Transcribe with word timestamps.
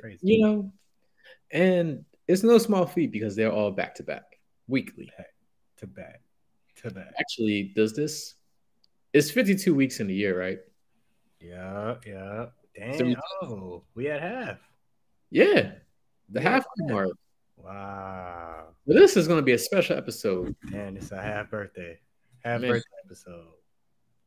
Crazy. 0.00 0.18
You 0.22 0.40
know, 0.42 0.72
and 1.50 2.04
it's 2.28 2.42
no 2.42 2.58
small 2.58 2.86
feat 2.86 3.12
because 3.12 3.34
they're 3.36 3.52
all 3.52 3.70
back 3.70 3.94
to 3.96 4.02
back 4.02 4.38
weekly. 4.68 5.10
to 5.78 5.86
back 5.86 6.20
to 6.76 6.90
back. 6.90 7.12
Actually, 7.18 7.72
does 7.74 7.94
this? 7.94 8.34
It's 9.12 9.30
52 9.30 9.74
weeks 9.74 9.98
in 10.00 10.08
a 10.08 10.12
year, 10.12 10.38
right? 10.38 10.58
Yeah, 11.40 11.96
yeah. 12.06 12.46
Damn. 12.76 13.14
So 13.14 13.14
oh, 13.42 13.82
we 13.94 14.08
at 14.08 14.20
half. 14.22 14.58
Yeah, 15.30 15.72
the 16.28 16.40
Yeah. 16.40 16.50
halfway 16.50 16.86
mark. 16.92 17.10
Wow. 17.56 18.68
This 18.86 19.16
is 19.16 19.26
going 19.26 19.38
to 19.38 19.44
be 19.44 19.52
a 19.52 19.58
special 19.58 19.96
episode. 19.96 20.54
Man, 20.64 20.96
it's 20.96 21.12
a 21.12 21.20
half 21.20 21.50
birthday. 21.50 21.98
Half 22.44 22.62
Man. 22.62 22.70
birthday 22.70 22.88
episode. 23.04 23.46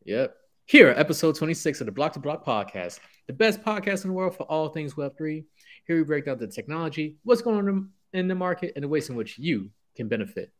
Yep. 0.05 0.35
Here, 0.65 0.93
episode 0.95 1.35
26 1.35 1.81
of 1.81 1.85
the 1.85 1.91
Bloc 1.91 2.13
2 2.13 2.19
Bloc 2.19 2.45
podcast, 2.45 2.99
the 3.27 3.33
best 3.33 3.61
podcast 3.63 4.03
in 4.03 4.09
the 4.11 4.13
world 4.15 4.35
for 4.35 4.43
all 4.43 4.69
things 4.69 4.93
Web3. 4.93 5.43
Here 5.85 5.97
we 5.97 6.03
break 6.03 6.25
down 6.25 6.37
the 6.37 6.47
technology, 6.47 7.17
what's 7.23 7.41
going 7.41 7.67
on 7.67 7.89
in 8.13 8.27
the 8.27 8.35
market, 8.35 8.71
and 8.75 8.83
the 8.83 8.87
ways 8.87 9.09
in 9.09 9.15
which 9.15 9.37
you 9.37 9.69
can 9.95 10.07
benefit. 10.07 10.51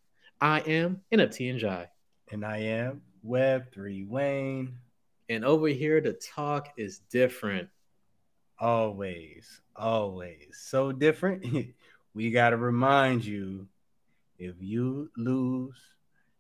I 0.41 0.59
am 0.59 1.01
NFT 1.13 1.49
and 1.49 1.59
Jai. 1.59 1.87
And 2.31 2.45
I 2.45 2.57
am 2.57 3.01
Web3 3.25 4.07
Wayne. 4.07 4.75
And 5.29 5.45
over 5.45 5.67
here, 5.67 6.01
the 6.01 6.13
talk 6.13 6.73
is 6.75 6.99
different. 7.09 7.69
Always, 8.59 9.61
always. 9.75 10.59
So 10.61 10.91
different. 10.91 11.45
we 12.13 12.31
got 12.31 12.49
to 12.49 12.57
remind 12.57 13.23
you 13.23 13.67
if 14.37 14.55
you 14.59 15.09
lose 15.15 15.79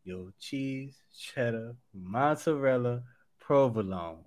your 0.03 0.33
cheese, 0.39 0.97
cheddar, 1.17 1.75
mozzarella, 1.93 3.03
provolone, 3.39 4.25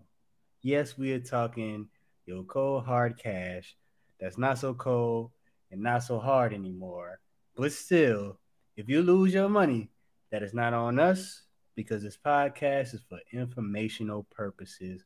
yes, 0.62 0.96
we 0.96 1.12
are 1.12 1.20
talking 1.20 1.88
your 2.24 2.42
cold 2.44 2.86
hard 2.86 3.18
cash 3.18 3.76
that's 4.20 4.38
not 4.38 4.58
so 4.58 4.74
cold 4.74 5.30
and 5.70 5.82
not 5.82 6.02
so 6.02 6.18
hard 6.18 6.52
anymore. 6.52 7.20
But 7.56 7.72
still, 7.72 8.38
if 8.76 8.88
you 8.88 9.02
lose 9.02 9.34
your 9.34 9.48
money, 9.48 9.90
that 10.30 10.42
is 10.42 10.54
not 10.54 10.74
on 10.74 10.98
us 10.98 11.42
because 11.74 12.02
this 12.02 12.16
podcast 12.16 12.94
is 12.94 13.00
for 13.08 13.18
informational 13.32 14.24
purposes 14.24 15.04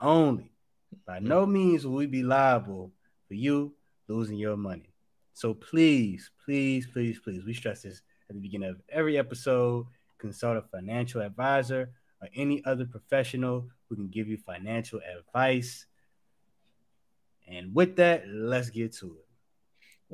only. 0.00 0.52
By 1.06 1.18
no 1.18 1.46
means 1.46 1.86
will 1.86 1.94
we 1.94 2.06
be 2.06 2.22
liable 2.22 2.92
for 3.26 3.34
you 3.34 3.74
losing 4.08 4.36
your 4.36 4.56
money. 4.56 4.92
So 5.32 5.54
please, 5.54 6.30
please, 6.44 6.86
please, 6.86 7.18
please, 7.18 7.44
we 7.44 7.54
stress 7.54 7.82
this 7.82 8.02
at 8.28 8.36
the 8.36 8.40
beginning 8.40 8.70
of 8.70 8.80
every 8.90 9.18
episode. 9.18 9.86
Consult 10.18 10.58
a 10.58 10.62
financial 10.62 11.22
advisor 11.22 11.90
or 12.20 12.28
any 12.34 12.64
other 12.64 12.84
professional 12.84 13.66
who 13.88 13.96
can 13.96 14.08
give 14.08 14.28
you 14.28 14.36
financial 14.36 15.00
advice. 15.18 15.86
And 17.52 17.74
with 17.74 17.96
that, 17.96 18.26
let's 18.28 18.70
get 18.70 18.94
to 18.96 19.16
it. 19.18 19.26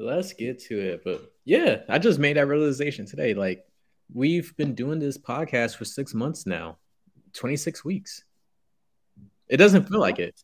Let's 0.03 0.33
get 0.33 0.59
to 0.65 0.79
it. 0.79 1.03
But 1.05 1.33
yeah, 1.45 1.83
I 1.89 1.99
just 1.99 2.19
made 2.19 2.37
that 2.37 2.47
realization 2.47 3.07
today. 3.07 3.33
Like, 3.35 3.65
we've 4.13 4.57
been 4.57 4.75
doing 4.75 4.99
this 4.99 5.17
podcast 5.19 5.77
for 5.77 5.85
six 5.85 6.15
months 6.15 6.47
now, 6.47 6.79
26 7.35 7.85
weeks. 7.85 8.25
It 9.49 9.57
doesn't 9.59 9.89
feel 9.89 10.01
like 10.01 10.19
it. 10.19 10.35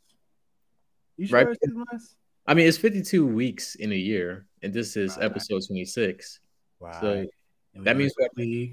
You 1.16 1.26
sure 1.26 1.38
Right. 1.44 1.48
it's 1.48 1.66
two 1.66 1.74
months? 1.74 2.16
I 2.46 2.54
mean, 2.54 2.68
it's 2.68 2.78
52 2.78 3.26
weeks 3.26 3.74
in 3.74 3.90
a 3.92 3.96
year, 3.96 4.46
and 4.62 4.72
this 4.72 4.96
is 4.96 5.16
Right. 5.16 5.24
episode 5.26 5.62
26. 5.66 6.40
Wow. 6.80 7.00
So 7.00 7.26
that 7.74 7.96
means 7.96 8.12
went 8.18 8.36
week. 8.36 8.72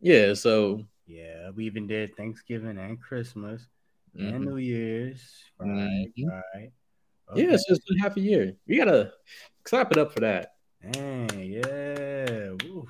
yeah, 0.00 0.34
so 0.34 0.86
Yeah, 1.06 1.50
we 1.50 1.64
even 1.64 1.86
did 1.86 2.14
Thanksgiving 2.16 2.76
and 2.78 3.00
Christmas 3.00 3.66
and 4.14 4.44
mhm. 4.44 4.46
New 4.46 4.56
Year's. 4.58 5.22
Right, 5.58 6.12
Mhm. 6.18 6.28
right. 6.28 6.72
Yeah, 7.34 7.56
so 7.56 7.74
it's 7.74 7.84
been 7.84 7.98
half 7.98 8.16
a 8.16 8.20
year. 8.20 8.54
We 8.66 8.76
gotta 8.76 9.12
clap 9.64 9.92
it 9.92 9.98
up 9.98 10.12
for 10.12 10.20
that. 10.20 10.54
Dang, 10.92 11.28
yeah. 11.40 12.50
Woo. 12.64 12.88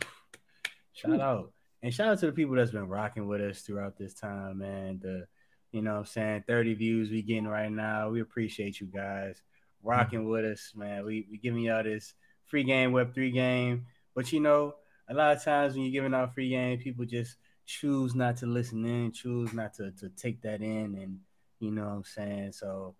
Shout 0.92 1.20
out. 1.20 1.52
And 1.82 1.94
shout 1.94 2.08
out 2.08 2.18
to 2.20 2.26
the 2.26 2.32
people 2.32 2.56
that's 2.56 2.72
been 2.72 2.88
rocking 2.88 3.26
with 3.26 3.40
us 3.40 3.62
throughout 3.62 3.96
this 3.96 4.14
time, 4.14 4.58
man. 4.58 4.98
The 5.00 5.26
you 5.72 5.82
know 5.82 5.92
what 5.92 5.98
I'm 6.00 6.06
saying 6.06 6.44
30 6.46 6.74
views 6.74 7.10
we 7.10 7.22
getting 7.22 7.46
right 7.46 7.70
now. 7.70 8.10
We 8.10 8.20
appreciate 8.20 8.80
you 8.80 8.86
guys 8.86 9.42
rocking 9.82 10.28
with 10.28 10.44
us, 10.44 10.72
man. 10.74 11.04
We 11.04 11.26
we 11.30 11.38
giving 11.38 11.62
y'all 11.62 11.82
this 11.82 12.14
free 12.46 12.64
game, 12.64 12.92
web 12.92 13.14
three 13.14 13.30
game. 13.30 13.86
But 14.14 14.32
you 14.32 14.40
know, 14.40 14.74
a 15.08 15.14
lot 15.14 15.36
of 15.36 15.44
times 15.44 15.74
when 15.74 15.84
you're 15.84 15.92
giving 15.92 16.14
out 16.14 16.34
free 16.34 16.50
game, 16.50 16.78
people 16.78 17.04
just 17.04 17.36
choose 17.66 18.14
not 18.14 18.36
to 18.38 18.46
listen 18.46 18.84
in, 18.84 19.12
choose 19.12 19.52
not 19.52 19.74
to 19.74 19.92
to 19.92 20.08
take 20.10 20.42
that 20.42 20.62
in 20.62 20.94
and 20.96 21.20
you 21.60 21.70
know 21.70 21.84
what 21.84 21.92
I'm 21.92 22.04
saying? 22.04 22.52
So 22.52 22.94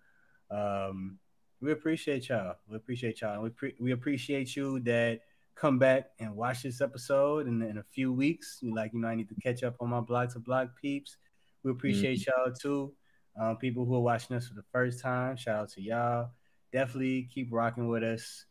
um 0.50 1.18
we 1.60 1.72
appreciate 1.72 2.28
y'all. 2.28 2.56
We 2.68 2.76
appreciate 2.76 3.20
y'all. 3.20 3.34
And 3.34 3.42
we 3.42 3.50
pre- 3.50 3.74
we 3.80 3.92
appreciate 3.92 4.54
you 4.54 4.80
that 4.80 5.20
come 5.54 5.78
back 5.78 6.10
and 6.20 6.36
watch 6.36 6.62
this 6.62 6.80
episode 6.80 7.48
in, 7.48 7.62
in 7.62 7.78
a 7.78 7.82
few 7.82 8.12
weeks. 8.12 8.58
You 8.60 8.74
like, 8.74 8.92
you 8.92 9.00
know, 9.00 9.08
I 9.08 9.14
need 9.14 9.28
to 9.28 9.34
catch 9.36 9.62
up 9.62 9.74
on 9.80 9.90
my 9.90 10.00
Bloc 10.00 10.32
2 10.32 10.40
Bloc 10.40 10.70
peeps. 10.80 11.16
We 11.64 11.72
appreciate 11.72 12.24
y'all 12.26 12.52
too. 12.52 12.92
Um, 13.38 13.56
people 13.56 13.84
who 13.84 13.94
are 13.96 14.00
watching 14.00 14.36
us 14.36 14.48
for 14.48 14.54
the 14.54 14.64
first 14.72 15.00
time, 15.00 15.36
shout 15.36 15.60
out 15.62 15.68
to 15.70 15.82
y'all. 15.82 16.30
Definitely 16.72 17.28
keep 17.32 17.48
rocking 17.50 17.88
with 17.88 18.02
us. 18.02 18.44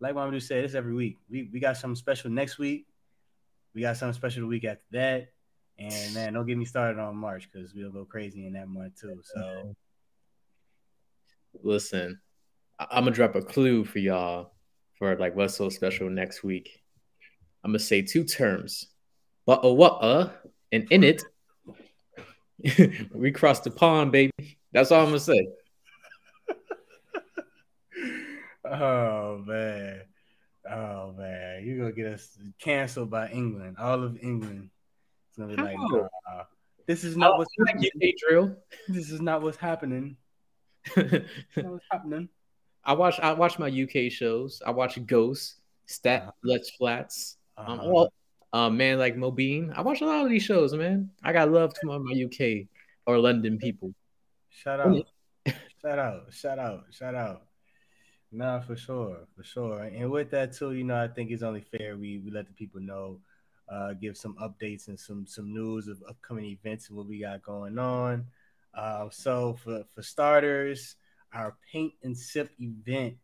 Like 0.00 0.14
Mamadou 0.14 0.42
said, 0.42 0.64
this 0.64 0.74
every 0.74 0.94
week. 0.94 1.18
We 1.30 1.48
we 1.52 1.60
got 1.60 1.76
something 1.76 1.96
special 1.96 2.30
next 2.30 2.58
week. 2.58 2.86
We 3.74 3.80
got 3.80 3.96
something 3.96 4.14
special 4.14 4.42
the 4.42 4.48
week 4.48 4.64
after 4.64 4.84
that. 4.92 5.28
And 5.78 6.14
man, 6.14 6.34
don't 6.34 6.46
get 6.46 6.56
me 6.56 6.64
started 6.64 7.00
on 7.00 7.16
March 7.16 7.48
because 7.50 7.74
we'll 7.74 7.90
go 7.90 8.04
crazy 8.04 8.46
in 8.46 8.52
that 8.52 8.68
month 8.68 9.00
too. 9.00 9.20
So 9.24 9.74
Listen, 11.62 12.20
I'm 12.90 13.04
gonna 13.04 13.10
drop 13.16 13.34
a 13.34 13.42
clue 13.42 13.84
for 13.84 13.98
y'all 13.98 14.52
for 14.98 15.16
like 15.16 15.34
what's 15.36 15.54
so 15.56 15.68
special 15.68 16.08
next 16.10 16.42
week. 16.42 16.82
I'm 17.62 17.70
gonna 17.70 17.78
say 17.78 18.02
two 18.02 18.24
terms, 18.24 18.86
but 19.46 19.64
uh, 19.64 19.72
what 19.72 19.98
uh, 20.02 20.30
and 20.72 20.86
in 20.90 21.04
it, 21.04 21.22
we 23.14 23.32
crossed 23.32 23.64
the 23.64 23.70
pond, 23.70 24.12
baby. 24.12 24.30
That's 24.72 24.90
all 24.92 25.00
I'm 25.00 25.06
gonna 25.06 25.20
say. 25.20 25.46
Oh 28.64 29.42
man. 29.46 30.00
Oh 30.70 31.12
man. 31.16 31.62
You're 31.64 31.78
gonna 31.78 31.92
get 31.92 32.06
us 32.06 32.38
canceled 32.58 33.10
by 33.10 33.28
England. 33.28 33.76
All 33.78 34.02
of 34.02 34.16
England. 34.22 34.70
It's 35.28 35.38
gonna 35.38 35.54
be 35.54 35.62
like, 35.62 35.76
How? 35.76 36.08
nah, 36.28 36.44
this 36.86 37.04
is 37.04 37.16
not 37.16 37.34
Oh, 37.34 37.38
what's 37.38 37.50
happening. 37.66 37.90
UK 37.94 38.14
drill. 38.18 38.56
This 38.88 39.10
is 39.10 39.20
not 39.20 39.42
what's 39.42 39.58
happening. 39.58 40.16
This 40.94 41.12
is 41.12 41.22
not 41.56 41.72
what's 41.72 41.84
happening. 41.90 42.28
I 42.86 42.92
watch 42.92 43.18
I 43.20 43.32
watch 43.32 43.58
my 43.58 43.68
UK 43.68 44.10
shows. 44.12 44.62
I 44.64 44.70
watch 44.70 45.04
Ghost, 45.06 45.56
Stath, 45.86 46.22
Uh-huh. 46.22 46.32
Lets 46.42 46.70
Flats, 46.76 47.38
um, 47.56 47.80
Uh-huh. 47.80 47.88
all, 47.90 48.12
um, 48.52 48.76
man 48.76 48.98
like 48.98 49.16
Mobeen. 49.16 49.72
I 49.74 49.82
watch 49.82 50.00
a 50.00 50.06
lot 50.06 50.24
of 50.24 50.30
these 50.30 50.42
shows, 50.44 50.74
man. 50.74 51.10
I 51.22 51.32
got 51.32 51.50
love 51.50 51.74
to 51.74 51.86
my, 51.86 51.98
my 51.98 52.12
UK 52.24 52.68
or 53.06 53.18
London 53.18 53.58
people. 53.58 53.94
Shout 54.50 54.80
out. 54.80 55.06
shout 55.82 55.98
out. 55.98 56.32
Shout 56.32 56.58
out. 56.58 56.84
Shout 56.90 57.14
out. 57.14 57.46
Nah, 58.32 58.60
for 58.60 58.76
sure. 58.76 59.26
For 59.36 59.44
sure. 59.44 59.84
And 59.84 60.10
with 60.10 60.30
that 60.30 60.52
too, 60.52 60.72
you 60.72 60.84
know, 60.84 61.00
I 61.02 61.08
think 61.08 61.30
it's 61.30 61.42
only 61.42 61.60
fair 61.62 61.96
we, 61.96 62.18
we 62.18 62.30
let 62.30 62.46
the 62.46 62.52
people 62.54 62.80
know, 62.80 63.20
uh, 63.68 63.94
give 63.94 64.16
some 64.16 64.34
updates 64.42 64.88
and 64.88 64.98
some 65.00 65.26
some 65.26 65.52
news 65.52 65.88
of 65.88 66.02
upcoming 66.08 66.44
events 66.46 66.88
and 66.88 66.98
what 66.98 67.06
we 67.06 67.20
got 67.20 67.42
going 67.42 67.78
on. 67.78 68.26
Um, 68.74 69.08
so 69.10 69.54
for, 69.54 69.84
for 69.94 70.02
starters, 70.02 70.96
our 71.34 71.56
paint 71.72 71.92
and 72.02 72.16
sip 72.16 72.50
event 72.60 73.16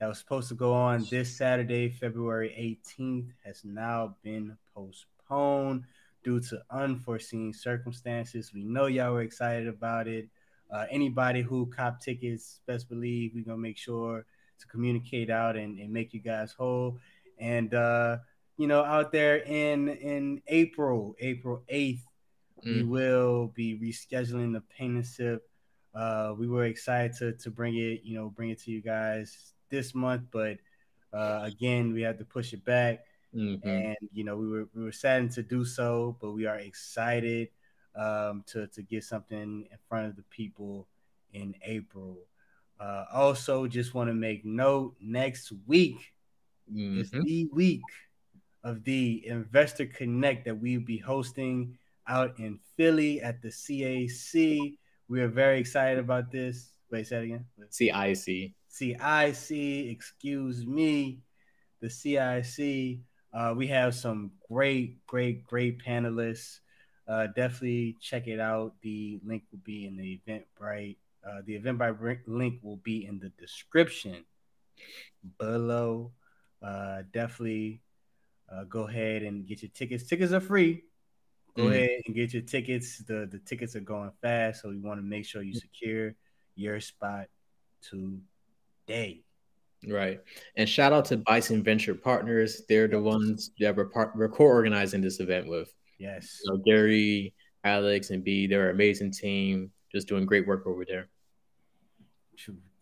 that 0.00 0.08
was 0.08 0.18
supposed 0.18 0.48
to 0.48 0.54
go 0.54 0.72
on 0.74 1.06
this 1.10 1.36
Saturday, 1.36 1.88
February 1.88 2.50
18th, 2.98 3.28
has 3.44 3.64
now 3.64 4.16
been 4.22 4.56
postponed 4.74 5.84
due 6.24 6.40
to 6.40 6.60
unforeseen 6.70 7.52
circumstances. 7.52 8.52
We 8.52 8.64
know 8.64 8.86
y'all 8.86 9.12
were 9.12 9.22
excited 9.22 9.68
about 9.68 10.08
it. 10.08 10.28
Uh, 10.70 10.86
anybody 10.90 11.42
who 11.42 11.66
cop 11.66 12.00
tickets, 12.00 12.60
best 12.66 12.88
believe 12.88 13.32
we're 13.34 13.44
gonna 13.44 13.58
make 13.58 13.78
sure 13.78 14.24
to 14.58 14.66
communicate 14.66 15.30
out 15.30 15.56
and, 15.56 15.78
and 15.78 15.92
make 15.92 16.12
you 16.14 16.20
guys 16.20 16.52
whole. 16.52 16.98
And 17.38 17.72
uh, 17.74 18.18
you 18.56 18.66
know, 18.66 18.82
out 18.82 19.12
there 19.12 19.36
in 19.36 19.88
in 19.88 20.42
April, 20.48 21.14
April 21.20 21.62
8th, 21.72 22.00
we 22.64 22.82
Mm. 22.82 22.88
will 22.88 23.48
be 23.54 23.78
rescheduling 23.78 24.52
the 24.54 24.62
paint 24.62 24.94
and 24.94 25.06
sip. 25.06 25.48
Uh, 25.94 26.34
we 26.36 26.48
were 26.48 26.64
excited 26.64 27.12
to 27.18 27.32
to 27.32 27.50
bring 27.50 27.76
it, 27.76 28.02
you 28.02 28.14
know, 28.16 28.28
bring 28.30 28.50
it 28.50 28.58
to 28.60 28.70
you 28.70 28.80
guys 28.82 29.54
this 29.70 29.94
month, 29.94 30.22
but 30.30 30.58
uh, 31.12 31.42
again, 31.44 31.92
we 31.92 32.02
had 32.02 32.18
to 32.18 32.24
push 32.24 32.52
it 32.52 32.64
back 32.64 33.06
Mhm. 33.34 33.60
and 33.64 33.96
you 34.12 34.22
know 34.24 34.36
we 34.36 34.48
were 34.48 34.68
we 34.74 34.82
were 34.84 34.92
saddened 34.92 35.30
to 35.32 35.42
do 35.42 35.64
so, 35.64 36.16
but 36.20 36.32
we 36.32 36.46
are 36.46 36.58
excited 36.58 37.48
um, 37.94 38.42
to 38.46 38.66
to 38.68 38.82
get 38.82 39.04
something 39.04 39.66
in 39.70 39.78
front 39.88 40.06
of 40.08 40.16
the 40.16 40.22
people 40.24 40.86
in 41.32 41.54
April. 41.62 42.18
Uh, 42.80 43.04
also, 43.12 43.66
just 43.68 43.94
want 43.94 44.08
to 44.10 44.14
make 44.14 44.44
note: 44.44 44.96
next 45.00 45.52
week 45.66 46.12
is 46.74 47.10
Mhm. 47.12 47.22
the 47.24 47.46
week 47.52 47.82
of 48.64 48.82
the 48.84 49.24
Investor 49.26 49.86
Connect 49.86 50.44
that 50.46 50.56
we'll 50.58 50.80
be 50.80 50.98
hosting 50.98 51.78
out 52.08 52.38
in 52.40 52.58
Philly 52.76 53.20
at 53.22 53.40
the 53.42 53.48
CAC. 53.50 54.76
We 55.08 55.20
are 55.20 55.28
very 55.28 55.58
excited 55.58 55.98
about 55.98 56.30
this. 56.30 56.70
Wait, 56.90 57.06
say 57.06 57.16
it 57.16 57.24
again. 57.24 57.44
CIC. 57.70 58.52
CIC, 58.68 59.50
excuse 59.90 60.66
me, 60.66 61.20
the 61.80 61.90
CIC. 61.90 63.00
Uh, 63.32 63.54
we 63.56 63.66
have 63.66 63.94
some 63.94 64.30
great, 64.50 65.04
great, 65.06 65.44
great 65.44 65.78
panelists. 65.84 66.60
Uh, 67.06 67.26
definitely 67.34 67.96
check 68.00 68.26
it 68.26 68.40
out. 68.40 68.74
The 68.82 69.20
link 69.24 69.42
will 69.52 69.60
be 69.62 69.86
in 69.86 69.96
the 69.96 70.20
Eventbrite. 70.26 70.96
Uh, 71.26 71.42
the 71.44 71.58
Eventbrite 71.58 72.20
link 72.26 72.60
will 72.62 72.76
be 72.76 73.06
in 73.06 73.18
the 73.18 73.30
description 73.38 74.24
below. 75.38 76.12
Uh, 76.62 77.02
definitely 77.12 77.82
uh, 78.50 78.64
go 78.64 78.88
ahead 78.88 79.22
and 79.22 79.46
get 79.46 79.62
your 79.62 79.70
tickets. 79.74 80.04
Tickets 80.04 80.32
are 80.32 80.40
free. 80.40 80.84
Go 81.56 81.64
mm. 81.64 81.70
ahead 81.70 82.00
and 82.06 82.14
get 82.14 82.32
your 82.32 82.42
tickets. 82.42 82.98
The 82.98 83.28
the 83.30 83.38
tickets 83.38 83.76
are 83.76 83.80
going 83.80 84.10
fast, 84.20 84.62
so 84.62 84.68
we 84.70 84.78
want 84.78 84.98
to 84.98 85.04
make 85.04 85.24
sure 85.24 85.42
you 85.42 85.54
secure 85.54 86.14
your 86.56 86.80
spot 86.80 87.26
today. 87.82 89.22
Right. 89.88 90.20
And 90.56 90.68
shout 90.68 90.92
out 90.92 91.04
to 91.06 91.18
Bison 91.18 91.62
Venture 91.62 91.94
Partners. 91.94 92.62
They're 92.68 92.88
the 92.88 93.00
ones 93.00 93.50
that 93.60 93.76
we're, 93.76 93.86
part, 93.86 94.16
we're 94.16 94.28
co-organizing 94.28 95.02
this 95.02 95.20
event 95.20 95.46
with. 95.46 95.72
Yes. 95.98 96.40
So 96.44 96.56
Gary, 96.56 97.34
Alex, 97.64 98.10
and 98.10 98.24
B, 98.24 98.46
they're 98.46 98.70
an 98.70 98.74
amazing 98.74 99.12
team, 99.12 99.70
just 99.92 100.08
doing 100.08 100.26
great 100.26 100.46
work 100.46 100.66
over 100.66 100.84
there. 100.86 101.08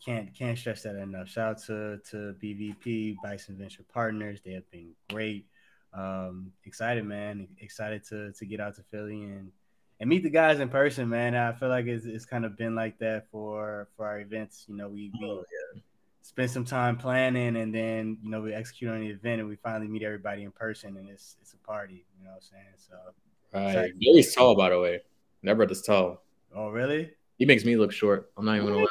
Can't 0.04 0.34
can't 0.34 0.58
stress 0.58 0.82
that 0.82 0.96
enough. 0.96 1.28
Shout 1.28 1.50
out 1.50 1.62
to 1.66 1.98
to 2.10 2.34
BVP, 2.42 3.16
Bison 3.22 3.56
Venture 3.56 3.84
Partners. 3.92 4.40
They 4.44 4.52
have 4.52 4.68
been 4.72 4.94
great. 5.10 5.46
Um, 5.94 6.52
excited, 6.64 7.04
man. 7.04 7.48
Excited 7.60 8.04
to 8.08 8.32
to 8.32 8.46
get 8.46 8.60
out 8.60 8.76
to 8.76 8.82
Philly 8.90 9.22
and 9.24 9.52
and 10.00 10.08
meet 10.08 10.24
the 10.24 10.30
guys 10.30 10.58
in 10.58 10.68
person, 10.68 11.08
man. 11.08 11.36
I 11.36 11.52
feel 11.52 11.68
like 11.68 11.86
it's, 11.86 12.06
it's 12.06 12.24
kind 12.24 12.44
of 12.44 12.56
been 12.56 12.74
like 12.74 12.98
that 12.98 13.30
for 13.30 13.88
for 13.96 14.06
our 14.06 14.20
events. 14.20 14.64
You 14.68 14.76
know, 14.76 14.88
we, 14.88 15.12
we 15.20 15.28
oh, 15.28 15.44
yeah. 15.74 15.80
spend 16.22 16.50
some 16.50 16.64
time 16.64 16.96
planning, 16.96 17.56
and 17.56 17.72
then 17.72 18.18
you 18.20 18.30
know 18.30 18.40
we 18.40 18.52
execute 18.52 18.90
on 18.90 19.00
the 19.00 19.08
event, 19.08 19.40
and 19.40 19.48
we 19.48 19.56
finally 19.56 19.86
meet 19.86 20.02
everybody 20.02 20.42
in 20.42 20.50
person, 20.50 20.96
and 20.96 21.08
it's 21.08 21.36
it's 21.40 21.52
a 21.52 21.58
party. 21.58 22.04
You 22.18 22.24
know 22.24 22.30
what 22.30 22.36
I'm 22.36 23.60
saying? 23.60 23.74
So, 23.74 23.80
right. 23.80 23.92
Gary's 24.00 24.34
tall, 24.34 24.56
by 24.56 24.70
the 24.70 24.80
way. 24.80 25.00
That 25.44 25.56
brother's 25.56 25.82
tall. 25.82 26.22
Oh, 26.54 26.70
really? 26.70 27.10
He 27.38 27.44
makes 27.44 27.64
me 27.64 27.76
look 27.76 27.92
short. 27.92 28.30
I'm 28.36 28.44
not 28.44 28.56
even 28.56 28.68
gonna 28.68 28.78
lie. 28.78 28.86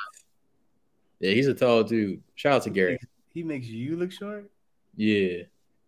Yeah, 1.19 1.33
he's 1.33 1.48
a 1.48 1.53
tall 1.53 1.83
dude. 1.83 2.21
Shout 2.36 2.53
out 2.53 2.63
to 2.63 2.69
Gary. 2.69 2.98
He 3.33 3.44
makes 3.44 3.68
you 3.68 3.98
look 3.98 4.12
short. 4.12 4.50
Yeah, 4.95 5.44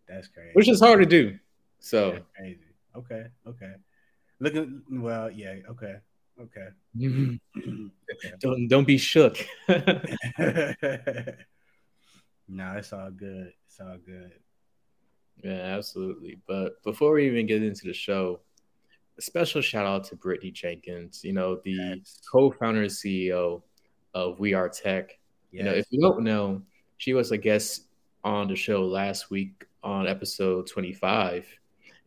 that's 0.07 0.27
crazy. 0.27 0.51
Which 0.53 0.69
is 0.69 0.79
hard 0.79 0.99
to 0.99 1.05
do. 1.05 1.37
So 1.79 2.11
that's 2.11 2.25
crazy. 2.37 2.59
Okay. 2.95 3.25
Okay. 3.47 3.73
Looking 4.39 4.81
well, 4.89 5.31
yeah. 5.31 5.55
Okay. 5.69 5.95
Okay. 6.41 6.67
okay. 6.97 7.39
Don't 8.39 8.67
don't 8.67 8.87
be 8.87 8.97
shook. 8.97 9.37
no, 9.67 9.75
nah, 12.47 12.75
it's 12.77 12.91
all 12.93 13.11
good. 13.11 13.53
It's 13.67 13.79
all 13.79 13.97
good. 14.05 14.31
Yeah, 15.43 15.75
absolutely. 15.77 16.39
But 16.47 16.81
before 16.83 17.13
we 17.13 17.27
even 17.27 17.45
get 17.45 17.63
into 17.63 17.85
the 17.85 17.93
show, 17.93 18.41
a 19.17 19.21
special 19.21 19.61
shout 19.61 19.85
out 19.85 20.05
to 20.05 20.15
Brittany 20.15 20.51
Jenkins, 20.51 21.23
you 21.23 21.33
know, 21.33 21.59
the 21.63 21.71
yes. 21.71 22.21
co-founder 22.31 22.81
and 22.83 22.91
CEO 22.91 23.61
of 24.13 24.39
We 24.39 24.53
Are 24.53 24.69
Tech. 24.69 25.17
Yes. 25.51 25.59
You 25.59 25.63
know, 25.63 25.71
if 25.71 25.85
you 25.89 26.01
don't 26.01 26.23
know, 26.23 26.61
she 26.97 27.13
was 27.13 27.31
a 27.31 27.37
guest 27.37 27.87
on 28.23 28.47
the 28.47 28.55
show 28.55 28.85
last 28.85 29.29
week 29.29 29.65
on 29.83 30.07
episode 30.07 30.67
25 30.67 31.47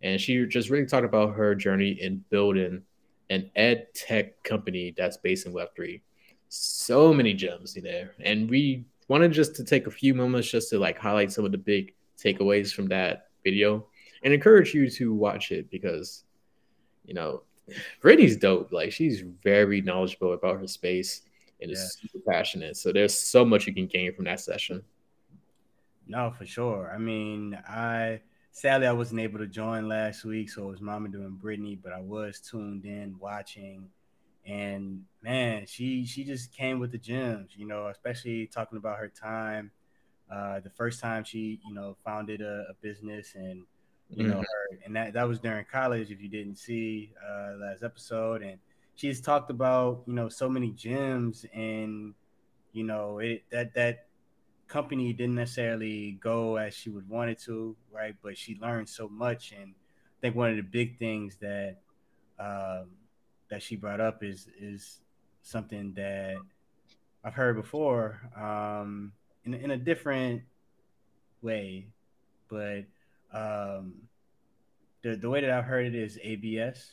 and 0.03 0.21
she 0.21 0.45
just 0.47 0.71
really 0.71 0.87
talked 0.87 1.05
about 1.05 1.35
her 1.35 1.55
journey 1.55 1.91
in 1.91 2.25
building 2.31 2.83
an 3.31 3.51
ed 3.57 3.89
tech 3.95 4.43
company 4.43 4.95
that's 4.97 5.17
based 5.17 5.47
in 5.47 5.53
Web3. 5.53 6.01
So 6.49 7.13
many 7.13 7.35
gems 7.35 7.77
in 7.77 7.83
there. 7.83 8.15
And 8.21 8.49
we 8.49 8.85
wanted 9.09 9.33
just 9.33 9.57
to 9.57 9.65
take 9.65 9.87
a 9.87 9.91
few 9.91 10.15
moments 10.15 10.49
just 10.49 10.71
to 10.71 10.79
like 10.79 10.99
highlight 10.99 11.33
some 11.33 11.45
of 11.45 11.53
the 11.53 11.59
big 11.59 11.95
takeaways 12.19 12.73
from 12.73 12.87
that 12.89 13.29
video 13.43 13.87
and 14.23 14.33
encourage 14.33 14.75
you 14.75 14.89
to 14.91 15.13
watch 15.13 15.51
it 15.51 15.71
because, 15.71 16.25
you 17.05 17.15
know, 17.15 17.43
Brittany's 18.01 18.37
dope. 18.37 18.71
Like 18.73 18.93
she's 18.93 19.25
very 19.43 19.81
knowledgeable 19.81 20.35
about 20.35 20.61
her 20.61 20.69
space 20.69 21.23
and 21.61 21.71
yeah. 21.71 21.77
is 21.77 21.99
super 22.01 22.23
passionate. 22.29 22.77
So 22.77 22.93
there's 22.93 23.19
so 23.19 23.45
much 23.45 23.67
you 23.67 23.75
can 23.75 23.87
gain 23.87 24.15
from 24.15 24.27
that 24.27 24.41
session. 24.41 24.83
No, 26.07 26.33
for 26.37 26.47
sure. 26.47 26.93
I 26.95 26.99
mean, 26.99 27.59
I 27.69 28.21
sadly 28.53 28.87
I 28.87 28.93
wasn't 28.93 29.21
able 29.21 29.39
to 29.41 29.47
join 29.47 29.89
last 29.89 30.25
week, 30.25 30.51
so 30.51 30.69
it 30.69 30.71
was 30.71 30.81
Mama 30.81 31.09
doing 31.09 31.37
Brittany, 31.41 31.79
but 31.81 31.93
I 31.93 32.01
was 32.01 32.41
tuned 32.41 32.85
in 32.85 33.17
watching. 33.19 33.89
And 34.47 35.03
man, 35.23 35.67
she 35.67 36.05
she 36.05 36.25
just 36.25 36.53
came 36.53 36.79
with 36.79 36.93
the 36.93 36.99
gems, 36.99 37.53
you 37.57 37.67
know, 37.67 37.89
especially 37.89 38.47
talking 38.47 38.79
about 38.79 38.99
her 38.99 39.09
time. 39.09 39.73
Uh, 40.31 40.61
the 40.61 40.71
first 40.71 41.01
time 41.01 41.25
she, 41.25 41.61
you 41.67 41.75
know, 41.75 41.97
founded 42.05 42.41
a, 42.41 42.67
a 42.71 42.75
business 42.81 43.35
and 43.35 43.65
you 44.09 44.25
mm-hmm. 44.25 44.33
know 44.33 44.39
her 44.39 44.79
and 44.85 44.95
that 44.95 45.13
that 45.15 45.27
was 45.27 45.41
during 45.41 45.65
college 45.71 46.11
if 46.11 46.21
you 46.21 46.29
didn't 46.29 46.57
see 46.57 47.13
uh 47.29 47.57
last 47.57 47.83
episode 47.83 48.43
and 48.43 48.59
she's 48.95 49.21
talked 49.21 49.51
about 49.51 50.03
you 50.07 50.13
know 50.13 50.29
so 50.29 50.49
many 50.49 50.71
gems 50.71 51.45
and 51.53 52.15
you 52.73 52.85
know 52.85 53.19
it 53.19 53.43
that 53.51 53.75
that 53.75 54.06
company 54.69 55.13
didn't 55.13 55.37
necessarily 55.37 56.19
go 56.21 56.57
as 56.57 56.75
she 56.75 56.91
would 56.91 57.09
want 57.09 57.31
it 57.31 57.41
to, 57.43 57.77
right? 57.93 58.15
But 58.23 58.37
she 58.37 58.59
learned 58.61 58.89
so 58.89 59.09
much, 59.09 59.53
and 59.53 59.71
I 59.71 60.17
think 60.21 60.37
one 60.37 60.51
of 60.51 60.57
the 60.57 60.63
big 60.63 60.99
things 60.99 61.37
that 61.37 61.77
um, 62.39 62.91
that 63.49 63.63
she 63.63 63.77
brought 63.77 64.01
up 64.01 64.23
is 64.23 64.49
is 64.59 65.01
something 65.43 65.93
that 65.95 66.37
I've 67.25 67.35
heard 67.35 67.57
before 67.57 68.21
um, 68.37 69.13
in 69.45 69.55
in 69.55 69.71
a 69.71 69.77
different 69.77 70.43
way, 71.43 71.87
but 72.49 72.85
um, 73.33 73.95
the 75.03 75.17
the 75.17 75.29
way 75.29 75.41
that 75.41 75.51
I've 75.51 75.65
heard 75.65 75.87
it 75.87 75.95
is 75.95 76.19
ABS, 76.23 76.93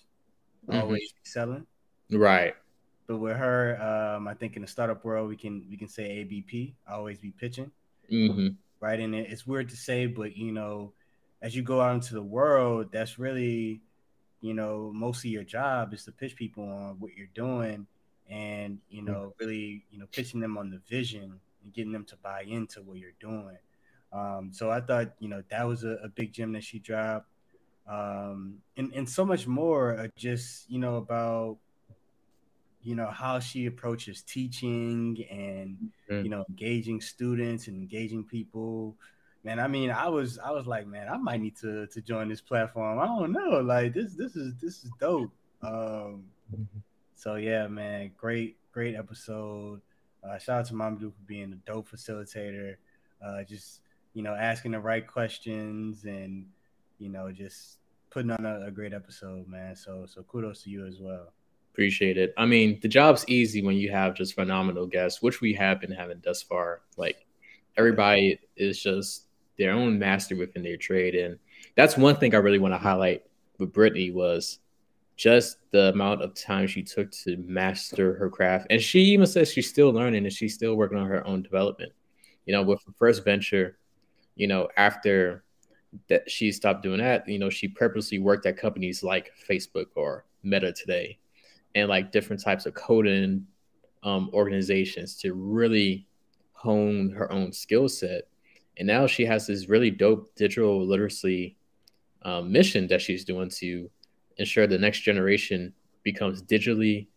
mm-hmm. 0.67 0.79
always 0.79 1.13
selling, 1.23 1.65
right? 2.11 2.55
But 3.07 3.17
with 3.17 3.35
her, 3.35 3.81
um, 3.81 4.27
I 4.27 4.33
think 4.33 4.55
in 4.55 4.61
the 4.61 4.67
startup 4.67 5.03
world, 5.03 5.29
we 5.29 5.35
can 5.37 5.65
we 5.69 5.77
can 5.77 5.89
say 5.89 6.19
ABP, 6.19 6.75
I 6.87 6.93
always 6.93 7.17
be 7.17 7.31
pitching, 7.31 7.71
mm-hmm. 8.11 8.49
right? 8.79 8.99
And 8.99 9.13
it, 9.13 9.29
it's 9.29 9.45
weird 9.45 9.69
to 9.69 9.75
say, 9.75 10.05
but 10.05 10.37
you 10.37 10.51
know, 10.51 10.93
as 11.41 11.55
you 11.55 11.61
go 11.61 11.81
out 11.81 11.95
into 11.95 12.13
the 12.13 12.23
world, 12.23 12.87
that's 12.91 13.19
really, 13.19 13.81
you 14.39 14.53
know, 14.53 14.91
most 14.93 15.19
of 15.19 15.31
your 15.31 15.43
job 15.43 15.93
is 15.93 16.05
to 16.05 16.11
pitch 16.11 16.35
people 16.35 16.63
on 16.63 16.95
what 16.99 17.11
you're 17.17 17.27
doing, 17.33 17.87
and 18.29 18.79
you 18.89 19.01
know, 19.01 19.33
mm-hmm. 19.33 19.45
really, 19.45 19.83
you 19.91 19.99
know, 19.99 20.07
pitching 20.11 20.39
them 20.39 20.57
on 20.57 20.69
the 20.69 20.79
vision 20.89 21.39
and 21.63 21.73
getting 21.73 21.91
them 21.91 22.05
to 22.05 22.15
buy 22.17 22.43
into 22.43 22.81
what 22.81 22.97
you're 22.97 23.11
doing. 23.19 23.57
Um, 24.13 24.51
so 24.53 24.69
I 24.69 24.79
thought, 24.79 25.13
you 25.19 25.27
know, 25.27 25.43
that 25.49 25.67
was 25.67 25.83
a, 25.83 25.97
a 26.03 26.07
big 26.07 26.31
gem 26.31 26.53
that 26.53 26.63
she 26.63 26.79
dropped, 26.79 27.27
um, 27.89 28.59
and 28.77 28.93
and 28.93 29.09
so 29.09 29.25
much 29.25 29.47
more. 29.47 29.97
Uh, 29.97 30.07
just 30.15 30.69
you 30.69 30.79
know 30.79 30.97
about 30.97 31.57
you 32.83 32.95
know 32.95 33.09
how 33.09 33.39
she 33.39 33.65
approaches 33.65 34.21
teaching 34.21 35.25
and 35.31 35.77
mm-hmm. 36.09 36.23
you 36.23 36.29
know 36.29 36.43
engaging 36.49 37.01
students 37.01 37.67
and 37.67 37.77
engaging 37.77 38.23
people. 38.23 38.95
Man 39.43 39.59
i 39.59 39.67
mean 39.67 39.91
i 39.91 40.07
was 40.07 40.39
i 40.39 40.51
was 40.51 40.67
like 40.67 40.87
man 40.87 41.09
i 41.09 41.17
might 41.17 41.41
need 41.41 41.57
to 41.57 41.87
to 41.87 42.01
join 42.01 42.29
this 42.29 42.41
platform. 42.41 42.99
I 42.99 43.05
don't 43.05 43.31
know. 43.31 43.59
Like 43.59 43.93
this 43.93 44.13
this 44.15 44.35
is 44.35 44.53
this 44.61 44.83
is 44.83 44.91
dope. 44.99 45.31
Um 45.61 46.25
mm-hmm. 46.53 46.79
so 47.15 47.35
yeah 47.35 47.67
man 47.67 48.11
great 48.17 48.57
great 48.71 48.95
episode. 48.95 49.81
Uh 50.23 50.37
shout 50.37 50.59
out 50.59 50.65
to 50.67 50.73
Mamadou 50.73 51.11
for 51.13 51.23
being 51.25 51.51
a 51.51 51.69
dope 51.69 51.89
facilitator. 51.89 52.75
Uh 53.25 53.43
just 53.43 53.81
you 54.13 54.23
know 54.23 54.33
asking 54.33 54.71
the 54.71 54.79
right 54.79 55.05
questions 55.05 56.05
and 56.05 56.45
you 56.99 57.09
know 57.09 57.29
just 57.31 57.79
putting 58.11 58.31
on 58.31 58.45
a, 58.45 58.67
a 58.67 58.71
great 58.71 58.93
episode 58.93 59.45
man. 59.47 59.75
So 59.75 60.05
so 60.07 60.23
kudos 60.23 60.63
to 60.63 60.69
you 60.69 60.85
as 60.85 60.99
well 61.01 61.33
Appreciate 61.73 62.19
it. 62.19 62.35
I 62.37 62.45
mean, 62.45 62.79
the 62.83 62.87
job's 62.87 63.25
easy 63.27 63.63
when 63.63 63.75
you 63.75 63.89
have 63.89 64.13
just 64.13 64.35
phenomenal 64.35 64.85
guests, 64.85 65.23
which 65.23 65.41
we 65.41 65.53
have 65.55 65.81
been 65.81 65.91
having 65.91 66.21
thus 66.23 66.43
far. 66.43 66.81
Like 66.97 67.25
everybody 67.75 68.39
is 68.55 68.79
just 68.79 69.23
their 69.57 69.71
own 69.71 69.97
master 69.97 70.35
within 70.35 70.61
their 70.61 70.77
trade. 70.77 71.15
And 71.15 71.39
that's 71.75 71.97
one 71.97 72.15
thing 72.15 72.35
I 72.35 72.37
really 72.37 72.59
want 72.59 72.75
to 72.75 72.77
highlight 72.77 73.23
with 73.57 73.73
Brittany 73.73 74.11
was 74.11 74.59
just 75.15 75.57
the 75.71 75.89
amount 75.89 76.21
of 76.21 76.35
time 76.35 76.67
she 76.67 76.83
took 76.83 77.09
to 77.23 77.37
master 77.37 78.13
her 78.17 78.29
craft. 78.29 78.67
And 78.69 78.79
she 78.79 78.99
even 79.05 79.25
says 79.25 79.51
she's 79.51 79.67
still 79.69 79.89
learning 79.89 80.25
and 80.25 80.33
she's 80.33 80.53
still 80.53 80.75
working 80.75 80.99
on 80.99 81.07
her 81.07 81.25
own 81.25 81.41
development. 81.41 81.91
You 82.45 82.53
know, 82.53 82.61
with 82.61 82.83
her 82.85 82.93
first 82.99 83.25
venture, 83.25 83.79
you 84.35 84.45
know, 84.45 84.67
after 84.77 85.43
that 86.07 86.29
she 86.29 86.51
stopped 86.51 86.83
doing 86.83 86.99
that, 86.99 87.27
you 87.27 87.39
know, 87.39 87.49
she 87.49 87.67
purposely 87.67 88.19
worked 88.19 88.45
at 88.45 88.57
companies 88.57 89.01
like 89.01 89.31
Facebook 89.49 89.87
or 89.95 90.25
Meta 90.43 90.71
today 90.71 91.17
and 91.75 91.89
like 91.89 92.11
different 92.11 92.41
types 92.41 92.65
of 92.65 92.73
coding 92.73 93.47
um, 94.03 94.29
organizations 94.33 95.15
to 95.17 95.33
really 95.33 96.07
hone 96.53 97.11
her 97.11 97.31
own 97.31 97.51
skill 97.51 97.89
set. 97.89 98.27
And 98.77 98.87
now 98.87 99.07
she 99.07 99.25
has 99.25 99.47
this 99.47 99.69
really 99.69 99.91
dope 99.91 100.33
digital 100.35 100.85
literacy 100.85 101.57
um, 102.23 102.51
mission 102.51 102.87
that 102.87 103.01
she's 103.01 103.25
doing 103.25 103.49
to 103.49 103.89
ensure 104.37 104.65
the 104.67 104.77
next 104.77 105.01
generation 105.01 105.73
becomes 106.03 106.41
digitally 106.41 107.07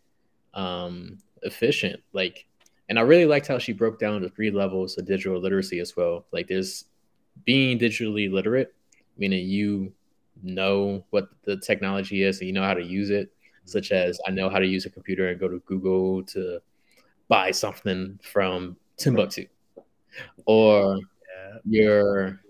um, 0.55 1.19
efficient. 1.43 2.01
Like 2.13 2.47
And 2.89 2.99
I 2.99 3.03
really 3.03 3.27
liked 3.27 3.47
how 3.47 3.59
she 3.59 3.73
broke 3.73 3.99
down 3.99 4.23
the 4.23 4.29
three 4.31 4.51
levels 4.51 4.99
of 4.99 5.07
digital 5.07 5.41
literacy 5.41 5.81
as 5.81 5.97
well. 5.97 6.27
Like 6.33 6.49
there's 6.49 6.85
being 7.45 7.79
digitally 7.79 8.31
literate, 8.31 8.75
meaning 9.19 9.47
you 9.47 9.93
know 10.43 11.05
what 11.11 11.29
the 11.45 11.57
technology 11.57 12.23
is 12.23 12.41
and 12.41 12.47
you 12.47 12.53
know 12.53 12.63
how 12.63 12.75
to 12.75 12.85
use 12.85 13.11
it, 13.11 13.33
such 13.67 13.93
as 13.93 14.19
I 14.27 14.31
know 14.31 14.49
how 14.49 14.59
to 14.59 14.67
use 14.67 14.87
a 14.87 14.91
computer 14.91 15.29
and 15.29 15.39
go 15.39 15.49
to 15.49 15.59
Google 15.67 16.23
to 16.25 16.61
buy 17.29 17.51
something 17.51 18.19
from 18.23 18.77
Timbucktoo. 18.99 19.49
Or 20.47 20.99
you're 21.65 22.41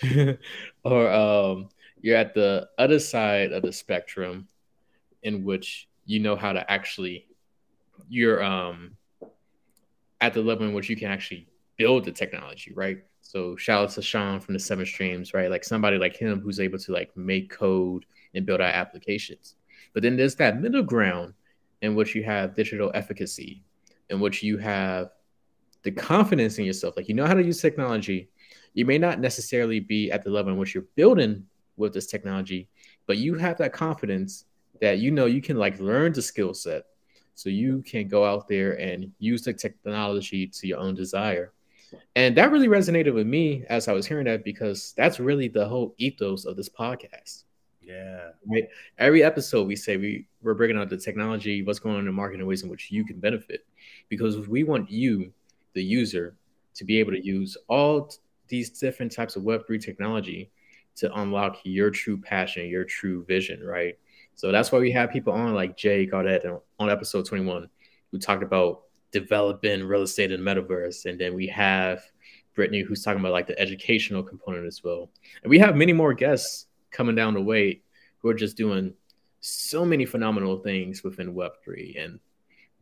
or 0.84 1.10
um 1.10 1.68
you're 2.00 2.16
at 2.16 2.34
the 2.34 2.68
other 2.78 2.98
side 2.98 3.52
of 3.52 3.62
the 3.62 3.72
spectrum 3.72 4.46
in 5.22 5.44
which 5.44 5.88
you 6.06 6.20
know 6.20 6.36
how 6.36 6.52
to 6.52 6.70
actually 6.70 7.26
you're 8.08 8.42
um 8.42 8.96
at 10.20 10.34
the 10.34 10.40
level 10.40 10.66
in 10.66 10.72
which 10.72 10.88
you 10.88 10.96
can 10.96 11.10
actually 11.10 11.48
build 11.76 12.04
the 12.04 12.12
technology, 12.12 12.72
right? 12.74 12.98
So 13.22 13.56
shout 13.56 13.84
out 13.84 13.90
to 13.90 14.02
Sean 14.02 14.40
from 14.40 14.54
the 14.54 14.60
Seven 14.60 14.86
Streams, 14.86 15.32
right? 15.34 15.50
Like 15.50 15.64
somebody 15.64 15.98
like 15.98 16.16
him 16.16 16.40
who's 16.40 16.60
able 16.60 16.78
to 16.78 16.92
like 16.92 17.16
make 17.16 17.50
code 17.50 18.04
and 18.34 18.44
build 18.44 18.60
out 18.60 18.74
applications. 18.74 19.54
But 19.92 20.02
then 20.02 20.16
there's 20.16 20.36
that 20.36 20.60
middle 20.60 20.82
ground 20.82 21.34
in 21.82 21.94
which 21.94 22.14
you 22.14 22.24
have 22.24 22.54
digital 22.54 22.90
efficacy, 22.94 23.62
in 24.10 24.20
which 24.20 24.42
you 24.42 24.58
have 24.58 25.10
the 25.82 25.90
confidence 25.90 26.58
in 26.58 26.64
yourself. 26.64 26.96
Like 26.96 27.08
you 27.08 27.14
know 27.14 27.26
how 27.26 27.34
to 27.34 27.44
use 27.44 27.60
technology. 27.60 28.28
You 28.74 28.84
may 28.84 28.98
not 28.98 29.20
necessarily 29.20 29.80
be 29.80 30.10
at 30.10 30.22
the 30.22 30.30
level 30.30 30.52
in 30.52 30.58
which 30.58 30.74
you're 30.74 30.84
building 30.94 31.44
with 31.76 31.94
this 31.94 32.06
technology, 32.06 32.68
but 33.06 33.18
you 33.18 33.34
have 33.34 33.58
that 33.58 33.72
confidence 33.72 34.44
that 34.80 34.98
you 34.98 35.10
know 35.10 35.26
you 35.26 35.40
can 35.40 35.56
like 35.56 35.78
learn 35.80 36.12
the 36.12 36.22
skill 36.22 36.54
set 36.54 36.84
so 37.34 37.48
you 37.48 37.82
can 37.82 38.08
go 38.08 38.24
out 38.24 38.48
there 38.48 38.72
and 38.80 39.12
use 39.18 39.42
the 39.42 39.52
technology 39.52 40.46
to 40.46 40.66
your 40.66 40.78
own 40.78 40.94
desire. 40.94 41.52
And 42.16 42.36
that 42.36 42.50
really 42.50 42.68
resonated 42.68 43.14
with 43.14 43.26
me 43.26 43.64
as 43.68 43.88
I 43.88 43.92
was 43.92 44.06
hearing 44.06 44.26
that 44.26 44.44
because 44.44 44.92
that's 44.96 45.20
really 45.20 45.48
the 45.48 45.66
whole 45.66 45.94
ethos 45.98 46.44
of 46.44 46.56
this 46.56 46.68
podcast. 46.68 47.44
Yeah. 47.88 48.32
Right. 48.46 48.68
Every 48.98 49.24
episode 49.24 49.66
we 49.66 49.74
say 49.74 49.96
we, 49.96 50.26
we're 50.42 50.52
bringing 50.52 50.76
out 50.76 50.90
the 50.90 50.98
technology, 50.98 51.62
what's 51.62 51.78
going 51.78 51.94
on 51.94 52.00
in 52.00 52.06
the 52.06 52.12
market, 52.12 52.38
and 52.38 52.46
ways 52.46 52.62
in 52.62 52.68
which 52.68 52.90
you 52.90 53.02
can 53.02 53.18
benefit. 53.18 53.64
Because 54.10 54.46
we 54.46 54.62
want 54.62 54.90
you, 54.90 55.32
the 55.72 55.82
user, 55.82 56.36
to 56.74 56.84
be 56.84 56.98
able 56.98 57.12
to 57.12 57.24
use 57.24 57.56
all 57.66 58.12
these 58.48 58.78
different 58.78 59.10
types 59.10 59.36
of 59.36 59.42
Web3 59.42 59.82
technology 59.82 60.50
to 60.96 61.12
unlock 61.14 61.60
your 61.64 61.90
true 61.90 62.18
passion, 62.18 62.66
your 62.66 62.84
true 62.84 63.24
vision, 63.24 63.64
right? 63.64 63.98
So 64.34 64.52
that's 64.52 64.70
why 64.70 64.80
we 64.80 64.92
have 64.92 65.10
people 65.10 65.32
on 65.32 65.54
like 65.54 65.76
Jay 65.76 66.06
Gaudet 66.06 66.44
on 66.78 66.90
episode 66.90 67.26
21 67.26 67.70
who 68.12 68.18
talked 68.18 68.42
about 68.42 68.82
developing 69.12 69.82
real 69.84 70.02
estate 70.02 70.30
in 70.30 70.40
metaverse. 70.40 71.06
And 71.06 71.18
then 71.18 71.34
we 71.34 71.46
have 71.46 72.02
Brittany 72.54 72.82
who's 72.82 73.02
talking 73.02 73.20
about 73.20 73.32
like 73.32 73.46
the 73.46 73.58
educational 73.58 74.22
component 74.22 74.66
as 74.66 74.82
well. 74.84 75.08
And 75.42 75.48
we 75.48 75.58
have 75.58 75.74
many 75.74 75.94
more 75.94 76.12
guests 76.12 76.67
coming 76.90 77.14
down 77.14 77.34
the 77.34 77.42
way 77.42 77.82
who 78.18 78.28
are 78.28 78.34
just 78.34 78.56
doing 78.56 78.94
so 79.40 79.84
many 79.84 80.04
phenomenal 80.04 80.58
things 80.58 81.02
within 81.04 81.34
Web3. 81.34 82.02
And 82.02 82.20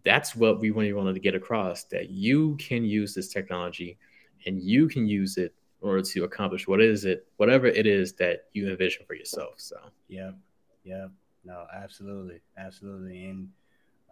that's 0.04 0.34
what 0.34 0.60
we 0.60 0.70
really 0.70 0.92
wanted 0.92 1.14
to 1.14 1.20
get 1.20 1.34
across 1.34 1.84
that 1.84 2.10
you 2.10 2.56
can 2.56 2.84
use 2.84 3.14
this 3.14 3.28
technology 3.28 3.98
and 4.46 4.62
you 4.62 4.88
can 4.88 5.06
use 5.06 5.36
it 5.36 5.54
in 5.82 5.88
order 5.88 6.02
to 6.02 6.24
accomplish 6.24 6.66
what 6.66 6.80
is 6.80 7.04
it, 7.04 7.26
whatever 7.36 7.66
it 7.66 7.86
is 7.86 8.12
that 8.14 8.44
you 8.52 8.68
envision 8.70 9.04
for 9.06 9.14
yourself. 9.14 9.54
So, 9.56 9.76
yeah, 10.08 10.30
yeah. 10.84 11.08
No, 11.44 11.66
absolutely, 11.72 12.40
absolutely. 12.58 13.26
And 13.26 13.48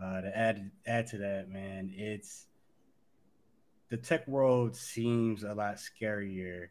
uh, 0.02 0.20
to 0.20 0.36
add 0.38 0.70
add 0.86 1.06
to 1.08 1.18
that, 1.18 1.48
man, 1.48 1.92
it's 1.94 2.46
the 3.90 3.96
tech 3.96 4.26
world 4.28 4.76
seems 4.76 5.42
a 5.42 5.54
lot 5.54 5.76
scarier 5.76 6.68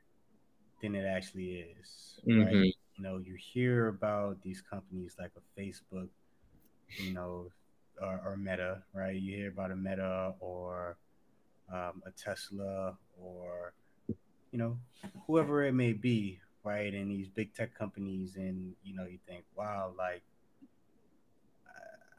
than 0.81 0.95
it 0.95 1.05
actually 1.05 1.65
is. 1.79 2.19
Mm-hmm. 2.27 2.55
You 2.55 2.73
know, 3.03 3.17
you 3.17 3.35
hear 3.35 3.87
about 3.87 4.41
these 4.41 4.61
companies 4.61 5.15
like 5.19 5.31
a 5.37 5.61
Facebook, 5.61 6.09
you 6.97 7.13
know, 7.13 7.51
or, 8.01 8.21
or 8.25 8.37
Meta, 8.37 8.81
right? 8.93 9.15
You 9.15 9.35
hear 9.35 9.49
about 9.49 9.71
a 9.71 9.75
Meta 9.75 10.33
or 10.39 10.97
um, 11.71 12.01
a 12.05 12.11
Tesla 12.11 12.97
or 13.21 13.73
you 14.51 14.59
know 14.59 14.77
whoever 15.27 15.63
it 15.63 15.73
may 15.73 15.93
be, 15.93 16.39
right? 16.63 16.93
And 16.93 17.11
these 17.11 17.29
big 17.29 17.53
tech 17.53 17.75
companies, 17.77 18.35
and 18.35 18.73
you 18.83 18.95
know, 18.95 19.05
you 19.05 19.19
think, 19.27 19.43
wow, 19.55 19.93
like 19.97 20.23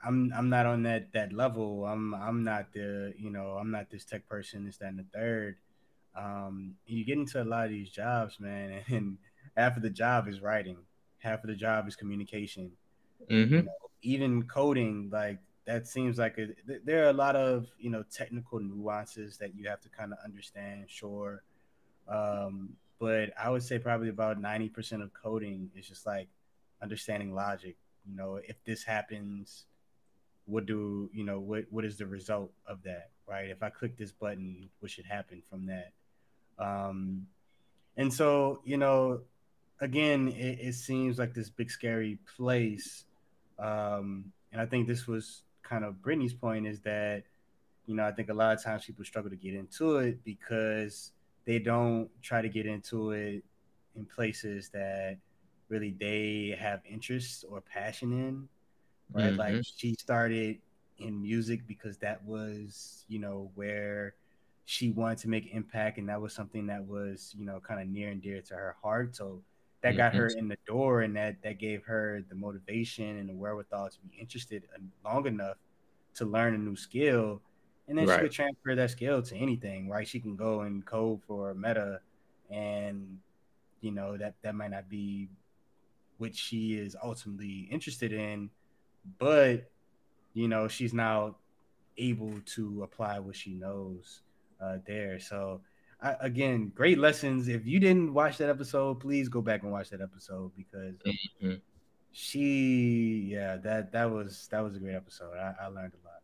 I'm 0.04 0.32
I'm 0.36 0.48
not 0.48 0.66
on 0.66 0.82
that 0.82 1.12
that 1.12 1.32
level. 1.32 1.86
I'm 1.86 2.14
I'm 2.14 2.44
not 2.44 2.72
the 2.72 3.14
you 3.18 3.30
know 3.30 3.52
I'm 3.52 3.70
not 3.70 3.90
this 3.90 4.04
tech 4.04 4.28
person. 4.28 4.66
This 4.66 4.76
that 4.78 4.88
and 4.88 4.98
the 4.98 5.06
third. 5.14 5.56
Um, 6.16 6.76
you 6.86 7.04
get 7.04 7.18
into 7.18 7.42
a 7.42 7.44
lot 7.44 7.64
of 7.64 7.70
these 7.70 7.90
jobs, 7.90 8.38
man, 8.38 8.82
and 8.88 9.18
half 9.56 9.76
of 9.76 9.82
the 9.82 9.90
job 9.90 10.28
is 10.28 10.40
writing, 10.40 10.78
half 11.18 11.42
of 11.44 11.48
the 11.48 11.56
job 11.56 11.88
is 11.88 11.96
communication. 11.96 12.72
Mm-hmm. 13.30 13.54
You 13.54 13.62
know, 13.62 13.72
even 14.02 14.42
coding, 14.44 15.10
like 15.12 15.38
that 15.66 15.86
seems 15.86 16.18
like 16.18 16.38
a, 16.38 16.48
there 16.84 17.04
are 17.06 17.10
a 17.10 17.14
lot 17.14 17.36
of 17.36 17.66
you 17.78 17.90
know 17.90 18.04
technical 18.10 18.60
nuances 18.60 19.38
that 19.38 19.54
you 19.54 19.68
have 19.68 19.80
to 19.80 19.88
kind 19.88 20.12
of 20.12 20.18
understand. 20.24 20.84
Sure, 20.88 21.42
um, 22.08 22.70
but 22.98 23.32
I 23.38 23.50
would 23.50 23.62
say 23.62 23.78
probably 23.78 24.10
about 24.10 24.40
ninety 24.40 24.68
percent 24.68 25.02
of 25.02 25.12
coding 25.14 25.70
is 25.74 25.88
just 25.88 26.06
like 26.06 26.28
understanding 26.82 27.34
logic. 27.34 27.76
You 28.06 28.16
know, 28.16 28.36
if 28.36 28.62
this 28.64 28.84
happens, 28.84 29.64
what 30.46 30.66
do 30.66 31.10
you 31.12 31.24
know 31.24 31.40
what 31.40 31.64
what 31.70 31.84
is 31.84 31.96
the 31.96 32.06
result 32.06 32.52
of 32.66 32.82
that 32.82 33.10
right 33.26 33.48
if 33.48 33.62
i 33.62 33.70
click 33.70 33.96
this 33.96 34.12
button 34.12 34.68
what 34.80 34.90
should 34.90 35.06
happen 35.06 35.42
from 35.48 35.66
that 35.66 35.92
um 36.58 37.26
and 37.96 38.12
so 38.12 38.60
you 38.64 38.76
know 38.76 39.20
again 39.80 40.28
it, 40.28 40.58
it 40.60 40.74
seems 40.74 41.18
like 41.18 41.34
this 41.34 41.50
big 41.50 41.70
scary 41.70 42.18
place 42.36 43.04
um 43.58 44.24
and 44.52 44.60
i 44.60 44.66
think 44.66 44.86
this 44.86 45.06
was 45.06 45.42
kind 45.62 45.84
of 45.84 46.00
brittany's 46.02 46.34
point 46.34 46.66
is 46.66 46.80
that 46.80 47.24
you 47.86 47.94
know 47.94 48.04
i 48.04 48.12
think 48.12 48.28
a 48.28 48.34
lot 48.34 48.56
of 48.56 48.62
times 48.62 48.84
people 48.84 49.04
struggle 49.04 49.30
to 49.30 49.36
get 49.36 49.54
into 49.54 49.96
it 49.96 50.22
because 50.24 51.12
they 51.44 51.58
don't 51.58 52.08
try 52.22 52.40
to 52.40 52.48
get 52.48 52.66
into 52.66 53.10
it 53.10 53.42
in 53.96 54.04
places 54.04 54.70
that 54.70 55.18
really 55.68 55.94
they 55.98 56.56
have 56.58 56.80
interest 56.88 57.44
or 57.48 57.60
passion 57.60 58.12
in 58.12 58.48
right? 59.12 59.30
Mm-hmm. 59.30 59.38
Like 59.38 59.62
she 59.76 59.94
started 59.94 60.58
in 60.98 61.20
music 61.20 61.66
because 61.66 61.98
that 61.98 62.24
was, 62.24 63.04
you 63.08 63.18
know, 63.18 63.50
where 63.54 64.14
she 64.64 64.90
wanted 64.90 65.18
to 65.18 65.28
make 65.28 65.52
impact 65.52 65.98
and 65.98 66.08
that 66.08 66.20
was 66.20 66.32
something 66.32 66.66
that 66.66 66.86
was, 66.86 67.34
you 67.36 67.44
know, 67.44 67.60
kind 67.60 67.80
of 67.80 67.88
near 67.88 68.08
and 68.08 68.22
dear 68.22 68.40
to 68.40 68.54
her 68.54 68.76
heart. 68.82 69.16
So 69.16 69.42
that 69.84 69.90
mm-hmm. 69.90 69.98
got 69.98 70.14
her 70.14 70.26
in 70.36 70.48
the 70.48 70.58
door 70.66 71.02
and 71.02 71.16
that 71.16 71.36
that 71.42 71.58
gave 71.58 71.84
her 71.84 72.24
the 72.28 72.34
motivation 72.34 73.18
and 73.18 73.28
the 73.28 73.34
wherewithal 73.34 73.88
to 73.88 73.98
be 74.00 74.16
interested 74.18 74.64
long 75.04 75.26
enough 75.26 75.56
to 76.14 76.24
learn 76.24 76.54
a 76.54 76.58
new 76.58 76.74
skill 76.74 77.40
and 77.86 77.96
then 77.96 78.06
right. 78.06 78.16
she 78.16 78.22
could 78.22 78.32
transfer 78.32 78.74
that 78.74 78.90
skill 78.90 79.22
to 79.22 79.36
anything 79.36 79.88
right 79.88 80.08
she 80.08 80.18
can 80.18 80.34
go 80.34 80.62
and 80.62 80.84
code 80.84 81.20
for 81.26 81.54
meta 81.54 82.00
and 82.50 83.18
you 83.80 83.92
know 83.92 84.16
that 84.16 84.34
that 84.42 84.54
might 84.54 84.70
not 84.70 84.88
be 84.88 85.28
what 86.18 86.34
she 86.34 86.74
is 86.74 86.96
ultimately 87.04 87.68
interested 87.70 88.12
in 88.12 88.50
but 89.18 89.70
you 90.32 90.48
know 90.48 90.66
she's 90.66 90.94
now 90.94 91.36
able 91.98 92.40
to 92.46 92.82
apply 92.82 93.18
what 93.18 93.36
she 93.36 93.54
knows 93.54 94.20
uh, 94.60 94.78
there. 94.86 95.18
So 95.18 95.60
I, 96.04 96.16
again, 96.20 96.70
great 96.74 96.98
lessons. 96.98 97.48
If 97.48 97.66
you 97.66 97.80
didn't 97.80 98.12
watch 98.12 98.36
that 98.36 98.50
episode, 98.50 99.00
please 99.00 99.30
go 99.30 99.40
back 99.40 99.62
and 99.62 99.72
watch 99.72 99.88
that 99.88 100.02
episode 100.02 100.52
because 100.54 100.96
mm-hmm. 101.06 101.54
she, 102.12 103.26
yeah, 103.30 103.56
that 103.56 103.90
that 103.92 104.10
was 104.10 104.46
that 104.50 104.60
was 104.60 104.76
a 104.76 104.78
great 104.78 104.94
episode. 104.94 105.34
I, 105.34 105.54
I 105.62 105.66
learned 105.68 105.94
a 105.94 106.06
lot. 106.06 106.20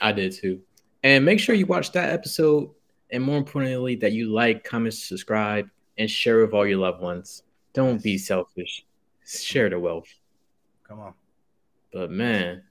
I 0.00 0.10
did 0.10 0.32
too. 0.32 0.60
And 1.04 1.24
make 1.24 1.38
sure 1.38 1.54
you 1.54 1.66
watch 1.66 1.92
that 1.92 2.10
episode, 2.12 2.70
and 3.12 3.22
more 3.22 3.38
importantly, 3.38 3.94
that 3.96 4.12
you 4.12 4.32
like, 4.32 4.64
comment, 4.64 4.94
subscribe, 4.94 5.70
and 5.96 6.10
share 6.10 6.40
with 6.40 6.52
all 6.52 6.66
your 6.66 6.78
loved 6.78 7.00
ones. 7.00 7.44
Don't 7.72 8.02
be 8.02 8.18
selfish. 8.18 8.84
Share 9.24 9.70
the 9.70 9.78
wealth. 9.78 10.08
Come 10.82 10.98
on. 10.98 11.14
But 11.92 12.10
man, 12.10 12.64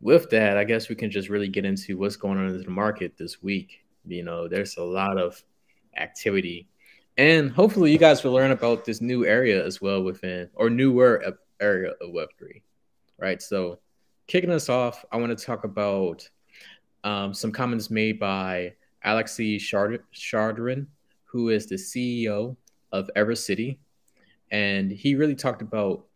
with 0.00 0.30
that, 0.30 0.56
I 0.56 0.64
guess 0.64 0.88
we 0.88 0.94
can 0.94 1.10
just 1.10 1.28
really 1.28 1.48
get 1.48 1.66
into 1.66 1.98
what's 1.98 2.16
going 2.16 2.38
on 2.38 2.48
in 2.48 2.62
the 2.62 2.70
market 2.70 3.18
this 3.18 3.42
week. 3.42 3.81
You 4.06 4.22
know, 4.22 4.48
there's 4.48 4.76
a 4.76 4.84
lot 4.84 5.18
of 5.18 5.42
activity. 5.96 6.68
And 7.18 7.50
hopefully 7.50 7.92
you 7.92 7.98
guys 7.98 8.24
will 8.24 8.32
learn 8.32 8.50
about 8.50 8.84
this 8.84 9.00
new 9.00 9.26
area 9.26 9.64
as 9.64 9.80
well 9.80 10.02
within 10.02 10.48
or 10.54 10.70
newer 10.70 11.36
area 11.60 11.92
of 12.00 12.10
Web3. 12.10 12.62
Right. 13.18 13.40
So 13.42 13.78
kicking 14.26 14.50
us 14.50 14.68
off, 14.68 15.04
I 15.12 15.18
want 15.18 15.36
to 15.36 15.44
talk 15.44 15.64
about 15.64 16.28
um, 17.04 17.34
some 17.34 17.52
comments 17.52 17.90
made 17.90 18.18
by 18.18 18.74
Alexei 19.04 19.58
Chardrin, 19.58 20.86
who 21.24 21.50
is 21.50 21.66
the 21.66 21.76
CEO 21.76 22.56
of 22.92 23.10
EverCity. 23.16 23.78
And 24.50 24.90
he 24.90 25.14
really 25.14 25.34
talked 25.34 25.62
about 25.62 26.06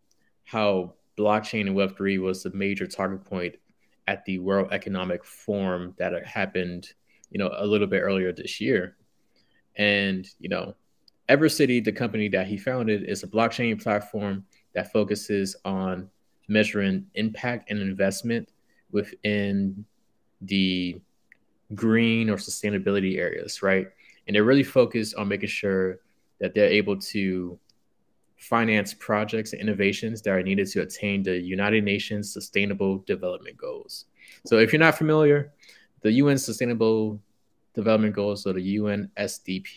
how 0.45 0.93
blockchain 1.17 1.67
and 1.67 1.75
Web3 1.75 2.21
was 2.21 2.43
the 2.43 2.51
major 2.51 2.87
target 2.87 3.25
point 3.25 3.55
at 4.07 4.23
the 4.25 4.39
World 4.39 4.69
Economic 4.71 5.25
Forum 5.25 5.93
that 5.97 6.25
happened, 6.25 6.93
you 7.29 7.39
know, 7.39 7.51
a 7.57 7.65
little 7.65 7.87
bit 7.87 7.99
earlier 7.99 8.31
this 8.31 8.59
year. 8.61 8.95
And, 9.75 10.27
you 10.39 10.49
know, 10.49 10.75
Evercity, 11.29 11.83
the 11.83 11.91
company 11.91 12.29
that 12.29 12.47
he 12.47 12.57
founded, 12.57 13.03
is 13.03 13.23
a 13.23 13.27
blockchain 13.27 13.81
platform 13.81 14.45
that 14.73 14.91
focuses 14.91 15.55
on 15.65 16.09
measuring 16.47 17.05
impact 17.15 17.69
and 17.69 17.79
investment 17.79 18.49
within 18.91 19.85
the 20.41 20.99
green 21.75 22.29
or 22.29 22.37
sustainability 22.37 23.17
areas, 23.17 23.61
right? 23.61 23.87
And 24.25 24.35
they're 24.35 24.43
really 24.43 24.63
focused 24.63 25.15
on 25.15 25.27
making 25.27 25.49
sure 25.49 25.99
that 26.39 26.53
they're 26.53 26.69
able 26.69 26.97
to 26.97 27.59
finance 28.37 28.93
projects 28.93 29.53
and 29.53 29.61
innovations 29.61 30.21
that 30.21 30.31
are 30.31 30.43
needed 30.43 30.67
to 30.67 30.81
attain 30.81 31.23
the 31.23 31.39
United 31.39 31.83
Nations 31.83 32.31
Sustainable 32.31 32.99
Development 32.99 33.57
Goals. 33.57 34.05
So, 34.45 34.59
if 34.59 34.71
you're 34.71 34.79
not 34.79 34.97
familiar, 34.97 35.51
the 36.01 36.11
UN 36.13 36.37
Sustainable 36.37 37.19
Development 37.73 38.13
Goals, 38.13 38.45
or 38.45 38.53
the 38.53 38.61
UN 38.61 39.11
SDP, 39.17 39.67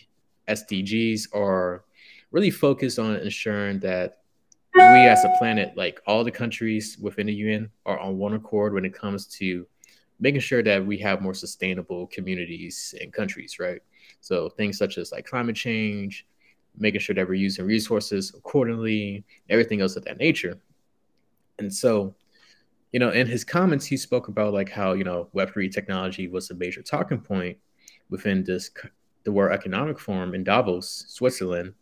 SDGs, 0.47 1.35
are 1.35 1.83
really 2.31 2.51
focused 2.51 2.99
on 2.99 3.15
ensuring 3.15 3.79
that 3.79 4.19
we 4.73 4.81
as 4.81 5.23
a 5.25 5.35
planet, 5.37 5.75
like 5.75 6.01
all 6.07 6.23
the 6.23 6.31
countries 6.31 6.97
within 6.99 7.27
the 7.27 7.33
UN, 7.33 7.69
are 7.85 7.99
on 7.99 8.17
one 8.17 8.33
accord 8.33 8.73
when 8.73 8.85
it 8.85 8.93
comes 8.93 9.25
to 9.27 9.67
making 10.19 10.39
sure 10.39 10.63
that 10.63 10.85
we 10.85 10.97
have 10.99 11.21
more 11.21 11.33
sustainable 11.33 12.07
communities 12.07 12.95
and 13.01 13.11
countries, 13.11 13.59
right? 13.59 13.81
So 14.21 14.49
things 14.49 14.77
such 14.77 14.97
as 14.97 15.11
like 15.11 15.25
climate 15.25 15.55
change, 15.55 16.25
making 16.77 17.01
sure 17.01 17.15
that 17.15 17.27
we're 17.27 17.33
using 17.33 17.65
resources 17.65 18.31
accordingly, 18.35 19.25
everything 19.49 19.81
else 19.81 19.95
of 19.95 20.05
that 20.05 20.17
nature. 20.17 20.57
And 21.59 21.73
so, 21.73 22.15
you 22.91 22.99
know, 22.99 23.09
in 23.09 23.27
his 23.27 23.43
comments, 23.43 23.85
he 23.85 23.97
spoke 23.97 24.27
about 24.27 24.53
like 24.53 24.69
how, 24.69 24.93
you 24.93 25.03
know, 25.03 25.29
Web3 25.33 25.71
technology 25.71 26.27
was 26.27 26.49
a 26.49 26.55
major 26.55 26.81
talking 26.81 27.21
point 27.21 27.57
within 28.09 28.43
this, 28.43 28.69
the 29.23 29.31
World 29.31 29.53
Economic 29.53 29.99
Forum 29.99 30.35
in 30.35 30.43
Davos, 30.43 31.05
Switzerland, 31.07 31.73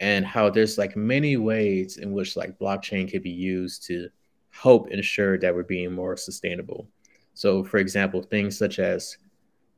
and 0.00 0.24
how 0.24 0.48
there's 0.48 0.78
like 0.78 0.96
many 0.96 1.36
ways 1.36 1.96
in 1.96 2.12
which 2.12 2.36
like 2.36 2.58
blockchain 2.58 3.10
could 3.10 3.22
be 3.22 3.30
used 3.30 3.84
to 3.86 4.08
help 4.50 4.90
ensure 4.90 5.38
that 5.38 5.54
we're 5.54 5.64
being 5.64 5.92
more 5.92 6.16
sustainable. 6.16 6.88
So, 7.34 7.64
for 7.64 7.78
example, 7.78 8.22
things 8.22 8.56
such 8.56 8.78
as 8.78 9.18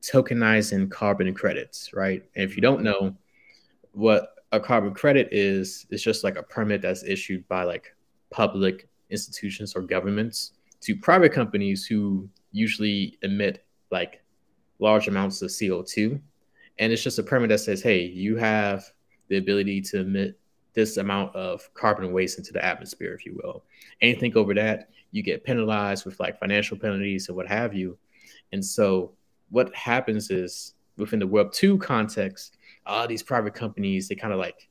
tokenizing 0.02 0.90
carbon 0.90 1.33
credits, 1.35 1.93
right? 1.95 2.23
And 2.35 2.45
if 2.45 2.57
you 2.57 2.62
don't 2.62 2.83
know, 2.83 3.17
what 3.93 4.35
a 4.52 4.61
carbon 4.61 4.95
credit 4.95 5.29
is 5.31 5.87
it's 5.90 6.02
just 6.02 6.25
like 6.25 6.37
a 6.37 6.43
permit 6.43 6.83
that's 6.83 7.05
issued 7.05 7.47
by 7.49 7.62
like 7.62 7.95
public 8.31 8.88
institutions 9.11 9.75
or 9.75 9.83
governments 9.83 10.52
to 10.81 10.97
private 10.97 11.33
companies 11.33 11.87
who 11.87 12.29
usually 12.52 13.19
emit 13.23 13.64
like 13.90 14.23
large 14.79 15.09
amounts 15.09 15.43
of 15.43 15.50
CO2. 15.50 16.21
And 16.79 16.93
it's 16.93 17.02
just 17.02 17.19
a 17.19 17.23
permit 17.23 17.50
that 17.50 17.59
says, 17.59 17.83
hey, 17.83 18.02
you 18.05 18.37
have 18.37 18.85
the 19.29 19.37
ability 19.37 19.83
to 19.83 20.00
emit 20.00 20.38
this 20.73 20.97
amount 20.97 21.35
of 21.35 21.73
carbon 21.75 22.12
waste 22.12 22.38
into 22.38 22.52
the 22.52 22.64
atmosphere, 22.64 23.12
if 23.14 23.26
you 23.26 23.38
will. 23.43 23.64
Anything 24.00 24.37
over 24.37 24.55
that, 24.55 24.88
you 25.11 25.23
get 25.23 25.45
penalized 25.45 26.05
with 26.05 26.19
like 26.21 26.38
financial 26.38 26.76
penalties 26.76 27.29
and 27.29 27.37
what 27.37 27.49
have 27.49 27.75
you. 27.75 27.99
And 28.52 28.64
so 28.64 29.12
what 29.50 29.75
happens 29.75 30.31
is 30.31 30.75
within 30.97 31.19
the 31.19 31.26
Web 31.26 31.52
2 31.52 31.79
context, 31.79 32.57
uh, 32.87 33.07
these 33.07 33.23
private 33.23 33.55
companies, 33.55 34.09
they 34.09 34.14
kind 34.14 34.33
of 34.33 34.38
like 34.38 34.69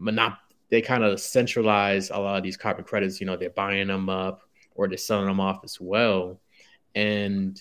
monop 0.00 0.38
they 0.70 0.82
kind 0.82 1.04
of 1.04 1.20
centralize 1.20 2.10
a 2.10 2.18
lot 2.18 2.36
of 2.36 2.42
these 2.42 2.56
carbon 2.56 2.84
credits. 2.84 3.20
You 3.20 3.26
know, 3.26 3.36
they're 3.36 3.50
buying 3.50 3.88
them 3.88 4.08
up 4.08 4.42
or 4.74 4.88
they're 4.88 4.98
selling 4.98 5.26
them 5.26 5.40
off 5.40 5.60
as 5.64 5.80
well. 5.80 6.40
And 6.94 7.60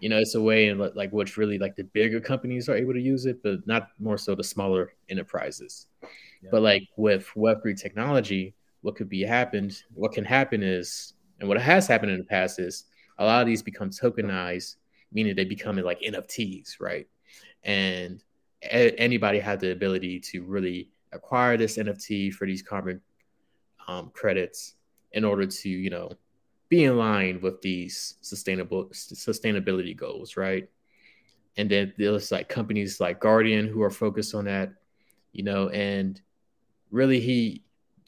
you 0.00 0.08
know, 0.08 0.18
it's 0.18 0.34
a 0.34 0.40
way 0.40 0.68
in 0.68 0.78
like 0.78 1.10
which 1.10 1.36
really 1.36 1.58
like 1.58 1.76
the 1.76 1.84
bigger 1.84 2.20
companies 2.20 2.68
are 2.68 2.76
able 2.76 2.92
to 2.92 3.00
use 3.00 3.26
it, 3.26 3.42
but 3.42 3.66
not 3.66 3.88
more 3.98 4.18
so 4.18 4.34
the 4.34 4.44
smaller 4.44 4.92
enterprises. 5.08 5.86
Yeah. 6.42 6.50
But 6.52 6.62
like 6.62 6.82
with 6.96 7.28
Web3 7.36 7.80
technology, 7.80 8.54
what 8.82 8.96
could 8.96 9.08
be 9.08 9.22
happened, 9.22 9.82
what 9.94 10.12
can 10.12 10.24
happen 10.24 10.62
is, 10.62 11.14
and 11.40 11.48
what 11.48 11.60
has 11.60 11.86
happened 11.86 12.12
in 12.12 12.18
the 12.18 12.24
past 12.24 12.58
is 12.58 12.84
a 13.18 13.24
lot 13.24 13.40
of 13.40 13.46
these 13.46 13.62
become 13.62 13.90
tokenized, 13.90 14.76
meaning 15.12 15.34
they 15.34 15.44
become 15.44 15.76
like 15.78 16.00
NFTs, 16.00 16.78
right? 16.80 17.06
And 17.64 18.22
anybody 18.62 19.38
had 19.38 19.60
the 19.60 19.72
ability 19.72 20.20
to 20.20 20.42
really 20.42 20.90
acquire 21.16 21.56
this 21.56 21.78
NFT 21.78 22.32
for 22.32 22.46
these 22.46 22.62
carbon 22.62 23.00
um, 23.88 24.10
credits 24.14 24.74
in 25.12 25.24
order 25.24 25.46
to, 25.46 25.68
you 25.68 25.90
know, 25.90 26.12
be 26.68 26.84
in 26.84 26.96
line 26.96 27.40
with 27.40 27.60
these 27.62 28.14
sustainable 28.20 28.86
sustainability 28.86 29.96
goals, 29.96 30.36
right? 30.36 30.68
And 31.56 31.70
then 31.70 31.92
there's 31.96 32.30
like 32.30 32.48
companies 32.48 33.00
like 33.00 33.20
Guardian 33.20 33.66
who 33.66 33.82
are 33.82 33.90
focused 33.90 34.34
on 34.34 34.44
that, 34.46 34.72
you 35.32 35.42
know, 35.42 35.68
and 35.70 36.20
really 36.90 37.20
he 37.20 37.62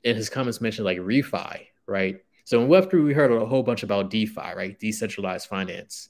in 0.04 0.16
his 0.16 0.28
comments 0.28 0.60
mentioned 0.60 0.84
like 0.84 0.98
refi, 0.98 1.66
right? 1.86 2.20
So 2.44 2.62
in 2.62 2.68
Web3, 2.68 3.04
we 3.04 3.14
heard 3.14 3.30
a 3.30 3.46
whole 3.46 3.62
bunch 3.62 3.82
about 3.82 4.10
DeFi, 4.10 4.54
right? 4.56 4.78
Decentralized 4.78 5.48
finance. 5.48 6.08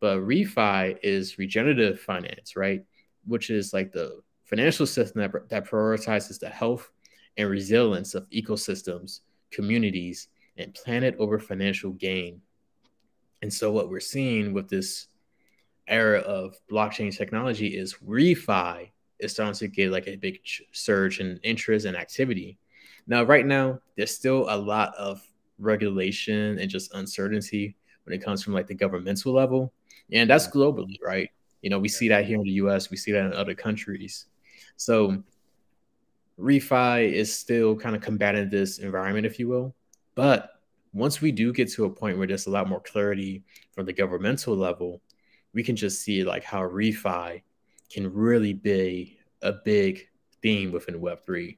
But 0.00 0.18
refi 0.18 0.98
is 1.02 1.38
regenerative 1.38 2.00
finance, 2.00 2.56
right? 2.56 2.84
which 3.26 3.50
is 3.50 3.72
like 3.72 3.92
the 3.92 4.20
financial 4.52 4.86
system 4.86 5.22
that, 5.22 5.48
that 5.48 5.66
prioritizes 5.66 6.38
the 6.38 6.48
health 6.50 6.90
and 7.38 7.48
resilience 7.48 8.14
of 8.14 8.28
ecosystems, 8.28 9.20
communities, 9.50 10.28
and 10.58 10.74
planet 10.74 11.16
over 11.18 11.38
financial 11.38 11.92
gain. 11.92 12.38
And 13.40 13.50
so, 13.50 13.72
what 13.72 13.88
we're 13.88 13.98
seeing 13.98 14.52
with 14.52 14.68
this 14.68 15.06
era 15.88 16.18
of 16.18 16.54
blockchain 16.70 17.16
technology 17.16 17.68
is 17.68 17.94
refi 18.06 18.90
is 19.20 19.32
starting 19.32 19.54
to 19.54 19.68
get 19.68 19.90
like 19.90 20.06
a 20.06 20.16
big 20.16 20.40
surge 20.72 21.18
in 21.18 21.40
interest 21.42 21.86
and 21.86 21.96
activity. 21.96 22.58
Now, 23.06 23.22
right 23.22 23.46
now, 23.46 23.80
there's 23.96 24.14
still 24.14 24.48
a 24.50 24.56
lot 24.56 24.94
of 24.96 25.22
regulation 25.58 26.58
and 26.58 26.70
just 26.70 26.92
uncertainty 26.92 27.74
when 28.04 28.14
it 28.14 28.22
comes 28.22 28.42
from 28.42 28.52
like 28.52 28.66
the 28.66 28.74
governmental 28.74 29.32
level, 29.32 29.72
and 30.12 30.28
that's 30.28 30.46
globally, 30.46 30.98
right? 31.02 31.30
You 31.62 31.70
know, 31.70 31.78
we 31.78 31.88
see 31.88 32.08
that 32.08 32.26
here 32.26 32.36
in 32.36 32.44
the 32.44 32.60
US, 32.64 32.90
we 32.90 32.98
see 32.98 33.12
that 33.12 33.24
in 33.24 33.32
other 33.32 33.54
countries. 33.54 34.26
So 34.84 35.22
refi 36.38 37.12
is 37.12 37.32
still 37.32 37.76
kind 37.76 37.94
of 37.94 38.02
combating 38.02 38.50
this 38.50 38.78
environment, 38.78 39.26
if 39.26 39.38
you 39.38 39.48
will. 39.48 39.74
But 40.14 40.50
once 40.92 41.20
we 41.20 41.32
do 41.32 41.52
get 41.52 41.70
to 41.72 41.84
a 41.84 41.90
point 41.90 42.18
where 42.18 42.26
there's 42.26 42.46
a 42.46 42.50
lot 42.50 42.68
more 42.68 42.80
clarity 42.80 43.44
from 43.72 43.86
the 43.86 43.92
governmental 43.92 44.56
level, 44.56 45.00
we 45.54 45.62
can 45.62 45.76
just 45.76 46.02
see 46.02 46.24
like 46.24 46.42
how 46.42 46.60
refi 46.62 47.42
can 47.90 48.12
really 48.12 48.52
be 48.52 49.18
a 49.42 49.52
big 49.52 50.08
theme 50.42 50.72
within 50.72 51.00
Web3. 51.00 51.56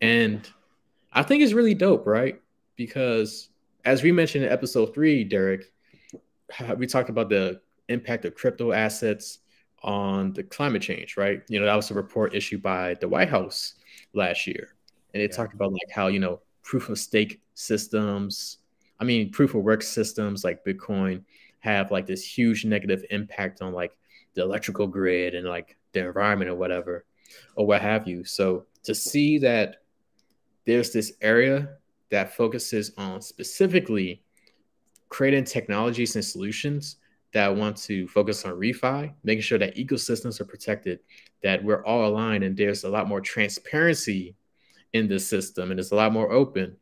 And 0.00 0.48
I 1.12 1.22
think 1.22 1.42
it's 1.42 1.52
really 1.52 1.74
dope, 1.74 2.06
right? 2.06 2.40
Because 2.76 3.50
as 3.84 4.02
we 4.02 4.12
mentioned 4.12 4.44
in 4.44 4.50
episode 4.50 4.94
three, 4.94 5.24
Derek, 5.24 5.72
we 6.76 6.86
talked 6.86 7.10
about 7.10 7.28
the 7.28 7.60
impact 7.88 8.24
of 8.24 8.34
crypto 8.34 8.72
assets 8.72 9.40
on 9.82 10.32
the 10.32 10.42
climate 10.42 10.82
change, 10.82 11.16
right? 11.16 11.42
You 11.48 11.60
know, 11.60 11.66
that 11.66 11.76
was 11.76 11.90
a 11.90 11.94
report 11.94 12.34
issued 12.34 12.62
by 12.62 12.94
the 12.94 13.08
White 13.08 13.28
House 13.28 13.74
last 14.12 14.46
year. 14.46 14.74
And 15.14 15.22
it 15.22 15.30
yeah. 15.30 15.36
talked 15.36 15.54
about 15.54 15.72
like 15.72 15.90
how, 15.90 16.08
you 16.08 16.18
know, 16.18 16.40
proof 16.62 16.88
of 16.88 16.98
stake 16.98 17.40
systems, 17.54 18.58
I 19.00 19.04
mean, 19.04 19.30
proof 19.30 19.54
of 19.54 19.62
work 19.62 19.82
systems 19.82 20.44
like 20.44 20.64
Bitcoin 20.64 21.22
have 21.60 21.90
like 21.90 22.06
this 22.06 22.24
huge 22.24 22.64
negative 22.64 23.04
impact 23.10 23.62
on 23.62 23.72
like 23.72 23.96
the 24.34 24.42
electrical 24.42 24.86
grid 24.86 25.34
and 25.34 25.46
like 25.46 25.76
the 25.92 26.06
environment 26.06 26.50
or 26.50 26.54
whatever, 26.54 27.04
or 27.56 27.66
what 27.66 27.80
have 27.80 28.06
you. 28.06 28.24
So 28.24 28.66
to 28.84 28.94
see 28.94 29.38
that 29.38 29.76
there's 30.66 30.92
this 30.92 31.14
area 31.20 31.76
that 32.10 32.34
focuses 32.34 32.92
on 32.98 33.22
specifically 33.22 34.22
creating 35.08 35.44
technologies 35.44 36.14
and 36.14 36.24
solutions 36.24 36.96
that 37.32 37.54
want 37.54 37.76
to 37.76 38.08
focus 38.08 38.44
on 38.44 38.52
refi, 38.52 39.12
making 39.22 39.42
sure 39.42 39.58
that 39.58 39.76
ecosystems 39.76 40.40
are 40.40 40.44
protected, 40.44 41.00
that 41.42 41.62
we're 41.62 41.84
all 41.84 42.06
aligned, 42.06 42.42
and 42.42 42.56
there's 42.56 42.84
a 42.84 42.88
lot 42.88 43.06
more 43.06 43.20
transparency 43.20 44.34
in 44.92 45.08
the 45.08 45.18
system 45.18 45.70
and 45.70 45.78
it's 45.78 45.92
a 45.92 45.94
lot 45.94 46.12
more 46.12 46.32
open. 46.32 46.76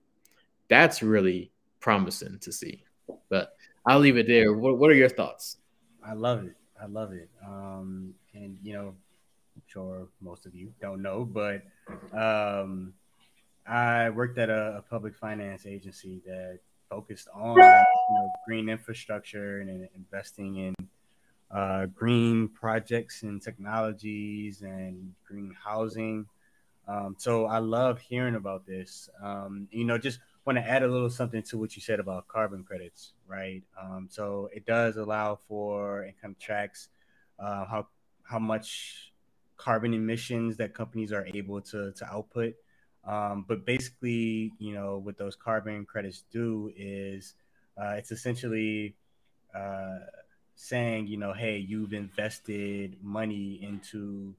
That's 0.68 1.02
really 1.02 1.50
promising 1.80 2.38
to 2.40 2.52
see. 2.52 2.84
But 3.28 3.56
I'll 3.84 3.98
leave 3.98 4.16
it 4.16 4.26
there. 4.26 4.52
What, 4.52 4.78
what 4.78 4.90
are 4.90 4.94
your 4.94 5.08
thoughts? 5.08 5.58
I 6.04 6.12
love 6.12 6.44
it. 6.44 6.56
I 6.80 6.86
love 6.86 7.12
it. 7.12 7.28
Um, 7.44 8.14
and 8.34 8.58
you 8.62 8.74
know, 8.74 8.88
I'm 8.88 9.62
sure 9.66 10.08
most 10.20 10.46
of 10.46 10.54
you 10.54 10.72
don't 10.80 11.02
know, 11.02 11.24
but 11.24 11.62
um, 12.16 12.92
I 13.66 14.10
worked 14.10 14.38
at 14.38 14.50
a, 14.50 14.78
a 14.78 14.82
public 14.82 15.16
finance 15.16 15.66
agency 15.66 16.20
that 16.26 16.60
focused 16.88 17.28
on 17.34 17.56
you 17.56 18.14
know, 18.14 18.30
green 18.46 18.68
infrastructure 18.68 19.60
and 19.60 19.88
investing 19.94 20.56
in 20.56 20.74
uh, 21.50 21.86
green 21.86 22.48
projects 22.48 23.22
and 23.22 23.40
technologies 23.40 24.62
and 24.62 25.12
green 25.26 25.54
housing. 25.64 26.26
Um, 26.88 27.16
so 27.18 27.46
I 27.46 27.58
love 27.58 28.00
hearing 28.00 28.36
about 28.36 28.66
this. 28.66 29.08
Um, 29.22 29.68
you 29.70 29.84
know, 29.84 29.98
just 29.98 30.20
want 30.44 30.58
to 30.58 30.62
add 30.62 30.82
a 30.82 30.88
little 30.88 31.10
something 31.10 31.42
to 31.42 31.58
what 31.58 31.74
you 31.74 31.82
said 31.82 31.98
about 31.98 32.28
carbon 32.28 32.62
credits, 32.62 33.14
right? 33.26 33.62
Um, 33.80 34.06
so 34.10 34.48
it 34.54 34.64
does 34.64 34.96
allow 34.96 35.38
for 35.48 36.12
and 36.22 36.38
tracks 36.38 36.88
uh, 37.38 37.64
how 37.66 37.88
how 38.22 38.38
much 38.38 39.12
carbon 39.56 39.94
emissions 39.94 40.56
that 40.58 40.74
companies 40.74 41.12
are 41.12 41.26
able 41.26 41.60
to 41.60 41.92
to 41.92 42.06
output. 42.06 42.54
Um, 43.06 43.44
but 43.46 43.64
basically, 43.64 44.52
you 44.58 44.74
know, 44.74 44.98
what 44.98 45.16
those 45.16 45.36
carbon 45.36 45.84
credits 45.84 46.24
do 46.32 46.72
is 46.76 47.34
uh, 47.80 47.94
it's 47.96 48.10
essentially 48.10 48.96
uh, 49.54 49.98
saying, 50.56 51.06
you 51.06 51.16
know, 51.16 51.32
hey, 51.32 51.58
you've 51.58 51.92
invested 51.92 52.96
money 53.02 53.60
into 53.62 54.34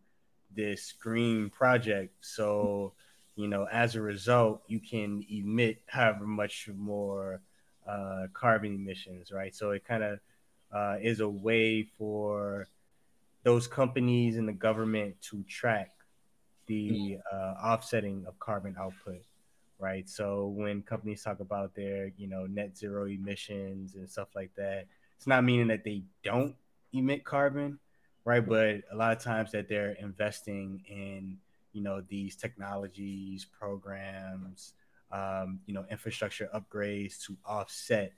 this 0.55 0.93
green 0.99 1.49
project, 1.49 2.13
so 2.21 2.93
you 3.37 3.47
know, 3.47 3.67
as 3.71 3.95
a 3.95 4.01
result, 4.01 4.63
you 4.67 4.79
can 4.79 5.23
emit 5.29 5.83
however 5.85 6.25
much 6.25 6.69
more 6.75 7.39
uh, 7.87 8.25
carbon 8.33 8.73
emissions, 8.73 9.31
right? 9.31 9.55
So 9.55 9.71
it 9.71 9.85
kind 9.85 10.03
of 10.03 10.19
uh, 10.73 10.95
is 10.99 11.19
a 11.19 11.29
way 11.29 11.83
for 11.83 12.67
those 13.43 13.67
companies 13.67 14.37
and 14.37 14.47
the 14.47 14.53
government 14.53 15.21
to 15.29 15.43
track 15.43 15.91
the 16.67 17.17
uh, 17.31 17.53
offsetting 17.63 18.25
of 18.27 18.37
carbon 18.39 18.75
output, 18.79 19.23
right? 19.79 20.07
So 20.09 20.47
when 20.47 20.81
companies 20.81 21.23
talk 21.23 21.39
about 21.39 21.75
their, 21.75 22.11
you 22.17 22.27
know, 22.27 22.45
net 22.45 22.77
zero 22.77 23.05
emissions 23.05 23.95
and 23.95 24.09
stuff 24.09 24.29
like 24.35 24.51
that, 24.55 24.85
it's 25.15 25.27
not 25.27 25.43
meaning 25.43 25.67
that 25.67 25.83
they 25.83 26.03
don't 26.23 26.55
emit 26.93 27.25
carbon, 27.25 27.79
right? 28.25 28.45
But 28.45 28.83
a 28.91 28.95
lot 28.95 29.15
of 29.15 29.23
times 29.23 29.51
that 29.51 29.67
they're 29.67 29.93
investing 29.93 30.83
in 30.87 31.37
you 31.77 31.83
know 31.83 32.01
these 32.09 32.35
technologies 32.35 33.45
programs 33.45 34.73
um, 35.11 35.59
you 35.67 35.75
know 35.75 35.85
infrastructure 35.91 36.49
upgrades 36.55 37.21
to 37.23 37.37
offset 37.45 38.13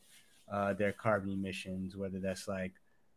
uh, 0.52 0.74
their 0.74 0.94
carbon 0.94 1.30
emissions 1.30 1.98
whether 1.98 2.20
that's 2.20 2.48
like 2.48 2.72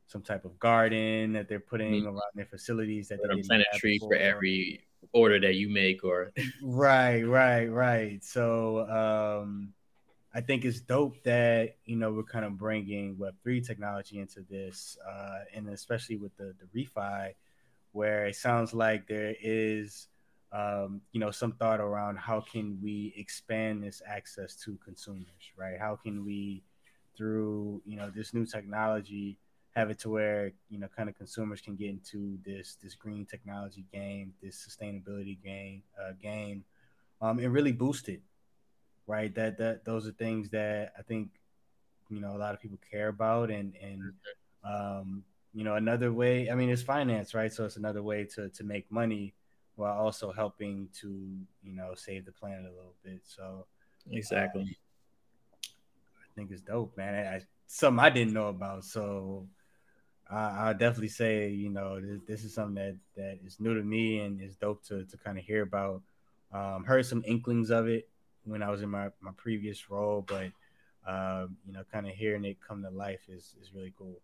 some 0.06 0.20
type 0.20 0.44
of 0.44 0.58
garden 0.58 1.32
that 1.32 1.48
they're 1.48 1.60
putting 1.60 1.92
mm-hmm. 1.92 2.08
around 2.08 2.32
their 2.34 2.46
facilities 2.46 3.08
that 3.08 3.20
they 3.22 3.40
plant 3.42 3.62
a 3.72 3.78
tree 3.78 4.00
for 4.00 4.16
every 4.16 4.84
order 5.12 5.38
that 5.40 5.54
you 5.54 5.68
make 5.68 6.04
or 6.04 6.32
right 6.62 7.22
right 7.22 7.66
right 7.66 8.24
so 8.24 8.88
um 8.88 9.72
I 10.34 10.40
think 10.40 10.64
it's 10.64 10.80
dope 10.80 11.22
that 11.24 11.76
you 11.84 11.96
know 11.96 12.10
we're 12.10 12.22
kind 12.22 12.44
of 12.44 12.56
bringing 12.56 13.18
Web 13.18 13.34
three 13.42 13.60
technology 13.60 14.18
into 14.18 14.40
this, 14.48 14.96
uh, 15.06 15.40
and 15.54 15.68
especially 15.68 16.16
with 16.16 16.34
the 16.38 16.54
the 16.58 16.84
refi, 16.86 17.34
where 17.92 18.26
it 18.26 18.36
sounds 18.36 18.72
like 18.72 19.06
there 19.06 19.34
is 19.42 20.08
um, 20.52 21.00
you 21.12 21.20
know, 21.20 21.30
some 21.30 21.52
thought 21.52 21.80
around 21.80 22.18
how 22.18 22.40
can 22.40 22.78
we 22.82 23.14
expand 23.16 23.82
this 23.82 24.02
access 24.06 24.54
to 24.56 24.78
consumers, 24.84 25.26
right? 25.56 25.78
How 25.78 25.96
can 25.96 26.24
we, 26.24 26.62
through 27.16 27.82
you 27.86 27.96
know 27.96 28.10
this 28.14 28.34
new 28.34 28.44
technology, 28.44 29.38
have 29.74 29.90
it 29.90 29.98
to 30.00 30.10
where 30.10 30.52
you 30.68 30.78
know 30.78 30.88
kind 30.94 31.08
of 31.08 31.16
consumers 31.16 31.60
can 31.60 31.76
get 31.76 31.90
into 31.90 32.38
this 32.44 32.76
this 32.82 32.94
green 32.94 33.26
technology 33.26 33.84
game, 33.92 34.32
this 34.42 34.56
sustainability 34.56 35.42
game, 35.42 35.82
uh, 36.00 36.12
game, 36.20 36.64
um, 37.20 37.38
and 37.38 37.52
really 37.52 37.72
boost 37.72 38.08
it, 38.08 38.20
right? 39.06 39.34
That 39.34 39.58
that 39.58 39.84
those 39.84 40.06
are 40.06 40.12
things 40.12 40.50
that 40.50 40.92
I 40.98 41.02
think 41.02 41.30
you 42.10 42.20
know 42.20 42.36
a 42.36 42.38
lot 42.38 42.54
of 42.54 42.60
people 42.60 42.78
care 42.90 43.08
about, 43.08 43.50
and 43.50 43.72
and 43.82 44.12
um, 44.64 45.24
you 45.54 45.64
know 45.64 45.76
another 45.76 46.12
way. 46.12 46.50
I 46.50 46.54
mean, 46.54 46.68
it's 46.68 46.82
finance, 46.82 47.34
right? 47.34 47.52
So 47.52 47.64
it's 47.64 47.76
another 47.76 48.02
way 48.02 48.24
to 48.34 48.50
to 48.50 48.64
make 48.64 48.90
money 48.90 49.34
while 49.76 49.98
also 49.98 50.32
helping 50.32 50.88
to 51.00 51.08
you 51.62 51.72
know 51.72 51.94
save 51.94 52.26
the 52.26 52.32
planet 52.32 52.60
a 52.60 52.74
little 52.76 52.94
bit. 53.02 53.20
So 53.24 53.66
exactly, 54.10 54.62
um, 54.62 54.68
I 55.62 56.28
think 56.34 56.50
it's 56.50 56.60
dope, 56.60 56.94
man. 56.98 57.26
I, 57.26 57.42
something 57.66 58.04
I 58.04 58.10
didn't 58.10 58.34
know 58.34 58.48
about. 58.48 58.84
So 58.84 59.46
I, 60.32 60.68
will 60.68 60.78
definitely 60.78 61.08
say 61.08 61.48
you 61.48 61.68
know 61.68 62.00
this, 62.00 62.20
this, 62.26 62.44
is 62.44 62.54
something 62.54 62.74
that 62.76 62.96
that 63.16 63.38
is 63.44 63.60
new 63.60 63.74
to 63.74 63.82
me 63.82 64.20
and 64.20 64.40
is 64.40 64.56
dope 64.56 64.82
to 64.86 65.04
to 65.04 65.16
kind 65.18 65.38
of 65.38 65.44
hear 65.44 65.62
about. 65.62 66.02
Um, 66.52 66.84
heard 66.84 67.06
some 67.06 67.22
inklings 67.26 67.70
of 67.70 67.88
it 67.88 68.08
when 68.44 68.62
I 68.62 68.70
was 68.70 68.82
in 68.82 68.90
my 68.90 69.08
my 69.20 69.30
previous 69.36 69.90
role, 69.90 70.24
but 70.26 70.50
um, 71.06 71.56
you 71.66 71.72
know, 71.72 71.82
kind 71.92 72.06
of 72.06 72.12
hearing 72.12 72.44
it 72.44 72.58
come 72.66 72.82
to 72.82 72.90
life 72.90 73.20
is 73.28 73.54
is 73.60 73.72
really 73.74 73.92
cool. 73.98 74.20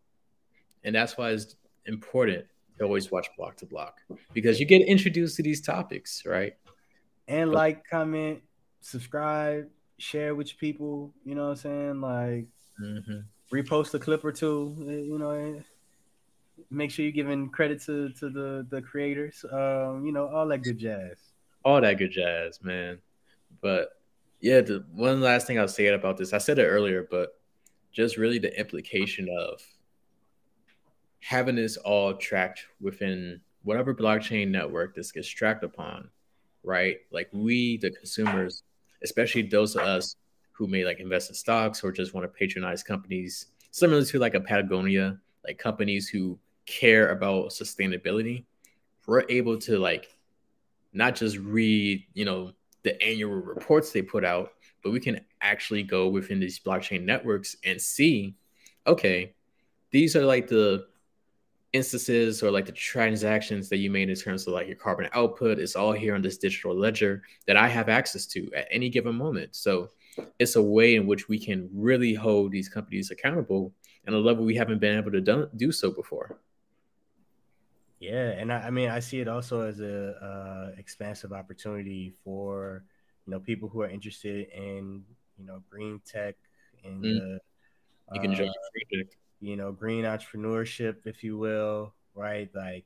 And 0.84 0.94
that's 0.94 1.16
why 1.16 1.30
it's 1.30 1.56
important 1.86 2.46
to 2.78 2.84
always 2.84 3.10
watch 3.10 3.28
Bloc 3.36 3.56
2 3.56 3.66
Bloc 3.66 4.00
because 4.32 4.60
you 4.60 4.66
get 4.66 4.82
introduced 4.82 5.36
to 5.36 5.42
these 5.42 5.60
topics, 5.60 6.22
right? 6.24 6.54
And 7.26 7.50
like, 7.50 7.84
comment, 7.84 8.40
subscribe, 8.80 9.68
share 9.98 10.34
with 10.34 10.56
people. 10.58 11.12
You 11.24 11.34
know 11.34 11.48
what 11.48 11.50
I'm 11.50 11.56
saying? 11.56 12.00
Like, 12.00 12.46
mm-hmm. 12.80 13.18
repost 13.52 13.92
a 13.94 13.98
clip 13.98 14.24
or 14.24 14.32
two. 14.32 14.76
You 14.78 15.18
know, 15.18 15.62
make 16.70 16.90
sure 16.90 17.04
you're 17.04 17.12
giving 17.12 17.48
credit 17.50 17.82
to 17.82 18.10
to 18.10 18.30
the 18.30 18.66
the 18.70 18.82
creators. 18.82 19.44
Um, 19.50 20.04
you 20.04 20.12
know, 20.12 20.28
all 20.28 20.46
that 20.48 20.62
good 20.62 20.78
jazz. 20.78 21.18
All 21.64 21.80
that 21.80 21.98
good 21.98 22.12
jazz, 22.12 22.60
man. 22.62 22.98
But 23.60 23.90
yeah, 24.40 24.60
the 24.60 24.84
one 24.92 25.20
last 25.20 25.46
thing 25.46 25.58
I'll 25.58 25.68
say 25.68 25.86
about 25.88 26.16
this, 26.16 26.32
I 26.32 26.38
said 26.38 26.58
it 26.58 26.66
earlier, 26.66 27.06
but 27.10 27.38
just 27.92 28.16
really 28.16 28.38
the 28.38 28.58
implication 28.58 29.28
of 29.36 29.60
having 31.20 31.56
this 31.56 31.76
all 31.78 32.14
tracked 32.14 32.64
within 32.80 33.40
whatever 33.62 33.94
blockchain 33.94 34.48
network 34.48 34.94
this 34.94 35.10
gets 35.10 35.28
tracked 35.28 35.64
upon, 35.64 36.08
right? 36.62 36.98
Like 37.10 37.28
we, 37.32 37.76
the 37.78 37.90
consumers, 37.90 38.62
especially 39.02 39.42
those 39.42 39.74
of 39.74 39.82
us 39.82 40.16
who 40.52 40.66
may 40.66 40.84
like 40.84 41.00
invest 41.00 41.30
in 41.30 41.34
stocks 41.34 41.82
or 41.82 41.90
just 41.90 42.14
want 42.14 42.24
to 42.24 42.28
patronize 42.28 42.82
companies 42.82 43.46
similar 43.70 44.04
to 44.04 44.18
like 44.18 44.34
a 44.34 44.40
Patagonia, 44.40 45.18
like 45.44 45.58
companies 45.58 46.08
who 46.08 46.38
care 46.68 47.10
about 47.10 47.50
sustainability, 47.50 48.44
we're 49.06 49.24
able 49.28 49.58
to 49.58 49.78
like 49.78 50.08
not 50.92 51.14
just 51.14 51.38
read, 51.38 52.04
you 52.14 52.24
know, 52.24 52.52
the 52.82 53.00
annual 53.02 53.34
reports 53.34 53.90
they 53.90 54.02
put 54.02 54.24
out, 54.24 54.52
but 54.82 54.92
we 54.92 55.00
can 55.00 55.20
actually 55.40 55.82
go 55.82 56.08
within 56.08 56.40
these 56.40 56.58
blockchain 56.58 57.04
networks 57.04 57.56
and 57.64 57.80
see, 57.80 58.36
okay, 58.86 59.34
these 59.90 60.14
are 60.14 60.24
like 60.24 60.46
the 60.48 60.86
instances 61.72 62.42
or 62.42 62.50
like 62.50 62.66
the 62.66 62.72
transactions 62.72 63.68
that 63.68 63.76
you 63.76 63.90
made 63.90 64.08
in 64.08 64.16
terms 64.16 64.46
of 64.46 64.54
like 64.54 64.66
your 64.66 64.76
carbon 64.76 65.06
output 65.12 65.58
it's 65.58 65.76
all 65.76 65.92
here 65.92 66.14
on 66.14 66.22
this 66.22 66.38
digital 66.38 66.74
ledger 66.74 67.22
that 67.46 67.58
I 67.58 67.68
have 67.68 67.90
access 67.90 68.24
to 68.28 68.50
at 68.56 68.66
any 68.70 68.88
given 68.88 69.14
moment. 69.14 69.54
So 69.54 69.90
it's 70.38 70.56
a 70.56 70.62
way 70.62 70.94
in 70.94 71.06
which 71.06 71.28
we 71.28 71.38
can 71.38 71.68
really 71.74 72.14
hold 72.14 72.52
these 72.52 72.70
companies 72.70 73.10
accountable 73.10 73.74
at 74.06 74.14
a 74.14 74.18
level 74.18 74.44
we 74.44 74.56
haven't 74.56 74.78
been 74.78 74.96
able 74.96 75.12
to 75.12 75.20
do, 75.20 75.48
do 75.56 75.70
so 75.70 75.90
before. 75.90 76.38
Yeah, 78.00 78.30
and 78.30 78.52
I, 78.52 78.58
I, 78.58 78.70
mean 78.70 78.90
I 78.90 79.00
see 79.00 79.20
it 79.20 79.28
also 79.28 79.62
as 79.62 79.80
a 79.80 80.10
uh, 80.22 80.70
expansive 80.78 81.32
opportunity 81.32 82.12
for 82.22 82.84
you 83.26 83.32
know 83.32 83.40
people 83.40 83.68
who 83.68 83.82
are 83.82 83.88
interested 83.88 84.48
in 84.54 85.02
you 85.36 85.44
know 85.44 85.62
green 85.68 86.00
tech 86.06 86.36
and 86.84 87.02
mm. 87.02 87.02
the, 87.02 87.40
you 88.14 88.20
can 88.20 88.32
uh, 88.32 88.36
join 88.36 88.52
the 88.90 89.04
you 89.40 89.56
know, 89.56 89.72
green 89.72 90.04
entrepreneurship, 90.04 90.96
if 91.04 91.22
you 91.22 91.38
will, 91.38 91.94
right? 92.14 92.48
Like 92.54 92.84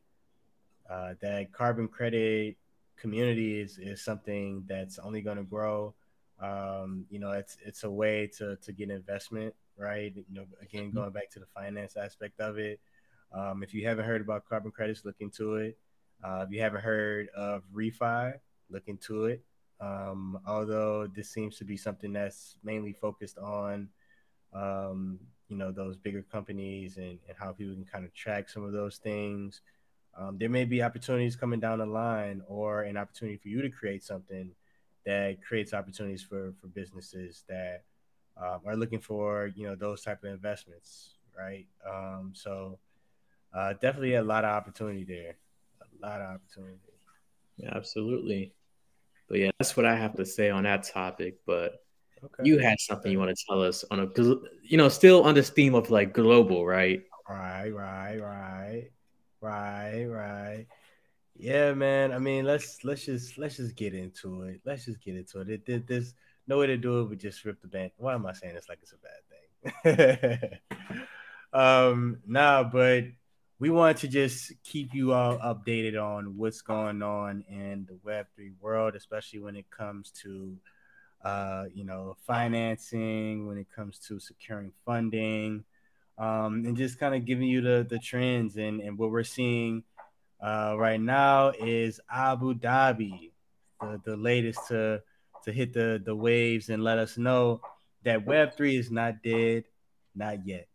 uh, 0.91 1.15
that 1.21 1.53
carbon 1.53 1.89
credit 1.89 2.57
community 2.97 3.61
is, 3.61 3.79
is 3.79 4.05
something 4.05 4.65
that's 4.69 4.99
only 4.99 5.23
going 5.23 5.39
to 5.39 5.45
grow. 5.45 5.95
Um, 6.41 7.07
you 7.09 7.19
know, 7.19 7.31
it's 7.33 7.57
it's 7.65 7.85
a 7.85 7.91
way 7.91 8.29
to 8.39 8.57
to 8.57 8.73
get 8.73 8.91
investment, 8.91 9.55
right? 9.77 10.13
You 10.15 10.25
know, 10.31 10.45
again, 10.61 10.87
mm-hmm. 10.87 10.99
going 10.99 11.11
back 11.11 11.31
to 11.31 11.39
the 11.39 11.47
finance 11.47 11.97
aspect 11.97 12.41
of 12.41 12.59
it. 12.59 12.81
Um, 13.35 13.63
if 13.63 13.73
you 13.75 13.87
haven't 13.87 14.05
heard 14.05 14.21
about 14.21 14.49
carbon 14.49 14.71
credits, 14.71 15.05
look 15.05 15.17
into 15.21 15.57
it. 15.57 15.79
Uh, 16.23 16.45
if 16.47 16.53
you 16.53 16.61
haven't 16.61 16.83
heard 16.83 17.29
of 17.37 17.63
refi, 17.75 18.35
look 18.71 18.85
into 18.87 19.27
it. 19.27 19.43
Um, 19.81 20.39
although 20.47 21.09
this 21.09 21.29
seems 21.29 21.57
to 21.59 21.65
be 21.65 21.77
something 21.77 22.13
that's 22.13 22.57
mainly 22.63 22.93
focused 22.93 23.39
on 23.39 23.89
um, 24.53 25.19
you 25.49 25.57
know 25.57 25.71
those 25.71 25.97
bigger 25.97 26.23
companies 26.23 26.97
and, 26.97 27.19
and 27.29 27.37
how 27.37 27.53
people 27.53 27.75
can 27.75 27.85
kind 27.85 28.05
of 28.05 28.15
track 28.15 28.49
some 28.49 28.65
of 28.65 28.73
those 28.73 28.97
things 28.97 29.61
um, 30.17 30.39
there 30.39 30.49
may 30.49 30.65
be 30.65 30.83
opportunities 30.83 31.37
coming 31.37 31.61
down 31.61 31.79
the 31.79 31.87
line 31.87 32.43
or 32.49 32.83
an 32.83 32.97
opportunity 32.97 33.37
for 33.37 33.49
you 33.49 33.61
to 33.61 33.69
create 33.69 34.03
something 34.03 34.51
that 35.05 35.43
creates 35.43 35.75
opportunities 35.75 36.23
for 36.23 36.55
for 36.61 36.69
businesses 36.69 37.45
that 37.49 37.83
um, 38.41 38.61
are 38.67 38.77
looking 38.77 39.01
for 39.01 39.51
you 39.55 39.67
know 39.67 39.75
those 39.75 40.03
type 40.03 40.23
of 40.25 40.31
investments 40.31 41.17
right 41.37 41.67
um, 41.87 42.33
so 42.35 42.79
uh, 43.55 43.73
definitely 43.75 44.15
a 44.15 44.23
lot 44.23 44.45
of 44.45 44.51
opportunity 44.51 45.05
there 45.05 45.37
a 45.81 46.07
lot 46.07 46.21
of 46.21 46.35
opportunity 46.35 46.79
yeah, 47.57 47.71
absolutely 47.75 48.53
but 49.29 49.39
yeah 49.39 49.51
that's 49.59 49.77
what 49.77 49.87
i 49.87 49.95
have 49.95 50.15
to 50.15 50.25
say 50.25 50.51
on 50.51 50.65
that 50.65 50.83
topic 50.83 51.39
but 51.47 51.83
Okay. 52.25 52.49
You 52.49 52.59
had 52.59 52.79
something 52.79 53.11
you 53.11 53.19
want 53.19 53.37
to 53.37 53.45
tell 53.49 53.63
us 53.63 53.85
on 53.91 53.99
a, 53.99 54.09
you 54.63 54.77
know, 54.77 54.89
still 54.89 55.25
on 55.25 55.35
this 55.35 55.51
theme 55.51 55.75
of 55.75 55.91
like 55.91 56.15
global, 56.15 56.65
right? 56.65 57.03
Right, 57.29 57.71
right, 57.71 58.17
right, 58.21 58.91
right, 59.41 60.05
right. 60.05 60.67
Yeah, 61.37 61.73
man. 61.75 62.13
I 62.13 62.19
mean, 62.19 62.45
let's 62.45 62.85
let's 62.85 63.05
just 63.05 63.39
let's 63.39 63.57
just 63.57 63.75
get 63.75 63.95
into 63.95 64.43
it. 64.43 64.61
Let's 64.65 64.85
just 64.85 65.03
get 65.03 65.17
into 65.17 65.41
it. 65.41 65.49
it, 65.49 65.63
it 65.69 65.87
this 65.89 66.15
no 66.47 66.59
way 66.59 66.67
to 66.69 66.77
do 66.77 67.01
it 67.01 67.09
but 67.09 67.19
just 67.19 67.45
rip 67.45 67.61
the 67.61 67.69
band. 67.69 67.91
Why 67.97 68.15
am 68.15 68.27
I 68.27 68.33
saying 68.33 68.55
this 68.55 68.69
like 68.69 68.79
it's 68.83 68.93
a 68.93 69.85
bad 69.85 70.21
thing? 70.39 70.59
um, 71.53 72.19
nah, 72.27 72.63
but 72.63 73.05
we 73.63 73.71
want 73.71 73.97
to 73.97 74.09
just 74.09 74.51
keep 74.65 74.93
you 74.93 75.13
all 75.13 75.39
updated 75.39 75.97
on 75.97 76.37
what's 76.37 76.63
going 76.63 77.01
on 77.01 77.45
in 77.49 77.87
the 77.89 77.95
Web3 78.05 78.55
world, 78.61 78.97
especially 78.97 79.39
when 79.39 79.55
it 79.55 79.71
comes 79.71 80.11
to, 80.11 80.57
uh, 81.25 81.67
you 81.73 81.85
know, 81.85 82.17
financing, 82.27 83.47
when 83.47 83.59
it 83.59 83.69
comes 83.73 84.01
to 84.01 84.19
securing 84.19 84.73
funding, 84.85 85.63
um, 86.19 86.65
and 86.67 86.77
just 86.77 86.99
kind 86.99 87.15
of 87.15 87.25
giving 87.25 87.47
you 87.47 87.61
the, 87.61 87.87
the 87.89 88.01
trends 88.01 88.57
and, 88.57 88.81
and 88.81 88.99
what 88.99 89.13
we're 89.13 89.23
seeing 89.23 89.85
uh, 90.45 90.75
right 90.77 91.01
now 91.01 91.51
is 91.51 92.01
Abu 92.11 92.55
Dhabi, 92.55 93.31
the, 93.81 94.01
the 94.05 94.17
latest 94.17 94.59
to, 94.71 95.01
to 95.45 95.53
hit 95.53 95.73
the, 95.73 96.03
the 96.05 96.17
waves 96.17 96.69
and 96.69 96.83
let 96.83 96.99
us 96.99 97.17
know 97.17 97.61
that 98.03 98.27
Web3 98.27 98.77
is 98.77 98.91
not 98.91 99.23
dead, 99.23 99.67
not 100.17 100.45
yet. 100.49 100.67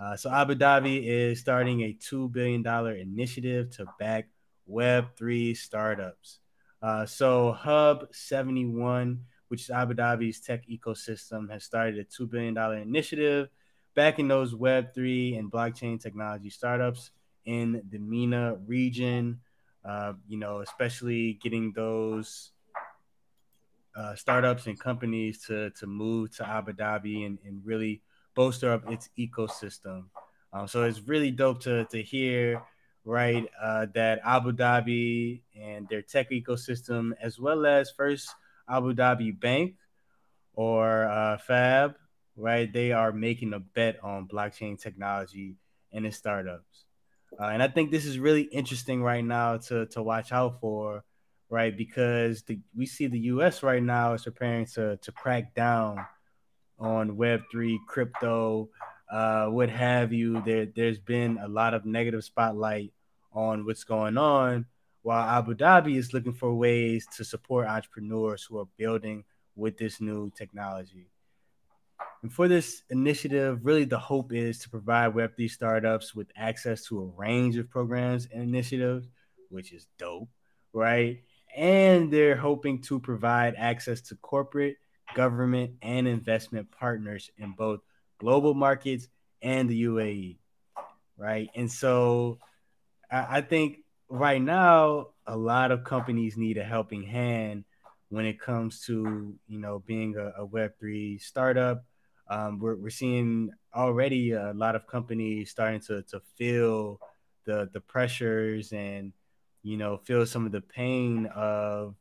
Uh, 0.00 0.16
so 0.16 0.30
Abu 0.30 0.54
Dhabi 0.54 1.04
is 1.04 1.40
starting 1.40 1.82
a 1.82 1.92
$2 1.92 2.32
billion 2.32 2.66
initiative 2.96 3.70
to 3.76 3.84
back 3.98 4.28
Web3 4.70 5.54
startups. 5.54 6.38
Uh, 6.82 7.04
so 7.04 7.52
Hub 7.52 8.08
71, 8.10 9.20
which 9.48 9.62
is 9.62 9.70
Abu 9.70 9.92
Dhabi's 9.92 10.40
tech 10.40 10.66
ecosystem, 10.66 11.50
has 11.50 11.64
started 11.64 11.98
a 11.98 12.04
$2 12.04 12.30
billion 12.30 12.56
initiative 12.80 13.48
backing 13.94 14.28
those 14.28 14.54
Web3 14.54 15.38
and 15.38 15.52
blockchain 15.52 16.00
technology 16.00 16.48
startups 16.48 17.10
in 17.44 17.82
the 17.90 17.98
MENA 17.98 18.56
region. 18.66 19.40
Uh, 19.84 20.14
you 20.28 20.38
know, 20.38 20.60
especially 20.60 21.38
getting 21.42 21.72
those 21.74 22.52
uh, 23.94 24.14
startups 24.14 24.66
and 24.66 24.78
companies 24.78 25.42
to 25.46 25.70
to 25.70 25.86
move 25.86 26.34
to 26.36 26.46
Abu 26.46 26.72
Dhabi 26.72 27.26
and, 27.26 27.38
and 27.44 27.60
really 27.64 28.02
bolster 28.40 28.72
up 28.72 28.90
its 28.90 29.10
ecosystem. 29.18 30.04
Um, 30.54 30.66
so 30.66 30.84
it's 30.84 31.02
really 31.06 31.30
dope 31.30 31.60
to 31.64 31.84
to 31.92 32.00
hear, 32.00 32.62
right, 33.04 33.44
uh, 33.60 33.84
that 33.92 34.16
Abu 34.24 34.52
Dhabi 34.52 35.42
and 35.54 35.86
their 35.90 36.00
tech 36.00 36.30
ecosystem, 36.30 37.12
as 37.20 37.38
well 37.38 37.66
as 37.66 37.90
First 37.90 38.34
Abu 38.66 38.94
Dhabi 38.94 39.38
Bank 39.38 39.74
or 40.54 41.04
uh, 41.04 41.36
Fab, 41.36 41.96
right, 42.34 42.72
they 42.72 42.92
are 42.92 43.12
making 43.12 43.52
a 43.52 43.60
bet 43.60 44.02
on 44.02 44.26
blockchain 44.26 44.80
technology 44.80 45.56
and 45.92 46.06
its 46.06 46.16
startups. 46.16 46.86
Uh, 47.38 47.52
and 47.52 47.62
I 47.62 47.68
think 47.68 47.90
this 47.90 48.06
is 48.06 48.18
really 48.18 48.48
interesting 48.60 49.02
right 49.02 49.26
now 49.38 49.58
to 49.68 49.84
to 49.92 50.02
watch 50.02 50.32
out 50.32 50.60
for, 50.62 51.04
right? 51.50 51.76
Because 51.76 52.42
the, 52.44 52.58
we 52.74 52.86
see 52.86 53.06
the 53.06 53.24
U.S. 53.34 53.62
right 53.62 53.82
now 53.82 54.14
is 54.14 54.24
preparing 54.24 54.64
to 54.76 54.96
to 54.96 55.12
crack 55.12 55.54
down 55.54 56.06
on 56.80 57.16
Web3, 57.16 57.78
crypto, 57.86 58.68
uh, 59.10 59.46
what 59.46 59.68
have 59.68 60.12
you. 60.12 60.42
There, 60.42 60.66
there's 60.66 60.98
been 60.98 61.38
a 61.42 61.48
lot 61.48 61.74
of 61.74 61.84
negative 61.84 62.24
spotlight 62.24 62.92
on 63.32 63.64
what's 63.64 63.84
going 63.84 64.18
on, 64.18 64.66
while 65.02 65.28
Abu 65.38 65.54
Dhabi 65.54 65.96
is 65.96 66.12
looking 66.12 66.32
for 66.32 66.54
ways 66.54 67.06
to 67.16 67.24
support 67.24 67.66
entrepreneurs 67.66 68.44
who 68.44 68.58
are 68.58 68.68
building 68.76 69.24
with 69.56 69.76
this 69.76 70.00
new 70.00 70.30
technology. 70.30 71.10
And 72.22 72.32
for 72.32 72.48
this 72.48 72.82
initiative, 72.90 73.60
really 73.62 73.84
the 73.84 73.98
hope 73.98 74.32
is 74.32 74.58
to 74.60 74.70
provide 74.70 75.14
Web3 75.14 75.50
startups 75.50 76.14
with 76.14 76.30
access 76.36 76.84
to 76.86 77.00
a 77.00 77.20
range 77.20 77.56
of 77.56 77.70
programs 77.70 78.28
and 78.32 78.42
initiatives, 78.42 79.08
which 79.48 79.72
is 79.72 79.86
dope, 79.98 80.28
right? 80.72 81.22
And 81.56 82.12
they're 82.12 82.36
hoping 82.36 82.82
to 82.82 83.00
provide 83.00 83.54
access 83.56 84.00
to 84.02 84.16
corporate 84.16 84.76
government, 85.14 85.72
and 85.82 86.06
investment 86.06 86.70
partners 86.70 87.30
in 87.38 87.52
both 87.52 87.80
global 88.18 88.54
markets 88.54 89.08
and 89.42 89.68
the 89.68 89.84
UAE, 89.84 90.38
right? 91.16 91.48
And 91.54 91.70
so 91.70 92.38
I, 93.10 93.40
think 93.40 93.78
right 94.08 94.40
now 94.40 95.08
a 95.26 95.36
lot 95.36 95.72
of 95.72 95.84
companies 95.84 96.36
need 96.36 96.58
a 96.58 96.64
helping 96.64 97.02
hand 97.02 97.64
when 98.08 98.26
it 98.26 98.40
comes 98.40 98.84
to 98.86 99.34
you 99.48 99.58
know 99.58 99.82
being 99.86 100.16
a, 100.16 100.42
a 100.42 100.46
Web3 100.46 101.20
startup. 101.20 101.84
Um, 102.28 102.60
we're, 102.60 102.76
we're 102.76 102.90
seeing 102.90 103.50
already 103.74 104.32
a 104.32 104.52
lot 104.52 104.76
of 104.76 104.86
companies 104.86 105.50
starting 105.50 105.80
to, 105.82 106.02
to 106.02 106.20
feel 106.36 107.00
the 107.46 107.68
the 107.72 107.80
pressures 107.80 108.72
and 108.72 109.12
you 109.62 109.76
know 109.76 109.96
feel 109.96 110.24
some 110.26 110.46
of 110.46 110.52
the 110.52 110.60
pain 110.60 111.26
of 111.34 111.94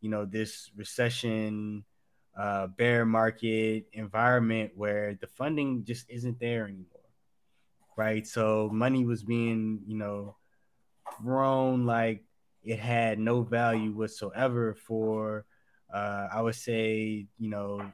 you 0.00 0.10
know 0.10 0.24
this 0.24 0.70
recession 0.76 1.84
uh, 2.38 2.68
bear 2.68 3.04
market 3.04 3.86
environment 3.92 4.70
where 4.76 5.18
the 5.20 5.26
funding 5.26 5.84
just 5.84 6.08
isn't 6.08 6.38
there 6.38 6.64
anymore, 6.64 7.10
right? 7.96 8.26
So 8.26 8.70
money 8.72 9.04
was 9.04 9.24
being, 9.24 9.80
you 9.86 9.96
know, 9.96 10.36
thrown 11.20 11.84
like 11.84 12.22
it 12.62 12.78
had 12.78 13.18
no 13.18 13.42
value 13.42 13.92
whatsoever 13.92 14.74
for, 14.74 15.46
uh, 15.92 16.28
I 16.32 16.40
would 16.40 16.54
say, 16.54 17.26
you 17.38 17.50
know, 17.50 17.92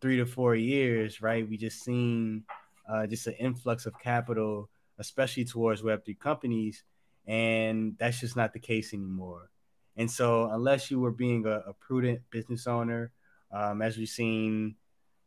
three 0.00 0.16
to 0.16 0.26
four 0.26 0.56
years, 0.56 1.22
right? 1.22 1.48
We 1.48 1.56
just 1.56 1.84
seen 1.84 2.44
uh, 2.88 3.06
just 3.06 3.28
an 3.28 3.34
influx 3.34 3.86
of 3.86 3.98
capital, 4.00 4.68
especially 4.98 5.44
towards 5.44 5.82
Web3 5.82 6.18
companies, 6.18 6.82
and 7.26 7.96
that's 7.98 8.20
just 8.20 8.36
not 8.36 8.52
the 8.52 8.58
case 8.58 8.92
anymore. 8.94 9.50
And 9.96 10.10
so, 10.10 10.50
unless 10.50 10.90
you 10.90 11.00
were 11.00 11.12
being 11.12 11.46
a, 11.46 11.62
a 11.68 11.72
prudent 11.72 12.20
business 12.30 12.66
owner, 12.66 13.12
um, 13.52 13.82
as 13.82 13.96
we've 13.96 14.08
seen, 14.08 14.76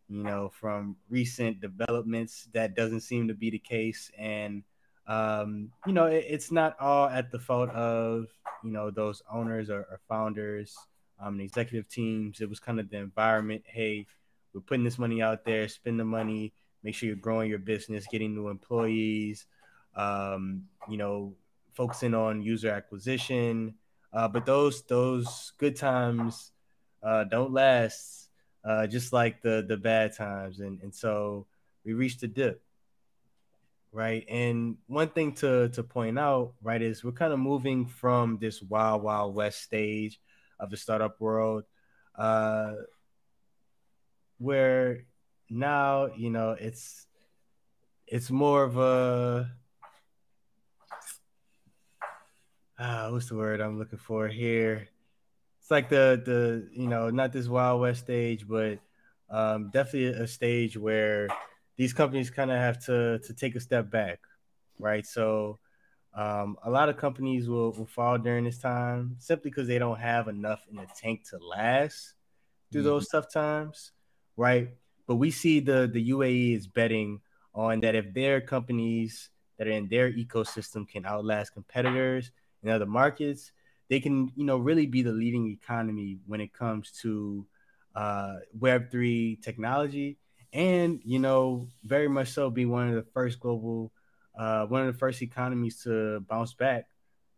you 0.07 0.23
know, 0.23 0.49
from 0.49 0.95
recent 1.09 1.61
developments, 1.61 2.47
that 2.53 2.75
doesn't 2.75 3.01
seem 3.01 3.27
to 3.27 3.33
be 3.33 3.49
the 3.49 3.59
case. 3.59 4.11
And, 4.17 4.63
um, 5.07 5.71
you 5.85 5.93
know, 5.93 6.05
it, 6.05 6.25
it's 6.27 6.51
not 6.51 6.75
all 6.79 7.07
at 7.07 7.31
the 7.31 7.39
fault 7.39 7.69
of, 7.69 8.27
you 8.63 8.71
know, 8.71 8.91
those 8.91 9.21
owners 9.31 9.69
or, 9.69 9.81
or 9.81 9.99
founders, 10.07 10.75
um, 11.19 11.39
executive 11.39 11.87
teams. 11.89 12.41
It 12.41 12.49
was 12.49 12.59
kind 12.59 12.79
of 12.79 12.89
the 12.89 12.97
environment. 12.97 13.63
Hey, 13.65 14.07
we're 14.53 14.61
putting 14.61 14.83
this 14.83 14.99
money 14.99 15.21
out 15.21 15.45
there, 15.45 15.67
spend 15.67 15.99
the 15.99 16.05
money, 16.05 16.53
make 16.83 16.95
sure 16.95 17.07
you're 17.07 17.15
growing 17.15 17.49
your 17.49 17.59
business, 17.59 18.07
getting 18.11 18.33
new 18.33 18.49
employees, 18.49 19.45
um, 19.95 20.63
you 20.89 20.97
know, 20.97 21.35
focusing 21.73 22.13
on 22.13 22.41
user 22.41 22.69
acquisition. 22.69 23.75
Uh, 24.11 24.27
but 24.27 24.45
those 24.45 24.81
those 24.83 25.53
good 25.57 25.75
times 25.75 26.51
uh, 27.03 27.23
don't 27.25 27.53
last, 27.53 28.29
uh, 28.63 28.87
just 28.87 29.13
like 29.13 29.41
the 29.41 29.65
the 29.67 29.77
bad 29.77 30.15
times. 30.15 30.59
And 30.59 30.81
and 30.81 30.93
so 30.93 31.47
we 31.85 31.93
reached 31.93 32.23
a 32.23 32.27
dip, 32.27 32.61
right? 33.91 34.25
And 34.29 34.77
one 34.87 35.09
thing 35.09 35.33
to 35.35 35.69
to 35.69 35.83
point 35.83 36.19
out, 36.19 36.53
right, 36.61 36.81
is 36.81 37.03
we're 37.03 37.11
kind 37.11 37.33
of 37.33 37.39
moving 37.39 37.85
from 37.85 38.37
this 38.39 38.61
wild 38.61 39.03
wild 39.03 39.35
west 39.35 39.61
stage 39.61 40.19
of 40.59 40.69
the 40.69 40.77
startup 40.77 41.19
world, 41.21 41.63
uh, 42.15 42.73
where 44.37 45.05
now 45.49 46.09
you 46.15 46.29
know 46.29 46.51
it's 46.51 47.07
it's 48.07 48.29
more 48.29 48.63
of 48.63 48.77
a 48.77 49.51
uh, 52.79 53.09
what's 53.09 53.27
the 53.27 53.35
word 53.35 53.59
I'm 53.59 53.77
looking 53.77 53.99
for 53.99 54.27
here? 54.27 54.87
It's 55.69 55.71
like 55.71 55.89
the 55.89 56.19
the 56.25 56.67
you 56.73 56.87
know 56.87 57.11
not 57.11 57.31
this 57.31 57.47
wild 57.47 57.81
west 57.81 58.01
stage, 58.01 58.47
but 58.47 58.79
um, 59.29 59.69
definitely 59.71 60.07
a 60.07 60.25
stage 60.25 60.75
where 60.75 61.27
these 61.77 61.93
companies 61.93 62.31
kind 62.31 62.49
of 62.49 62.57
have 62.57 62.83
to 62.85 63.19
to 63.19 63.33
take 63.35 63.55
a 63.55 63.59
step 63.59 63.91
back, 63.91 64.19
right? 64.79 65.05
So 65.05 65.59
um, 66.15 66.57
a 66.63 66.71
lot 66.71 66.89
of 66.89 66.97
companies 66.97 67.47
will, 67.47 67.71
will 67.73 67.85
fall 67.85 68.17
during 68.17 68.45
this 68.45 68.57
time 68.57 69.17
simply 69.19 69.51
because 69.51 69.67
they 69.67 69.77
don't 69.77 69.99
have 69.99 70.27
enough 70.27 70.65
in 70.71 70.77
the 70.77 70.87
tank 70.99 71.29
to 71.29 71.37
last 71.37 72.15
through 72.71 72.81
mm-hmm. 72.81 72.89
those 72.89 73.07
tough 73.07 73.31
times, 73.31 73.91
right? 74.37 74.69
But 75.05 75.17
we 75.17 75.29
see 75.29 75.59
the 75.59 75.87
the 75.93 76.09
UAE 76.09 76.55
is 76.55 76.65
betting 76.65 77.21
on 77.53 77.81
that 77.81 77.93
if 77.93 78.11
their 78.15 78.41
companies 78.41 79.29
that 79.59 79.67
are 79.67 79.71
in 79.71 79.87
their 79.87 80.11
ecosystem 80.11 80.89
can 80.89 81.05
outlast 81.05 81.53
competitors 81.53 82.31
in 82.63 82.69
other 82.71 82.87
markets, 82.87 83.51
they 83.89 83.99
can 83.99 84.31
you 84.35 84.45
know 84.45 84.57
really 84.57 84.85
be 84.85 85.01
the 85.01 85.11
leading 85.11 85.49
economy 85.49 86.19
when 86.27 86.41
it 86.41 86.53
comes 86.53 86.91
to 87.01 87.45
uh, 87.95 88.35
Web 88.57 88.91
three 88.91 89.37
technology, 89.41 90.17
and 90.53 91.01
you 91.03 91.19
know 91.19 91.67
very 91.83 92.07
much 92.07 92.29
so 92.29 92.49
be 92.49 92.65
one 92.65 92.89
of 92.89 92.95
the 92.95 93.11
first 93.13 93.39
global, 93.39 93.91
uh, 94.37 94.65
one 94.65 94.87
of 94.87 94.93
the 94.93 94.99
first 94.99 95.21
economies 95.21 95.83
to 95.83 96.21
bounce 96.21 96.53
back 96.53 96.87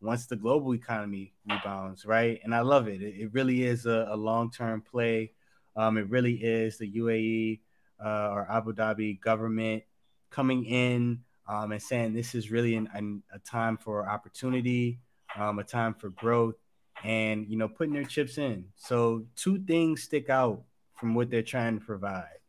once 0.01 0.25
the 0.25 0.35
global 0.35 0.73
economy 0.73 1.33
rebounds, 1.47 2.05
right? 2.05 2.41
And 2.43 2.55
I 2.55 2.61
love 2.61 2.87
it. 2.87 3.01
It, 3.01 3.21
it 3.21 3.33
really 3.33 3.63
is 3.63 3.85
a, 3.85 4.07
a 4.09 4.15
long 4.17 4.51
term 4.51 4.81
play. 4.81 5.31
Um, 5.75 5.97
it 5.97 6.09
really 6.09 6.33
is 6.33 6.77
the 6.77 6.91
UAE 6.91 7.59
uh, 8.03 8.29
or 8.31 8.51
Abu 8.51 8.73
Dhabi 8.73 9.21
government 9.21 9.83
coming 10.29 10.65
in 10.65 11.21
um, 11.47 11.71
and 11.71 11.81
saying 11.81 12.13
this 12.13 12.35
is 12.35 12.51
really 12.51 12.75
an, 12.75 12.89
an, 12.93 13.23
a 13.33 13.39
time 13.39 13.77
for 13.77 14.09
opportunity 14.09 14.99
um, 15.37 15.59
a 15.59 15.63
time 15.63 15.93
for 15.93 16.09
growth, 16.09 16.55
and 17.03 17.47
you 17.47 17.57
know 17.57 17.67
putting 17.67 17.93
their 17.93 18.03
chips 18.03 18.37
in. 18.37 18.65
So 18.75 19.25
two 19.35 19.59
things 19.59 20.03
stick 20.03 20.29
out 20.29 20.63
from 20.97 21.15
what 21.15 21.29
they're 21.29 21.41
trying 21.41 21.79
to 21.79 21.85
provide 21.85 22.41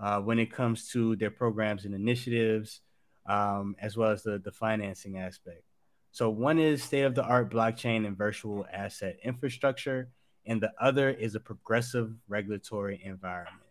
uh, 0.00 0.20
when 0.20 0.38
it 0.38 0.50
comes 0.50 0.88
to 0.88 1.14
their 1.16 1.30
programs 1.30 1.84
and 1.84 1.94
initiatives, 1.94 2.80
um, 3.26 3.76
as 3.80 3.96
well 3.96 4.10
as 4.10 4.22
the, 4.22 4.38
the 4.38 4.50
financing 4.50 5.18
aspect. 5.18 5.62
So, 6.10 6.30
one 6.30 6.58
is 6.58 6.82
state 6.82 7.02
of 7.02 7.14
the 7.14 7.22
art 7.22 7.52
blockchain 7.52 8.06
and 8.06 8.16
virtual 8.16 8.66
asset 8.72 9.18
infrastructure, 9.22 10.08
and 10.46 10.60
the 10.60 10.72
other 10.80 11.10
is 11.10 11.34
a 11.34 11.40
progressive 11.40 12.12
regulatory 12.26 13.00
environment. 13.04 13.66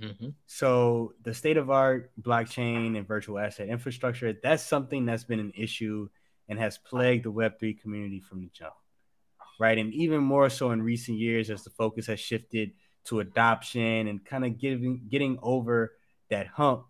Mm-hmm. 0.00 0.28
So, 0.46 1.12
the 1.22 1.34
state 1.34 1.56
of 1.58 1.70
art 1.70 2.10
blockchain 2.22 2.96
and 2.96 3.06
virtual 3.06 3.38
asset 3.38 3.68
infrastructure, 3.68 4.32
that's 4.32 4.62
something 4.62 5.04
that's 5.04 5.24
been 5.24 5.40
an 5.40 5.52
issue 5.54 6.08
and 6.52 6.60
has 6.60 6.76
plagued 6.76 7.24
the 7.24 7.32
Web3 7.32 7.80
community 7.80 8.20
from 8.20 8.42
the 8.42 8.50
jump, 8.52 8.74
right? 9.58 9.78
And 9.78 9.92
even 9.94 10.22
more 10.22 10.50
so 10.50 10.70
in 10.72 10.82
recent 10.82 11.18
years 11.18 11.48
as 11.48 11.64
the 11.64 11.70
focus 11.70 12.06
has 12.08 12.20
shifted 12.20 12.72
to 13.06 13.20
adoption 13.20 14.06
and 14.06 14.22
kind 14.22 14.44
of 14.44 14.58
getting 14.58 15.00
getting 15.08 15.38
over 15.40 15.94
that 16.28 16.46
hump, 16.46 16.84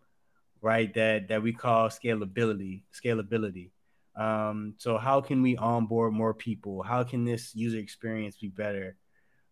right? 0.60 0.92
That 0.94 1.28
that 1.28 1.44
we 1.44 1.52
call 1.52 1.88
scalability, 1.90 2.82
scalability. 2.92 3.70
Um, 4.16 4.74
so 4.78 4.98
how 4.98 5.20
can 5.20 5.42
we 5.42 5.56
onboard 5.56 6.12
more 6.12 6.34
people? 6.34 6.82
How 6.82 7.04
can 7.04 7.24
this 7.24 7.54
user 7.54 7.78
experience 7.78 8.36
be 8.36 8.48
better? 8.48 8.96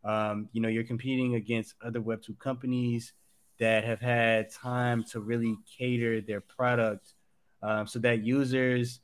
Um, 0.02 0.48
you 0.52 0.60
know, 0.60 0.68
you're 0.68 0.82
competing 0.82 1.36
against 1.36 1.76
other 1.84 2.00
Web2 2.00 2.36
companies 2.40 3.12
that 3.60 3.84
have 3.84 4.00
had 4.00 4.50
time 4.50 5.04
to 5.12 5.20
really 5.20 5.56
cater 5.78 6.20
their 6.20 6.40
product 6.40 7.14
um, 7.62 7.86
so 7.86 8.00
that 8.00 8.24
users 8.24 9.00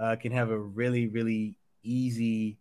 uh, 0.00 0.16
can 0.16 0.32
have 0.32 0.50
a 0.50 0.58
really, 0.58 1.06
really 1.06 1.56
easy 1.82 2.58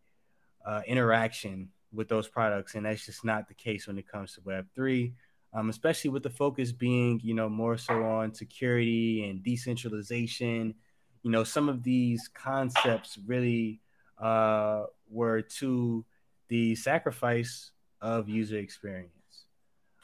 uh, 0.65 0.81
interaction 0.85 1.69
with 1.91 2.07
those 2.07 2.27
products, 2.27 2.75
and 2.75 2.85
that's 2.85 3.05
just 3.05 3.23
not 3.23 3.47
the 3.47 3.53
case 3.53 3.87
when 3.87 3.97
it 3.97 4.07
comes 4.07 4.33
to 4.33 4.41
Web 4.43 4.67
three. 4.75 5.13
Um, 5.51 5.71
especially 5.71 6.11
with 6.11 6.21
the 6.21 6.29
focus 6.29 6.71
being, 6.71 7.19
you 7.23 7.33
know, 7.33 7.49
more 7.49 7.75
so 7.75 8.03
on 8.03 8.35
security 8.35 9.27
and 9.27 9.41
decentralization. 9.41 10.75
You 11.23 11.31
know, 11.31 11.43
some 11.43 11.69
of 11.69 11.81
these 11.81 12.29
concepts 12.31 13.17
really 13.25 13.79
uh, 14.19 14.83
were 15.09 15.41
to 15.41 16.05
the 16.49 16.75
sacrifice 16.75 17.71
of 17.99 18.29
user 18.29 18.57
experience. 18.59 19.09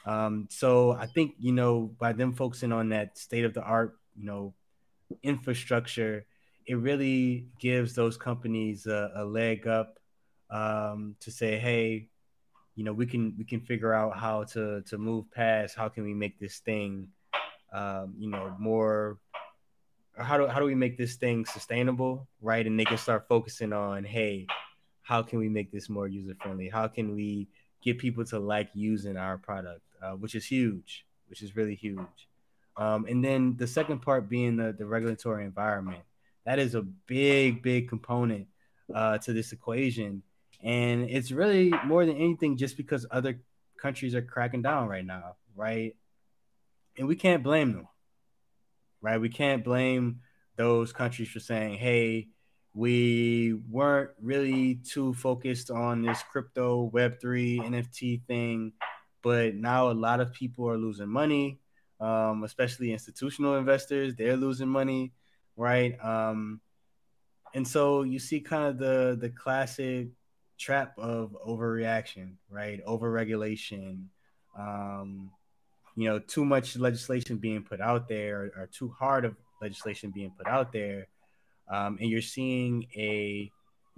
Um, 0.04 0.48
so 0.50 0.92
I 0.92 1.06
think 1.06 1.34
you 1.38 1.52
know 1.52 1.94
by 1.98 2.12
them 2.12 2.32
focusing 2.32 2.72
on 2.72 2.88
that 2.88 3.16
state 3.18 3.44
of 3.44 3.54
the 3.54 3.62
art, 3.62 3.96
you 4.16 4.24
know, 4.24 4.54
infrastructure, 5.22 6.26
it 6.66 6.74
really 6.74 7.46
gives 7.60 7.94
those 7.94 8.16
companies 8.16 8.86
a, 8.86 9.12
a 9.16 9.24
leg 9.24 9.66
up 9.66 9.98
um, 10.50 11.16
to 11.20 11.30
say, 11.30 11.58
hey, 11.58 12.08
you 12.74 12.84
know, 12.84 12.92
we 12.92 13.06
can 13.06 13.34
we 13.38 13.44
can 13.44 13.60
figure 13.60 13.94
out 13.94 14.18
how 14.18 14.44
to 14.44 14.82
to 14.82 14.98
move 14.98 15.30
past. 15.30 15.74
How 15.74 15.88
can 15.88 16.04
we 16.04 16.14
make 16.14 16.38
this 16.38 16.58
thing, 16.58 17.08
um, 17.72 18.14
you 18.18 18.28
know, 18.28 18.54
more? 18.58 19.18
How 20.18 20.36
do 20.36 20.46
how 20.46 20.60
do 20.60 20.66
we 20.66 20.74
make 20.74 20.98
this 20.98 21.16
thing 21.16 21.44
sustainable, 21.46 22.28
right? 22.40 22.66
And 22.66 22.78
they 22.78 22.84
can 22.84 22.98
start 22.98 23.26
focusing 23.28 23.72
on, 23.72 24.04
hey, 24.04 24.46
how 25.02 25.22
can 25.22 25.38
we 25.38 25.48
make 25.48 25.72
this 25.72 25.88
more 25.88 26.08
user 26.08 26.34
friendly? 26.40 26.68
How 26.68 26.88
can 26.88 27.14
we 27.14 27.48
get 27.86 27.98
people 27.98 28.24
to 28.24 28.38
like 28.38 28.68
using 28.74 29.16
our 29.16 29.38
product, 29.38 29.82
uh, 30.02 30.12
which 30.12 30.34
is 30.34 30.44
huge, 30.44 31.06
which 31.28 31.40
is 31.40 31.54
really 31.54 31.76
huge. 31.76 32.28
Um, 32.76 33.06
and 33.08 33.24
then 33.24 33.56
the 33.56 33.66
second 33.66 34.02
part 34.02 34.28
being 34.28 34.56
the, 34.56 34.74
the 34.76 34.84
regulatory 34.84 35.44
environment. 35.44 36.02
That 36.46 36.58
is 36.58 36.74
a 36.74 36.82
big, 36.82 37.62
big 37.62 37.88
component 37.88 38.46
uh, 38.94 39.18
to 39.18 39.32
this 39.34 39.52
equation 39.52 40.22
and 40.62 41.08
it's 41.10 41.30
really 41.30 41.72
more 41.84 42.04
than 42.06 42.16
anything 42.16 42.56
just 42.56 42.76
because 42.76 43.06
other 43.10 43.40
countries 43.80 44.14
are 44.14 44.22
cracking 44.22 44.62
down 44.62 44.88
right 44.88 45.04
now, 45.04 45.36
right? 45.54 45.94
And 46.98 47.06
we 47.06 47.16
can't 47.16 47.42
blame 47.42 47.72
them, 47.72 47.88
right? 49.00 49.20
We 49.20 49.28
can't 49.28 49.62
blame 49.62 50.20
those 50.56 50.92
countries 50.92 51.28
for 51.28 51.40
saying, 51.40 51.74
hey, 51.74 52.28
we 52.74 53.54
weren't 53.70 54.10
really 54.20 54.76
too 54.76 55.14
focused 55.14 55.70
on 55.70 56.02
this 56.02 56.22
crypto 56.30 56.90
web3 56.92 57.58
nft 57.60 58.22
thing 58.26 58.70
but 59.22 59.54
now 59.54 59.90
a 59.90 59.92
lot 59.92 60.20
of 60.20 60.30
people 60.34 60.68
are 60.68 60.76
losing 60.76 61.08
money 61.08 61.58
um, 62.00 62.44
especially 62.44 62.92
institutional 62.92 63.56
investors 63.56 64.14
they're 64.14 64.36
losing 64.36 64.68
money 64.68 65.10
right 65.56 65.96
um, 66.04 66.60
and 67.54 67.66
so 67.66 68.02
you 68.02 68.18
see 68.18 68.40
kind 68.40 68.64
of 68.64 68.78
the 68.78 69.16
the 69.20 69.30
classic 69.30 70.08
trap 70.58 70.98
of 70.98 71.36
overreaction, 71.46 72.34
right? 72.50 72.84
Overregulation, 72.86 74.04
um, 74.58 75.30
you 75.96 76.08
know, 76.08 76.18
too 76.18 76.44
much 76.44 76.76
legislation 76.76 77.36
being 77.36 77.62
put 77.62 77.80
out 77.80 78.08
there 78.08 78.52
or, 78.56 78.68
too 78.72 78.88
hard 78.88 79.24
of 79.24 79.36
legislation 79.62 80.10
being 80.14 80.32
put 80.36 80.46
out 80.46 80.72
there. 80.72 81.08
Um, 81.70 81.98
and 82.00 82.10
you're 82.10 82.22
seeing 82.22 82.86
a 82.96 83.50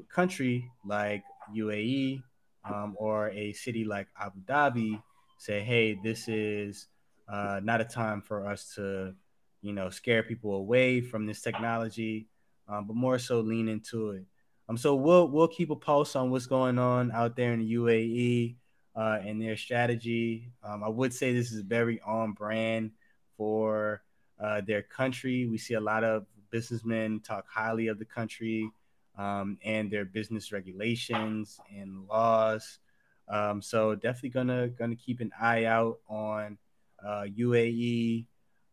country 0.08 0.70
like 0.86 1.22
UAE 1.54 2.22
um, 2.64 2.96
or 2.98 3.30
a 3.30 3.52
city 3.52 3.84
like 3.84 4.08
Abu 4.20 4.40
Dhabi 4.48 5.02
say, 5.38 5.60
hey, 5.62 5.98
this 6.02 6.28
is 6.28 6.86
uh, 7.28 7.60
not 7.62 7.80
a 7.80 7.84
time 7.84 8.22
for 8.22 8.46
us 8.46 8.74
to, 8.76 9.14
you 9.62 9.72
know, 9.72 9.90
scare 9.90 10.22
people 10.22 10.54
away 10.54 11.00
from 11.00 11.26
this 11.26 11.40
technology, 11.40 12.28
um, 12.68 12.86
but 12.86 12.96
more 12.96 13.18
so 13.18 13.40
lean 13.40 13.68
into 13.68 14.10
it. 14.10 14.24
Um, 14.68 14.76
so 14.76 14.94
we'll 14.94 15.28
we'll 15.28 15.48
keep 15.48 15.70
a 15.70 15.76
pulse 15.76 16.14
on 16.14 16.30
what's 16.30 16.46
going 16.46 16.78
on 16.78 17.10
out 17.12 17.36
there 17.36 17.52
in 17.52 17.60
the 17.60 17.74
UAE 17.74 18.56
uh, 18.94 19.18
and 19.24 19.40
their 19.40 19.56
strategy. 19.56 20.52
Um, 20.62 20.84
I 20.84 20.88
would 20.88 21.14
say 21.14 21.32
this 21.32 21.52
is 21.52 21.62
very 21.62 22.00
on 22.02 22.32
brand 22.32 22.90
for 23.36 24.02
uh, 24.38 24.60
their 24.60 24.82
country. 24.82 25.46
We 25.46 25.58
see 25.58 25.74
a 25.74 25.80
lot 25.80 26.04
of 26.04 26.26
businessmen 26.50 27.20
talk 27.20 27.46
highly 27.48 27.88
of 27.88 27.98
the 27.98 28.04
country 28.04 28.70
um, 29.16 29.58
and 29.64 29.90
their 29.90 30.04
business 30.04 30.52
regulations 30.52 31.58
and 31.74 32.06
laws. 32.06 32.78
Um, 33.28 33.60
so 33.60 33.94
definitely 33.94 34.30
gonna 34.30 34.68
gonna 34.68 34.96
keep 34.96 35.20
an 35.20 35.32
eye 35.40 35.64
out 35.64 35.98
on 36.08 36.58
uh, 37.04 37.24
UAE 37.38 38.26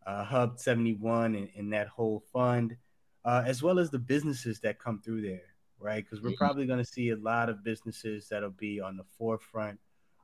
uh, 0.06 0.24
Hub 0.24 0.60
71 0.60 1.36
and, 1.36 1.50
and, 1.58 1.74
that 1.74 1.88
whole 1.88 2.24
fund, 2.32 2.78
uh, 3.24 3.44
as 3.46 3.64
well 3.64 3.80
as 3.80 3.90
the 3.90 4.00
businesses 4.00 4.60
that 4.60 4.80
come 4.80 5.02
through 5.02 5.22
there 5.22 5.56
right? 5.80 6.04
Because 6.04 6.22
we're 6.22 6.30
mm-hmm. 6.30 6.38
probably 6.38 6.66
going 6.66 6.84
to 6.84 6.90
see 6.90 7.10
a 7.10 7.16
lot 7.16 7.50
of 7.50 7.64
businesses 7.64 8.28
that'll 8.30 8.50
be 8.50 8.80
on 8.80 8.98
the 8.98 9.04
forefront 9.18 9.80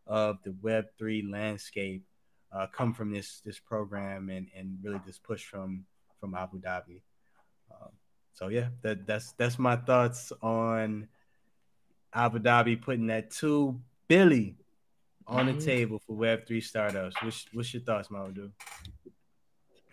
of 0.08 0.38
the 0.44 0.56
Web 0.62 0.86
three 0.98 1.22
landscape 1.30 2.04
uh, 2.52 2.68
come 2.68 2.94
from 2.94 3.12
this 3.12 3.42
this 3.46 3.60
program 3.60 4.30
and 4.30 4.48
and 4.56 4.78
really 4.84 5.00
this 5.06 5.20
push 5.20 5.46
from 5.46 5.86
from 6.20 6.36
Abu 6.36 6.60
Dhabi. 6.60 7.02
Um, 7.72 7.90
so 8.34 8.48
yeah, 8.48 8.70
that 8.82 9.06
that's 9.06 9.34
that's 9.34 9.60
my 9.60 9.76
thoughts 9.76 10.32
on 10.42 11.08
Abu 12.14 12.40
Dhabi 12.40 12.82
putting 12.82 13.08
that 13.08 13.32
two 13.32 13.80
billy 14.08 14.58
on 15.28 15.46
the 15.46 15.54
mm-hmm. 15.54 15.66
table 15.66 16.02
for 16.06 16.14
Web 16.14 16.48
three 16.48 16.62
startups. 16.62 17.16
What's 17.22 17.46
what's 17.54 17.74
your 17.74 17.84
thoughts, 17.84 18.10
Mamadou? 18.10 18.52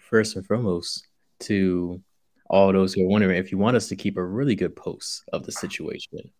First 0.08 0.36
and 0.36 0.46
foremost, 0.46 1.06
to 1.40 2.00
all 2.48 2.72
those 2.72 2.94
who 2.94 3.04
are 3.04 3.08
wondering 3.08 3.36
if 3.36 3.52
you 3.52 3.58
want 3.58 3.76
us 3.76 3.88
to 3.88 3.96
keep 3.96 4.16
a 4.16 4.24
really 4.24 4.54
good 4.54 4.74
post 4.74 5.22
of 5.34 5.44
the 5.44 5.52
situation. 5.52 6.30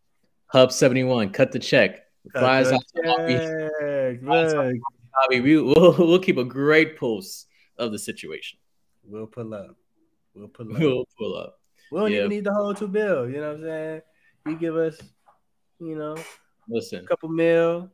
Hub 0.47 0.73
71, 0.73 1.31
cut 1.31 1.53
the 1.53 1.59
check. 1.59 2.01
Flies 2.33 2.73
out 2.73 2.81
to 2.97 3.03
Bobby. 5.13 5.41
We, 5.41 5.61
will 5.61 5.95
we'll 5.99 6.19
keep 6.19 6.39
a 6.39 6.45
great 6.45 6.97
post 6.97 7.47
of 7.77 7.93
the 7.93 7.99
situation. 7.99 8.59
We'll 9.05 9.27
pull 9.27 9.53
up. 9.53 9.77
We'll 10.35 10.49
pull 10.49 10.73
up. 10.73 10.81
We'll 10.81 11.05
pull 11.19 11.37
up. 11.37 11.61
We 11.93 12.01
don't 12.01 12.11
yeah. 12.11 12.19
even 12.21 12.31
need 12.31 12.45
the 12.45 12.55
whole 12.55 12.73
two 12.73 12.89
bill. 12.89 13.29
You 13.29 13.41
know 13.41 13.49
what 13.49 13.57
I'm 13.57 13.63
saying? 13.63 14.03
You 14.47 14.57
give 14.57 14.77
us, 14.77 14.99
you 15.79 15.95
know, 15.95 16.17
listen, 16.69 17.05
a 17.05 17.07
couple 17.07 17.29
mil. 17.29 17.91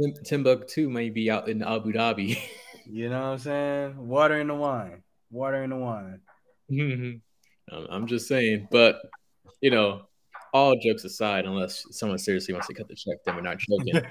Timbucktoo 0.00 0.88
might 0.88 1.12
be 1.12 1.28
out 1.28 1.48
in 1.48 1.62
Abu 1.62 1.92
Dhabi. 1.92 2.38
you 2.86 3.08
know 3.08 3.20
what 3.20 3.26
I'm 3.26 3.38
saying? 3.38 4.08
Water 4.08 4.40
in 4.40 4.48
the 4.48 4.54
wine 4.54 5.02
water 5.34 5.62
in 5.62 5.70
the 5.70 5.76
wine. 5.76 6.20
Mm-hmm. 6.70 7.84
I'm 7.90 8.06
just 8.06 8.28
saying, 8.28 8.68
but 8.70 9.00
you 9.60 9.70
know, 9.70 10.02
all 10.52 10.76
jokes 10.78 11.04
aside, 11.04 11.44
unless 11.44 11.84
someone 11.90 12.18
seriously 12.18 12.54
wants 12.54 12.68
to 12.68 12.74
cut 12.74 12.88
the 12.88 12.94
check, 12.94 13.16
then 13.24 13.34
we're 13.34 13.42
not 13.42 13.58
joking. 13.58 13.94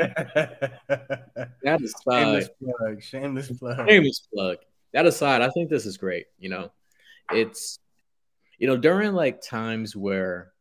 that 1.63 1.81
aside, 1.81 1.93
shameless 2.05 2.49
plug, 2.61 3.01
shameless 3.01 3.51
plug, 3.51 3.89
shameless 3.89 4.27
plug. 4.33 4.57
That 4.91 5.05
aside, 5.05 5.41
I 5.41 5.49
think 5.49 5.69
this 5.69 5.85
is 5.85 5.97
great. 5.97 6.25
You 6.37 6.49
know, 6.49 6.71
it's 7.31 7.79
you 8.59 8.67
know 8.67 8.77
during 8.77 9.13
like 9.13 9.41
times 9.41 9.95
where 9.95 10.51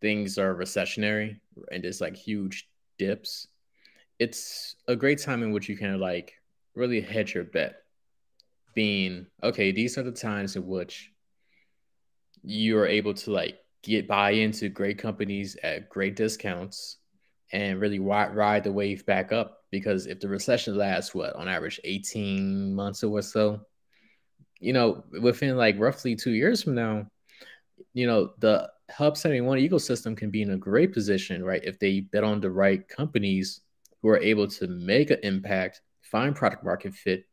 things 0.00 0.38
are 0.38 0.54
recessionary 0.54 1.38
and 1.70 1.84
there's 1.84 2.00
like 2.00 2.16
huge 2.16 2.68
dips, 2.98 3.48
it's 4.18 4.76
a 4.88 4.96
great 4.96 5.20
time 5.20 5.42
in 5.42 5.50
which 5.50 5.68
you 5.68 5.76
can 5.76 6.00
like 6.00 6.34
really 6.74 7.00
hedge 7.00 7.34
your 7.34 7.44
bet 7.44 7.76
being 8.74 9.26
okay, 9.42 9.72
these 9.72 9.98
are 9.98 10.02
the 10.02 10.12
times 10.12 10.56
in 10.56 10.66
which 10.66 11.10
you 12.42 12.78
are 12.78 12.86
able 12.86 13.14
to 13.14 13.30
like 13.30 13.58
get 13.82 14.08
buy 14.08 14.30
into 14.30 14.68
great 14.68 14.98
companies 14.98 15.56
at 15.62 15.88
great 15.88 16.16
discounts 16.16 16.98
and 17.52 17.80
really 17.80 17.98
ride, 17.98 18.64
the 18.64 18.72
wave 18.72 19.04
back 19.04 19.32
up. 19.32 19.58
Because 19.70 20.06
if 20.06 20.20
the 20.20 20.28
recession 20.28 20.76
lasts, 20.76 21.14
what 21.14 21.34
on 21.34 21.48
average, 21.48 21.80
18 21.84 22.74
months 22.74 23.02
or 23.02 23.22
so, 23.22 23.60
you 24.60 24.72
know, 24.72 25.04
within 25.20 25.56
like 25.56 25.78
roughly 25.78 26.14
two 26.14 26.32
years 26.32 26.62
from 26.62 26.74
now, 26.74 27.06
you 27.94 28.06
know, 28.06 28.30
the 28.38 28.70
Hub 28.90 29.16
71 29.16 29.58
ecosystem 29.58 30.16
can 30.16 30.30
be 30.30 30.42
in 30.42 30.50
a 30.50 30.56
great 30.56 30.92
position, 30.92 31.44
right? 31.44 31.62
If 31.64 31.78
they 31.78 32.00
bet 32.00 32.24
on 32.24 32.40
the 32.40 32.50
right 32.50 32.86
companies 32.88 33.60
who 34.00 34.08
are 34.08 34.18
able 34.18 34.46
to 34.48 34.66
make 34.66 35.10
an 35.10 35.18
impact, 35.22 35.80
find 36.12 36.36
product 36.36 36.62
market 36.62 36.94
fit, 36.94 37.24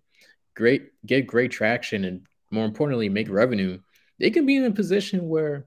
great, 0.56 0.90
get 1.06 1.28
great 1.28 1.52
traction, 1.52 2.06
and 2.06 2.26
more 2.50 2.66
importantly, 2.66 3.10
make 3.10 3.30
revenue, 3.30 3.78
they 4.20 4.32
can 4.32 4.46
be 4.46 4.56
in 4.56 4.64
a 4.64 4.72
position 4.72 5.28
where 5.28 5.66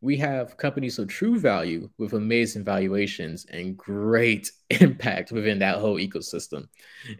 we 0.00 0.16
have 0.16 0.56
companies 0.56 0.98
of 0.98 1.08
true 1.08 1.38
value 1.38 1.90
with 1.98 2.12
amazing 2.12 2.64
valuations 2.64 3.46
and 3.50 3.76
great 3.76 4.50
impact 4.70 5.32
within 5.32 5.58
that 5.58 5.78
whole 5.78 5.96
ecosystem. 5.96 6.68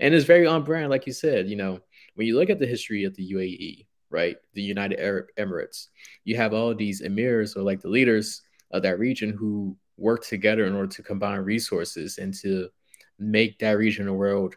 And 0.01 0.15
it's 0.15 0.25
very 0.25 0.47
on 0.47 0.65
brand, 0.65 0.91
like 0.91 1.07
you 1.07 1.13
said, 1.13 1.49
you 1.49 1.57
know, 1.57 1.81
when 2.15 2.27
you 2.27 2.39
look 2.39 2.51
at 2.51 2.59
the 2.59 2.67
history 2.67 3.05
of 3.05 3.15
the 3.17 3.33
UAE, 3.33 3.87
right, 4.11 4.37
the 4.55 4.63
United 4.63 5.01
Arab 5.01 5.27
Emirates, 5.39 5.89
you 6.25 6.37
have 6.37 6.55
all 6.55 6.75
these 6.75 7.03
emirs 7.03 7.57
or 7.57 7.63
like 7.63 7.81
the 7.81 7.89
leaders 7.89 8.43
of 8.71 8.83
that 8.83 8.99
region 8.99 9.31
who 9.31 9.77
work 9.97 10.25
together 10.25 10.67
in 10.67 10.75
order 10.75 10.89
to 10.89 11.03
combine 11.03 11.41
resources 11.41 12.19
and 12.19 12.35
to 12.35 12.69
make 13.19 13.59
that 13.59 13.79
region 13.79 14.07
the 14.07 14.13
world 14.13 14.57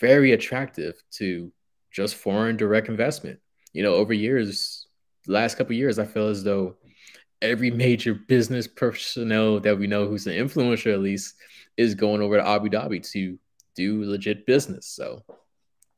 very 0.00 0.32
attractive 0.32 1.02
to 1.12 1.52
just 1.90 2.14
foreign 2.14 2.56
direct 2.56 2.88
investment. 2.88 3.40
You 3.72 3.82
know, 3.82 3.94
over 3.94 4.12
years, 4.12 4.86
last 5.26 5.56
couple 5.56 5.74
years, 5.74 5.98
I 5.98 6.04
feel 6.04 6.28
as 6.28 6.44
though 6.44 6.76
every 7.40 7.70
major 7.70 8.14
business 8.14 8.66
personnel 8.66 9.60
that 9.60 9.78
we 9.78 9.86
know 9.86 10.06
who's 10.06 10.26
an 10.26 10.34
influencer 10.34 10.92
at 10.92 11.00
least 11.00 11.34
is 11.76 11.94
going 11.94 12.20
over 12.20 12.36
to 12.36 12.46
Abu 12.46 12.68
Dhabi 12.68 13.08
to 13.12 13.38
do 13.74 14.04
legit 14.04 14.46
business. 14.46 14.86
So 14.86 15.24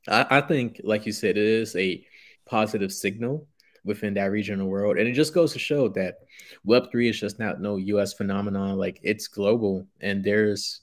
I, 0.08 0.26
I 0.30 0.40
think, 0.42 0.80
like 0.84 1.06
you 1.06 1.12
said, 1.12 1.36
it 1.36 1.44
is 1.44 1.74
a 1.76 2.04
positive 2.46 2.92
signal 2.92 3.46
within 3.84 4.14
that 4.14 4.30
regional 4.30 4.68
world. 4.68 4.98
And 4.98 5.08
it 5.08 5.14
just 5.14 5.32
goes 5.32 5.52
to 5.54 5.58
show 5.58 5.88
that 5.90 6.18
Web3 6.66 7.10
is 7.10 7.20
just 7.20 7.38
not 7.38 7.60
no 7.60 7.76
US 7.76 8.12
phenomenon. 8.12 8.76
Like 8.76 9.00
it's 9.02 9.28
global. 9.28 9.86
And 10.00 10.22
there's, 10.22 10.82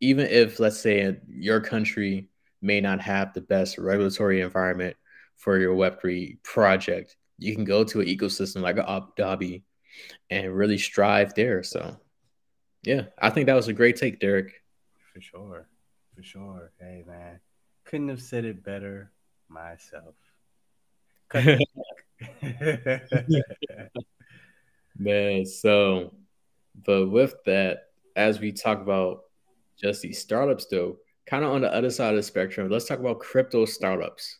even 0.00 0.26
if, 0.26 0.60
let's 0.60 0.80
say, 0.80 1.16
your 1.28 1.60
country 1.60 2.28
may 2.60 2.80
not 2.80 3.00
have 3.00 3.32
the 3.32 3.40
best 3.40 3.78
regulatory 3.78 4.40
environment 4.40 4.96
for 5.36 5.58
your 5.58 5.74
Web3 5.74 6.42
project, 6.42 7.16
you 7.38 7.54
can 7.54 7.64
go 7.64 7.84
to 7.84 8.00
an 8.00 8.06
ecosystem 8.06 8.62
like 8.62 8.78
Abu 8.78 9.06
Dhabi 9.18 9.62
and 10.30 10.54
really 10.54 10.78
strive 10.78 11.34
there. 11.34 11.62
So, 11.62 11.96
yeah, 12.82 13.02
I 13.18 13.30
think 13.30 13.46
that 13.46 13.54
was 13.54 13.68
a 13.68 13.72
great 13.72 13.96
take, 13.96 14.20
Derek. 14.20 14.62
For 15.12 15.20
sure. 15.20 15.68
For 16.16 16.22
sure. 16.22 16.72
Hey, 16.78 17.04
man. 17.06 17.40
Couldn't 17.84 18.08
have 18.08 18.22
said 18.22 18.44
it 18.44 18.64
better 18.64 19.12
myself. 19.48 20.14
man, 24.98 25.46
so, 25.46 26.14
but 26.84 27.08
with 27.08 27.34
that, 27.46 27.84
as 28.16 28.40
we 28.40 28.52
talk 28.52 28.80
about 28.80 29.22
just 29.80 30.02
these 30.02 30.18
startups, 30.18 30.66
though, 30.66 30.98
kind 31.26 31.44
of 31.44 31.52
on 31.52 31.60
the 31.60 31.72
other 31.72 31.90
side 31.90 32.10
of 32.10 32.16
the 32.16 32.22
spectrum, 32.22 32.68
let's 32.68 32.86
talk 32.86 32.98
about 32.98 33.20
crypto 33.20 33.64
startups. 33.64 34.38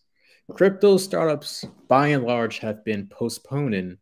Crypto 0.52 0.96
startups, 0.96 1.66
by 1.88 2.08
and 2.08 2.24
large, 2.24 2.58
have 2.58 2.84
been 2.84 3.06
postponing 3.06 3.98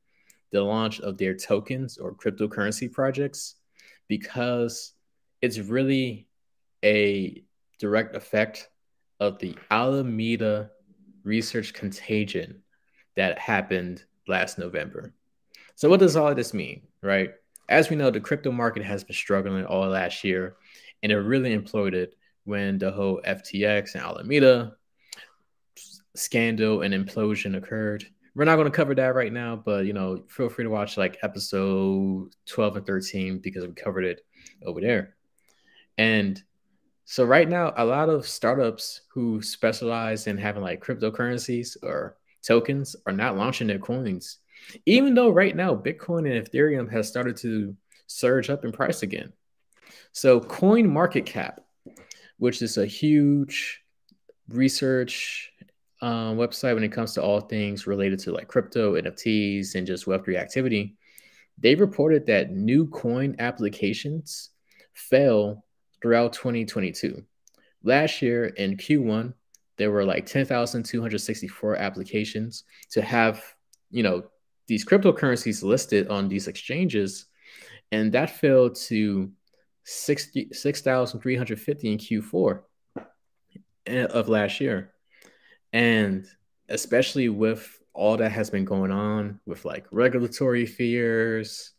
the 0.53 0.62
launch 0.62 1.01
of 1.01 1.18
their 1.18 1.34
tokens 1.34 1.99
or 1.99 2.14
cryptocurrency 2.14 2.91
projects 2.91 3.57
because 4.09 4.93
it's 5.43 5.59
really 5.59 6.28
a 6.84 7.43
direct 7.78 8.14
effect 8.14 8.68
of 9.18 9.39
the 9.39 9.57
Alameda 9.70 10.70
research 11.24 11.74
contagion 11.74 12.62
that 13.16 13.39
happened 13.39 14.05
last 14.28 14.59
November. 14.59 15.12
So, 15.74 15.89
what 15.89 16.01
does 16.01 16.16
all 16.16 16.28
of 16.28 16.37
this 16.37 16.55
mean, 16.55 16.82
right? 17.03 17.32
As 17.68 17.91
we 17.91 17.97
know, 17.97 18.11
the 18.11 18.20
crypto 18.20 18.53
market 18.53 18.84
has 18.84 19.03
been 19.03 19.16
struggling 19.16 19.64
all 19.64 19.89
last 19.89 20.22
year, 20.22 20.57
and 21.03 21.12
it 21.12 21.16
really 21.16 21.57
imploded 21.57 22.09
when 22.44 22.78
the 22.78 22.90
whole 22.90 23.20
FTX 23.26 23.94
and 23.94 24.03
Alameda 24.03 24.76
scandal 26.14 26.82
and 26.82 26.94
implosion 26.94 27.57
occurred. 27.57 28.05
We're 28.34 28.44
not 28.44 28.57
going 28.57 28.70
to 28.70 28.76
cover 28.76 28.94
that 28.94 29.14
right 29.14 29.32
now, 29.32 29.57
but 29.57 29.86
you 29.86 29.92
know, 29.92 30.24
feel 30.28 30.49
free 30.49 30.64
to 30.64 30.70
watch 30.70 30.97
like 30.97 31.18
episode 31.22 32.34
12 32.47 32.76
and 32.76 32.86
13 32.86 33.38
because 33.38 33.66
we 33.66 33.72
covered 33.72 34.05
it 34.05 34.20
over 34.64 34.80
there. 34.80 35.16
And 35.99 36.42
so 37.05 37.24
right 37.24 37.49
now, 37.49 37.72
a 37.76 37.84
lot 37.84 38.09
of 38.09 38.26
startups 38.26 39.03
who 39.12 39.40
specialize 39.40 40.26
in 40.26 40.36
having 40.36 40.62
like 40.62 40.84
cryptocurrencies 40.84 41.76
or 41.82 42.16
tokens 42.42 42.97
are 43.07 43.12
not 43.12 43.36
launching 43.36 43.66
their 43.66 43.78
coins. 43.78 44.38
Even 44.86 45.14
though 45.14 45.30
right 45.30 45.55
now 45.55 45.74
Bitcoin 45.74 46.30
and 46.30 46.47
Ethereum 46.47 46.90
has 46.90 47.09
started 47.09 47.36
to 47.38 47.76
surge 48.07 48.51
up 48.51 48.64
in 48.64 48.72
price 48.72 49.03
again. 49.03 49.32
So 50.12 50.41
Coin 50.41 50.93
Market 50.93 51.26
Cap, 51.26 51.61
which 52.39 52.62
is 52.62 52.78
a 52.78 52.87
huge 52.87 53.82
research 54.49 55.53
um, 56.03 56.37
website 56.37 56.74
when 56.74 56.84
it 56.84 56.93
comes 56.93 57.14
to 57.14 57.22
all 57.22 57.41
things 57.41 57.87
related 57.87 58.18
to 58.20 58.32
like 58.32 58.49
crypto, 58.49 58.95
NFTs, 58.95 59.74
and 59.74 59.87
just 59.87 60.07
Web3 60.07 60.37
activity, 60.37 60.97
they 61.59 61.74
reported 61.74 62.26
that 62.26 62.53
new 62.53 62.87
coin 62.89 63.34
applications 63.39 64.51
fell 64.95 65.64
throughout 66.03 66.32
2022. 66.32 67.24
Last 67.82 68.20
year 68.20 68.47
in 68.47 68.76
Q1, 68.76 69.32
there 69.78 69.91
were 69.91 70.05
like 70.05 70.26
10,264 70.26 71.76
applications 71.76 72.64
to 72.91 73.03
have, 73.03 73.43
you 73.91 74.03
know, 74.03 74.24
these 74.66 74.84
cryptocurrencies 74.84 75.62
listed 75.62 76.09
on 76.09 76.28
these 76.28 76.49
exchanges. 76.49 77.26
And 77.93 78.12
that 78.12 78.30
fell 78.30 78.70
to 78.70 79.30
6,350 79.89 81.93
in 81.93 81.99
Q4 81.99 82.61
eh, 83.87 84.05
of 84.05 84.28
last 84.28 84.61
year. 84.61 84.93
And 85.72 86.26
especially 86.68 87.28
with 87.28 87.80
all 87.95 88.16
that 88.16 88.32
has 88.32 88.51
been 88.51 88.64
going 88.64 88.91
on 88.91 89.39
with 89.47 89.64
like 89.64 89.87
regulatory 89.93 90.66
fears, 90.66 91.70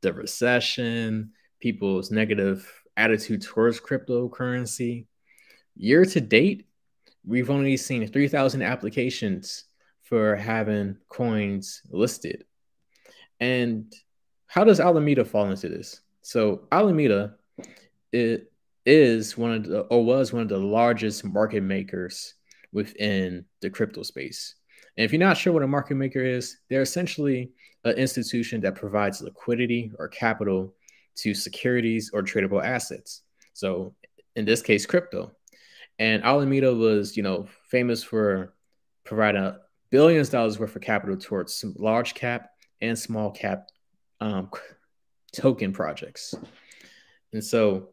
the 0.00 0.12
recession, 0.12 1.32
people's 1.60 2.12
negative 2.12 2.72
attitude 2.96 3.42
towards 3.42 3.80
cryptocurrency, 3.80 5.06
year 5.74 6.04
to 6.04 6.20
date, 6.20 6.68
we've 7.26 7.50
only 7.50 7.76
seen 7.76 8.06
3,000 8.06 8.62
applications 8.62 9.64
for 10.02 10.36
having 10.36 10.96
coins 11.08 11.82
listed. 11.90 12.44
And 13.40 13.92
how 14.46 14.62
does 14.62 14.78
Alameda 14.78 15.24
fall 15.24 15.50
into 15.50 15.68
this? 15.68 16.00
So 16.22 16.68
Alameda 16.70 17.34
it 18.12 18.52
is 18.86 19.36
one 19.36 19.52
of 19.52 19.64
the 19.64 19.80
or 19.82 20.04
was 20.04 20.32
one 20.32 20.42
of 20.42 20.48
the 20.48 20.58
largest 20.58 21.24
market 21.24 21.62
makers 21.62 22.34
within 22.72 23.44
the 23.60 23.70
crypto 23.70 24.02
space. 24.02 24.54
And 24.96 25.04
if 25.04 25.12
you're 25.12 25.20
not 25.20 25.36
sure 25.36 25.52
what 25.52 25.62
a 25.62 25.68
market 25.68 25.94
maker 25.94 26.24
is, 26.24 26.58
they're 26.68 26.82
essentially 26.82 27.52
an 27.84 27.96
institution 27.96 28.60
that 28.62 28.74
provides 28.74 29.22
liquidity 29.22 29.92
or 29.98 30.08
capital 30.08 30.74
to 31.16 31.34
securities 31.34 32.10
or 32.12 32.22
tradable 32.22 32.64
assets. 32.64 33.22
So 33.52 33.94
in 34.36 34.44
this 34.44 34.62
case, 34.62 34.86
crypto. 34.86 35.32
And 35.98 36.24
Alameda 36.24 36.74
was, 36.74 37.16
you 37.16 37.22
know, 37.22 37.46
famous 37.68 38.02
for 38.02 38.54
providing 39.04 39.54
billions 39.90 40.28
of 40.28 40.32
dollars 40.32 40.58
worth 40.58 40.76
of 40.76 40.82
capital 40.82 41.16
towards 41.16 41.54
some 41.54 41.74
large 41.78 42.14
cap 42.14 42.50
and 42.80 42.98
small 42.98 43.30
cap 43.30 43.68
um, 44.20 44.50
token 45.32 45.72
projects. 45.72 46.34
And 47.32 47.44
so, 47.44 47.90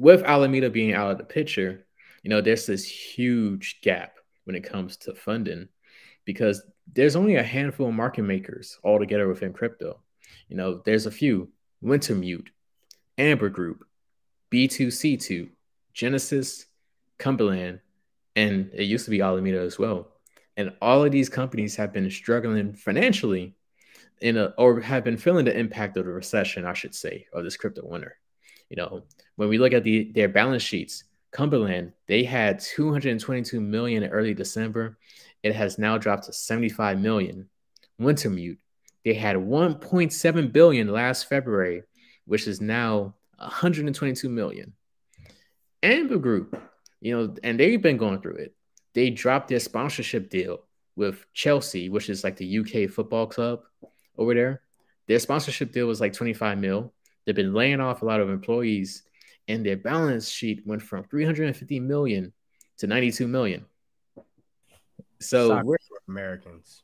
with 0.00 0.22
Alameda 0.22 0.70
being 0.70 0.94
out 0.94 1.10
of 1.10 1.18
the 1.18 1.24
picture, 1.24 1.84
you 2.22 2.30
know, 2.30 2.40
there's 2.40 2.64
this 2.64 2.86
huge 2.86 3.82
gap 3.82 4.16
when 4.44 4.56
it 4.56 4.64
comes 4.64 4.96
to 4.96 5.14
funding 5.14 5.68
because 6.24 6.62
there's 6.90 7.16
only 7.16 7.36
a 7.36 7.42
handful 7.42 7.88
of 7.88 7.94
market 7.94 8.22
makers 8.22 8.78
altogether 8.82 9.28
within 9.28 9.52
crypto. 9.52 10.00
You 10.48 10.56
know, 10.56 10.80
there's 10.86 11.04
a 11.04 11.10
few 11.10 11.50
Wintermute, 11.84 12.48
Amber 13.18 13.50
Group, 13.50 13.84
B2C2, 14.50 15.50
Genesis, 15.92 16.64
Cumberland, 17.18 17.80
and 18.34 18.70
it 18.72 18.84
used 18.84 19.04
to 19.04 19.10
be 19.10 19.20
Alameda 19.20 19.60
as 19.60 19.78
well. 19.78 20.08
And 20.56 20.72
all 20.80 21.04
of 21.04 21.12
these 21.12 21.28
companies 21.28 21.76
have 21.76 21.92
been 21.92 22.10
struggling 22.10 22.72
financially 22.72 23.54
in 24.22 24.38
a 24.38 24.54
or 24.56 24.80
have 24.80 25.04
been 25.04 25.18
feeling 25.18 25.44
the 25.44 25.58
impact 25.58 25.98
of 25.98 26.06
the 26.06 26.12
recession, 26.12 26.64
I 26.64 26.72
should 26.72 26.94
say, 26.94 27.26
of 27.34 27.44
this 27.44 27.58
crypto 27.58 27.86
winter. 27.86 28.16
You 28.70 28.76
know, 28.76 29.02
when 29.36 29.48
we 29.48 29.58
look 29.58 29.72
at 29.72 29.84
the 29.84 30.10
their 30.12 30.28
balance 30.28 30.62
sheets, 30.62 31.04
Cumberland, 31.32 31.92
they 32.06 32.24
had 32.24 32.60
222 32.60 33.60
million 33.60 34.02
in 34.04 34.10
early 34.10 34.32
December. 34.32 34.98
It 35.42 35.54
has 35.54 35.78
now 35.78 35.98
dropped 35.98 36.24
to 36.24 36.32
75 36.32 36.98
million. 37.00 37.48
Wintermute, 38.00 38.58
they 39.04 39.14
had 39.14 39.36
1.7 39.36 40.52
billion 40.52 40.88
last 40.88 41.28
February, 41.28 41.82
which 42.24 42.46
is 42.46 42.60
now 42.60 43.14
122 43.36 44.28
million. 44.28 44.72
Amber 45.82 46.18
Group, 46.18 46.60
you 47.00 47.16
know, 47.16 47.34
and 47.42 47.58
they've 47.58 47.80
been 47.80 47.96
going 47.96 48.20
through 48.20 48.36
it. 48.36 48.54
They 48.94 49.10
dropped 49.10 49.48
their 49.48 49.60
sponsorship 49.60 50.30
deal 50.30 50.60
with 50.96 51.24
Chelsea, 51.32 51.88
which 51.88 52.10
is 52.10 52.24
like 52.24 52.36
the 52.36 52.58
UK 52.58 52.90
football 52.90 53.26
club 53.26 53.60
over 54.18 54.34
there. 54.34 54.62
Their 55.06 55.18
sponsorship 55.18 55.72
deal 55.72 55.86
was 55.86 56.00
like 56.00 56.12
25 56.12 56.58
mil. 56.58 56.92
They've 57.30 57.36
been 57.46 57.54
laying 57.54 57.78
off 57.78 58.02
a 58.02 58.04
lot 58.04 58.18
of 58.20 58.28
employees, 58.28 59.04
and 59.46 59.64
their 59.64 59.76
balance 59.76 60.28
sheet 60.28 60.66
went 60.66 60.82
from 60.82 61.04
350 61.04 61.78
million 61.78 62.32
to 62.78 62.88
92 62.88 63.28
million. 63.28 63.66
So 65.20 65.46
Soccer 65.50 65.64
we're 65.64 65.76
for 65.78 65.98
Americans. 66.08 66.82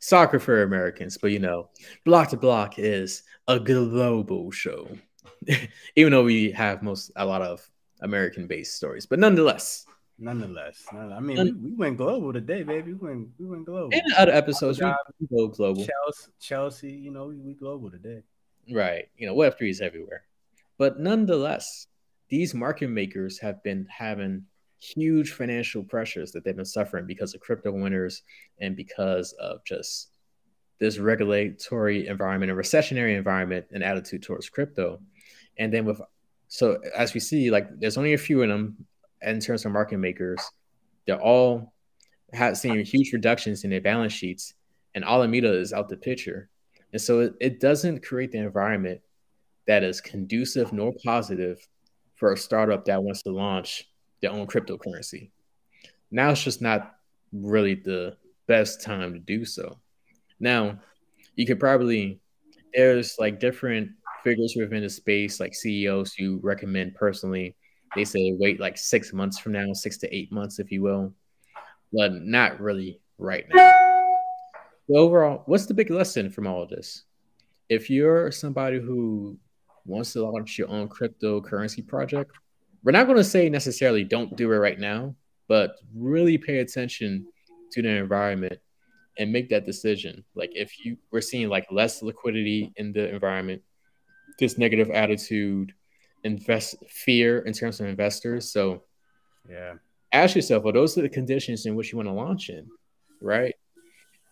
soccer 0.00 0.40
for 0.40 0.64
Americans, 0.64 1.18
but 1.18 1.30
you 1.30 1.38
know, 1.38 1.68
Bloc 2.04 2.30
2 2.30 2.36
Bloc 2.38 2.80
is 2.80 3.22
a 3.46 3.60
global 3.60 4.50
show, 4.50 4.88
even 5.94 6.10
though 6.10 6.24
we 6.24 6.50
have 6.50 6.82
most 6.82 7.12
a 7.14 7.24
lot 7.24 7.40
of 7.42 7.64
American-based 8.00 8.74
stories, 8.74 9.06
but 9.06 9.20
nonetheless, 9.20 9.84
Nonetheless, 10.20 10.84
none- 10.92 11.12
I 11.12 11.20
mean, 11.20 11.36
None- 11.36 11.62
we, 11.62 11.70
we 11.70 11.76
went 11.76 11.96
global 11.96 12.32
today, 12.32 12.64
baby. 12.64 12.92
We 12.92 12.98
went, 13.08 13.28
we 13.38 13.46
went 13.46 13.66
global. 13.66 13.90
in 13.92 14.00
other 14.16 14.32
episodes 14.32 14.80
we 14.80 15.28
go 15.30 15.46
global, 15.46 15.86
Chelsea, 15.86 16.30
Chelsea, 16.40 16.90
you 16.90 17.12
know, 17.12 17.26
we, 17.28 17.36
we 17.36 17.54
global 17.54 17.88
today. 17.88 18.24
Right? 18.72 19.08
You 19.16 19.26
know, 19.26 19.34
Web 19.34 19.56
three 19.58 19.70
is 19.70 19.80
everywhere, 19.80 20.24
but 20.78 20.98
nonetheless, 20.98 21.86
these 22.28 22.54
market 22.54 22.88
makers 22.88 23.38
have 23.40 23.62
been 23.62 23.86
having 23.90 24.44
huge 24.80 25.32
financial 25.32 25.82
pressures 25.82 26.32
that 26.32 26.44
they've 26.44 26.56
been 26.56 26.64
suffering 26.64 27.06
because 27.06 27.34
of 27.34 27.40
crypto 27.40 27.72
winners 27.72 28.22
and 28.60 28.76
because 28.76 29.32
of 29.40 29.64
just 29.64 30.10
this 30.78 30.98
regulatory 30.98 32.06
environment, 32.06 32.52
a 32.52 32.54
recessionary 32.54 33.16
environment, 33.16 33.66
and 33.72 33.82
attitude 33.82 34.22
towards 34.22 34.48
crypto. 34.48 35.00
And 35.58 35.72
then 35.72 35.84
with 35.84 36.00
so 36.48 36.78
as 36.96 37.14
we 37.14 37.20
see, 37.20 37.50
like 37.50 37.68
there's 37.78 37.98
only 37.98 38.14
a 38.14 38.18
few 38.18 38.42
of 38.42 38.48
them 38.48 38.86
in 39.22 39.40
terms 39.40 39.64
of 39.64 39.72
market 39.72 39.98
makers. 39.98 40.40
They're 41.06 41.20
all 41.20 41.72
have 42.32 42.58
seen 42.58 42.84
huge 42.84 43.12
reductions 43.12 43.64
in 43.64 43.70
their 43.70 43.80
balance 43.80 44.12
sheets, 44.12 44.54
and 44.94 45.04
Alameda 45.04 45.52
is 45.52 45.72
out 45.72 45.88
the 45.88 45.96
picture. 45.96 46.48
And 46.92 47.00
so 47.00 47.20
it, 47.20 47.34
it 47.40 47.60
doesn't 47.60 48.04
create 48.04 48.32
the 48.32 48.38
environment 48.38 49.00
that 49.66 49.84
is 49.84 50.00
conducive 50.00 50.72
nor 50.72 50.94
positive 51.04 51.66
for 52.16 52.32
a 52.32 52.36
startup 52.36 52.84
that 52.86 53.02
wants 53.02 53.22
to 53.22 53.30
launch 53.30 53.88
their 54.20 54.32
own 54.32 54.46
cryptocurrency. 54.46 55.30
Now 56.10 56.30
it's 56.30 56.42
just 56.42 56.62
not 56.62 56.96
really 57.32 57.74
the 57.74 58.16
best 58.46 58.82
time 58.82 59.12
to 59.12 59.18
do 59.18 59.44
so. 59.44 59.78
Now, 60.40 60.78
you 61.36 61.46
could 61.46 61.60
probably 61.60 62.20
there's 62.74 63.16
like 63.18 63.40
different 63.40 63.90
figures 64.24 64.54
within 64.56 64.82
the 64.82 64.90
space, 64.90 65.40
like 65.40 65.54
CEOs 65.54 66.18
you 66.18 66.40
recommend 66.42 66.94
personally. 66.94 67.56
They 67.94 68.04
say 68.04 68.34
wait 68.38 68.60
like 68.60 68.76
six 68.76 69.12
months 69.12 69.38
from 69.38 69.52
now, 69.52 69.72
six 69.72 69.98
to 69.98 70.14
eight 70.14 70.32
months, 70.32 70.58
if 70.58 70.70
you 70.70 70.82
will, 70.82 71.12
but 71.92 72.12
not 72.12 72.60
really 72.60 73.00
right 73.18 73.46
now. 73.52 73.87
Overall, 74.90 75.42
what's 75.46 75.66
the 75.66 75.74
big 75.74 75.90
lesson 75.90 76.30
from 76.30 76.46
all 76.46 76.62
of 76.62 76.70
this? 76.70 77.04
If 77.68 77.90
you're 77.90 78.32
somebody 78.32 78.80
who 78.80 79.38
wants 79.84 80.12
to 80.14 80.24
launch 80.24 80.58
your 80.58 80.68
own 80.68 80.88
cryptocurrency 80.88 81.86
project, 81.86 82.30
we're 82.82 82.92
not 82.92 83.06
going 83.06 83.18
to 83.18 83.24
say 83.24 83.48
necessarily 83.50 84.04
don't 84.04 84.36
do 84.36 84.50
it 84.52 84.56
right 84.56 84.78
now, 84.78 85.14
but 85.48 85.76
really 85.94 86.38
pay 86.38 86.58
attention 86.58 87.26
to 87.72 87.82
the 87.82 87.88
environment 87.88 88.58
and 89.18 89.32
make 89.32 89.50
that 89.50 89.66
decision. 89.66 90.24
Like 90.34 90.52
if 90.54 90.84
you 90.84 90.96
we're 91.10 91.20
seeing 91.20 91.48
like 91.48 91.66
less 91.70 92.02
liquidity 92.02 92.72
in 92.76 92.92
the 92.92 93.12
environment, 93.12 93.62
this 94.38 94.56
negative 94.56 94.90
attitude, 94.90 95.74
invest 96.24 96.76
fear 96.88 97.40
in 97.40 97.52
terms 97.52 97.80
of 97.80 97.86
investors. 97.86 98.50
So 98.50 98.84
Yeah. 99.48 99.74
ask 100.12 100.36
yourself, 100.36 100.62
well, 100.64 100.72
those 100.72 100.96
are 100.96 101.02
the 101.02 101.08
conditions 101.08 101.66
in 101.66 101.74
which 101.74 101.92
you 101.92 101.96
want 101.98 102.08
to 102.08 102.12
launch 102.12 102.48
in, 102.48 102.68
right? 103.20 103.54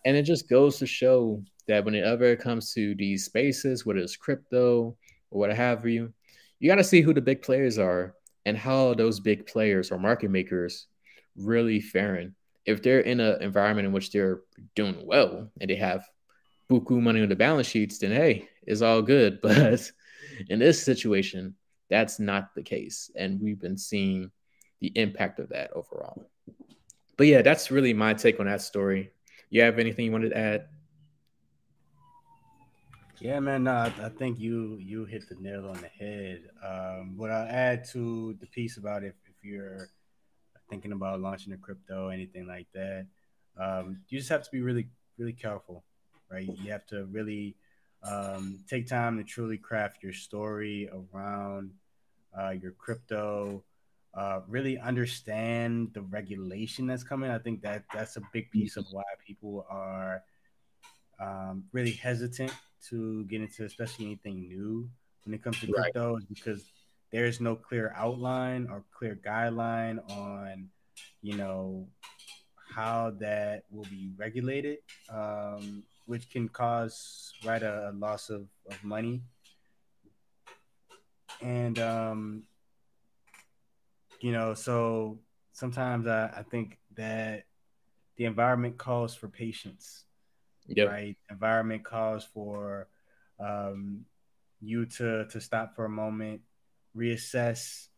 And 0.07 0.15
it 0.15 0.23
just 0.23 0.47
goes 0.47 0.77
to 0.77 0.87
show 0.87 1.43
that 1.67 1.83
whenever 1.83 2.23
it 2.23 2.39
comes 2.39 2.73
to 2.75 2.95
these 2.95 3.25
spaces, 3.25 3.85
whether 3.85 3.99
it's 3.99 4.15
crypto 4.15 4.95
or 5.31 5.39
what 5.41 5.53
have 5.53 5.85
you, 5.85 6.13
you 6.59 6.69
got 6.69 6.75
to 6.75 6.83
see 6.85 7.01
who 7.01 7.13
the 7.13 7.19
big 7.19 7.41
players 7.41 7.77
are 7.77 8.15
and 8.45 8.57
how 8.57 8.93
those 8.93 9.19
big 9.19 9.45
players 9.45 9.91
or 9.91 9.99
market 9.99 10.31
makers 10.31 10.87
really 11.35 11.81
faring. 11.81 12.33
If 12.65 12.81
they're 12.81 13.01
in 13.01 13.19
an 13.19 13.41
environment 13.41 13.85
in 13.85 13.91
which 13.91 14.13
they're 14.13 14.39
doing 14.75 14.95
well 15.05 15.51
and 15.59 15.69
they 15.69 15.75
have 15.75 16.05
buku 16.71 17.01
money 17.01 17.21
on 17.21 17.27
the 17.27 17.35
balance 17.35 17.67
sheets, 17.67 17.97
then 17.97 18.11
hey, 18.11 18.47
it's 18.65 18.81
all 18.81 19.01
good. 19.01 19.41
But 19.41 19.91
in 20.47 20.59
this 20.59 20.81
situation, 20.81 21.55
that's 21.89 22.17
not 22.17 22.55
the 22.55 22.63
case. 22.63 23.11
And 23.13 23.41
we've 23.41 23.59
been 23.59 23.77
seeing 23.77 24.31
the 24.79 24.87
impact 24.95 25.39
of 25.39 25.49
that 25.49 25.71
overall. 25.73 26.29
But 27.17 27.27
yeah, 27.27 27.41
that's 27.41 27.71
really 27.71 27.93
my 27.93 28.13
take 28.13 28.39
on 28.39 28.45
that 28.45 28.61
story. 28.61 29.11
You 29.49 29.61
have 29.61 29.79
anything 29.79 30.05
you 30.05 30.11
wanted 30.11 30.29
to 30.29 30.37
add? 30.37 30.67
Yeah, 33.19 33.39
man. 33.39 33.63
No, 33.63 33.71
I, 33.71 33.93
I 34.03 34.09
think 34.09 34.39
you 34.39 34.77
you 34.79 35.05
hit 35.05 35.27
the 35.27 35.35
nail 35.35 35.67
on 35.67 35.81
the 35.81 35.87
head. 35.87 36.49
Um, 36.63 37.17
what 37.17 37.31
I'll 37.31 37.47
add 37.47 37.85
to 37.91 38.37
the 38.39 38.45
piece 38.47 38.77
about 38.77 39.03
if, 39.03 39.15
if 39.25 39.35
you're 39.41 39.89
thinking 40.69 40.91
about 40.91 41.19
launching 41.19 41.53
a 41.53 41.57
crypto, 41.57 42.09
anything 42.09 42.45
like 42.45 42.67
that, 42.73 43.07
um, 43.59 44.01
you 44.09 44.19
just 44.19 44.29
have 44.29 44.43
to 44.43 44.51
be 44.51 44.61
really 44.61 44.89
really 45.17 45.33
careful, 45.33 45.83
right? 46.29 46.47
You 46.61 46.71
have 46.71 46.85
to 46.87 47.05
really 47.05 47.55
um, 48.03 48.59
take 48.69 48.85
time 48.85 49.17
to 49.17 49.23
truly 49.23 49.57
craft 49.57 50.03
your 50.03 50.13
story 50.13 50.87
around 51.13 51.71
uh, 52.39 52.51
your 52.51 52.73
crypto. 52.73 53.63
Uh, 54.13 54.41
really 54.47 54.79
understand 54.79 55.93
the 55.93 56.01
regulation 56.01 56.87
that's 56.87 57.03
coming. 57.03 57.29
I 57.29 57.37
think 57.37 57.61
that 57.61 57.83
that's 57.93 58.17
a 58.17 58.21
big 58.33 58.49
piece 58.49 58.75
of 58.75 58.85
why 58.91 59.03
people 59.25 59.65
are 59.69 60.23
um, 61.19 61.65
really 61.71 61.91
hesitant 61.91 62.51
to 62.89 63.25
get 63.25 63.41
into, 63.41 63.63
especially 63.65 64.05
anything 64.05 64.47
new 64.47 64.89
when 65.23 65.35
it 65.35 65.43
comes 65.43 65.59
to 65.59 65.67
Right. 65.67 65.93
crypto, 65.93 66.17
because 66.29 66.71
there's 67.11 67.39
no 67.39 67.55
clear 67.55 67.93
outline 67.95 68.67
or 68.71 68.83
clear 68.91 69.15
guideline 69.15 69.99
on, 70.09 70.69
you 71.21 71.37
know, 71.37 71.87
how 72.55 73.11
that 73.19 73.63
will 73.69 73.85
be 73.85 74.11
regulated, 74.17 74.79
um, 75.09 75.83
which 76.05 76.29
can 76.29 76.49
cause 76.49 77.33
right 77.45 77.61
a, 77.61 77.89
a 77.89 77.91
loss 77.91 78.29
of, 78.29 78.47
of 78.69 78.83
money. 78.83 79.21
And 81.41 81.77
um, 81.79 82.43
you 84.21 84.31
know, 84.31 84.53
so 84.53 85.19
sometimes 85.53 86.07
I, 86.07 86.27
I 86.27 86.43
think 86.43 86.79
that 86.95 87.45
the 88.17 88.25
environment 88.25 88.77
calls 88.77 89.15
for 89.15 89.27
patience 89.27 90.05
Yep. 90.67 90.87
right? 90.87 91.17
Environment 91.29 91.83
calls 91.83 92.25
for 92.25 92.87
um, 93.39 94.05
you 94.61 94.85
to 94.85 95.25
to 95.27 95.41
stop 95.41 95.75
for 95.75 95.85
a 95.85 95.89
moment, 95.89 96.41
reassess, 96.95 97.89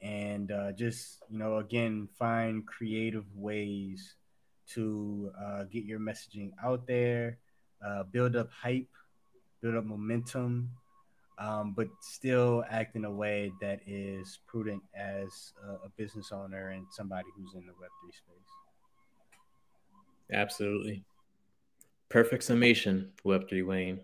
and 0.00 0.50
uh, 0.52 0.72
just 0.72 1.22
you 1.30 1.38
know 1.38 1.58
again 1.58 2.08
find 2.18 2.66
creative 2.66 3.26
ways 3.34 4.16
to 4.74 5.32
uh, 5.40 5.64
get 5.64 5.84
your 5.84 5.98
messaging 6.00 6.52
out 6.62 6.86
there, 6.86 7.38
uh, 7.84 8.02
build 8.04 8.36
up 8.36 8.50
hype, 8.52 8.88
build 9.60 9.76
up 9.76 9.84
momentum, 9.84 10.70
um, 11.38 11.72
but 11.76 11.88
still 12.00 12.64
act 12.68 12.96
in 12.96 13.04
a 13.04 13.10
way 13.10 13.52
that 13.60 13.80
is 13.86 14.40
prudent 14.46 14.82
as 14.94 15.52
a, 15.66 15.86
a 15.86 15.88
business 15.96 16.32
owner 16.32 16.70
and 16.70 16.86
somebody 16.90 17.26
who's 17.36 17.54
in 17.54 17.66
the 17.66 17.72
Web 17.80 17.90
three 18.02 18.12
space. 18.12 18.48
Absolutely. 20.32 21.04
Perfect 22.08 22.42
summation, 22.42 23.10
Web3 23.24 23.66
Wayne. 23.66 24.00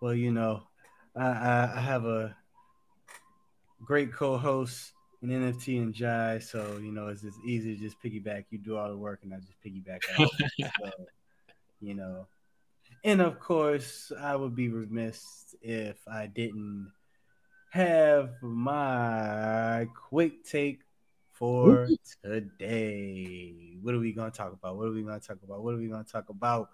Well, 0.00 0.14
you 0.14 0.32
know, 0.32 0.62
I, 1.16 1.70
I, 1.74 1.80
have 1.80 2.06
a 2.06 2.36
great 3.84 4.12
co-host 4.12 4.92
in 5.22 5.28
NFT 5.28 5.80
and 5.80 5.94
Jai, 5.94 6.40
so 6.40 6.78
you 6.82 6.90
know 6.92 7.08
it's 7.08 7.22
just 7.22 7.38
easy 7.44 7.76
to 7.76 7.80
just 7.80 8.02
piggyback. 8.02 8.46
You 8.50 8.58
do 8.58 8.76
all 8.76 8.88
the 8.88 8.96
work, 8.96 9.20
and 9.22 9.32
I 9.32 9.38
just 9.38 9.54
piggyback. 9.64 10.00
So, 10.58 10.90
you 11.80 11.94
know, 11.94 12.26
and 13.04 13.20
of 13.20 13.38
course, 13.40 14.12
I 14.18 14.36
would 14.36 14.54
be 14.54 14.68
remiss 14.68 15.54
if 15.60 15.96
I 16.06 16.26
didn't 16.26 16.92
have 17.70 18.30
my 18.42 19.88
quick 20.08 20.44
take 20.44 20.80
for 21.32 21.88
today. 22.22 23.76
What 23.80 23.94
are 23.94 23.98
we 23.98 24.12
gonna 24.12 24.30
talk 24.30 24.52
about? 24.52 24.76
What 24.76 24.88
are 24.88 24.92
we 24.92 25.02
gonna 25.02 25.20
talk 25.20 25.38
about? 25.42 25.62
What 25.62 25.74
are 25.74 25.78
we 25.78 25.88
gonna 25.88 26.04
talk 26.04 26.28
about? 26.28 26.70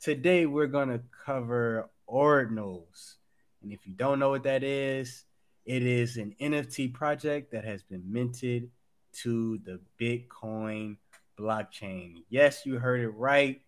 Today 0.00 0.46
we're 0.46 0.66
gonna 0.66 1.02
cover 1.24 1.90
ordinals. 2.08 3.16
And 3.62 3.72
if 3.72 3.86
you 3.86 3.92
don't 3.94 4.18
know 4.18 4.30
what 4.30 4.44
that 4.44 4.62
is, 4.62 5.24
it 5.64 5.82
is 5.82 6.16
an 6.16 6.34
NFT 6.40 6.94
project 6.94 7.50
that 7.52 7.64
has 7.64 7.82
been 7.82 8.04
minted 8.10 8.70
to 9.14 9.58
the 9.58 9.80
Bitcoin 10.00 10.96
blockchain. 11.38 12.22
Yes, 12.28 12.64
you 12.64 12.78
heard 12.78 13.00
it 13.00 13.08
right. 13.08 13.60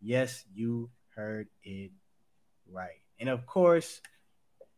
Yes, 0.00 0.44
you 0.54 0.90
heard 1.20 1.48
it 1.62 1.90
right. 2.70 3.00
And 3.18 3.28
of 3.28 3.46
course, 3.46 4.00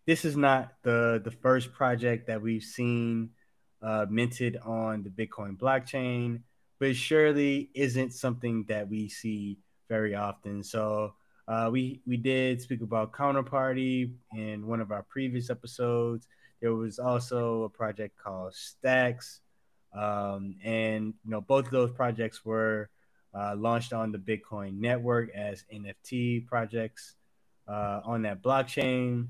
this 0.06 0.24
is 0.24 0.36
not 0.36 0.72
the 0.82 1.20
the 1.22 1.30
first 1.30 1.72
project 1.72 2.26
that 2.26 2.42
we've 2.42 2.62
seen 2.62 3.30
uh, 3.80 4.06
minted 4.10 4.56
on 4.64 5.04
the 5.04 5.10
Bitcoin 5.10 5.56
blockchain, 5.56 6.42
but 6.80 6.96
surely 6.96 7.70
isn't 7.74 8.12
something 8.12 8.64
that 8.68 8.88
we 8.88 9.08
see 9.08 9.58
very 9.88 10.14
often. 10.14 10.64
So 10.64 11.14
uh, 11.46 11.68
we 11.70 12.00
we 12.06 12.16
did 12.16 12.60
speak 12.60 12.82
about 12.82 13.12
Counterparty 13.12 14.12
in 14.34 14.66
one 14.66 14.80
of 14.80 14.90
our 14.90 15.04
previous 15.04 15.48
episodes. 15.48 16.26
There 16.60 16.74
was 16.74 16.98
also 16.98 17.64
a 17.64 17.68
project 17.68 18.16
called 18.18 18.54
Stacks, 18.54 19.40
um, 19.94 20.56
and 20.64 21.14
you 21.24 21.30
know 21.30 21.40
both 21.40 21.66
of 21.66 21.72
those 21.72 21.92
projects 21.92 22.44
were 22.44 22.90
uh, 23.34 23.54
launched 23.56 23.92
on 23.92 24.12
the 24.12 24.18
Bitcoin 24.18 24.78
network 24.78 25.30
as 25.34 25.64
NFT 25.72 26.46
projects 26.46 27.14
uh, 27.68 28.00
on 28.04 28.22
that 28.22 28.42
blockchain. 28.42 29.28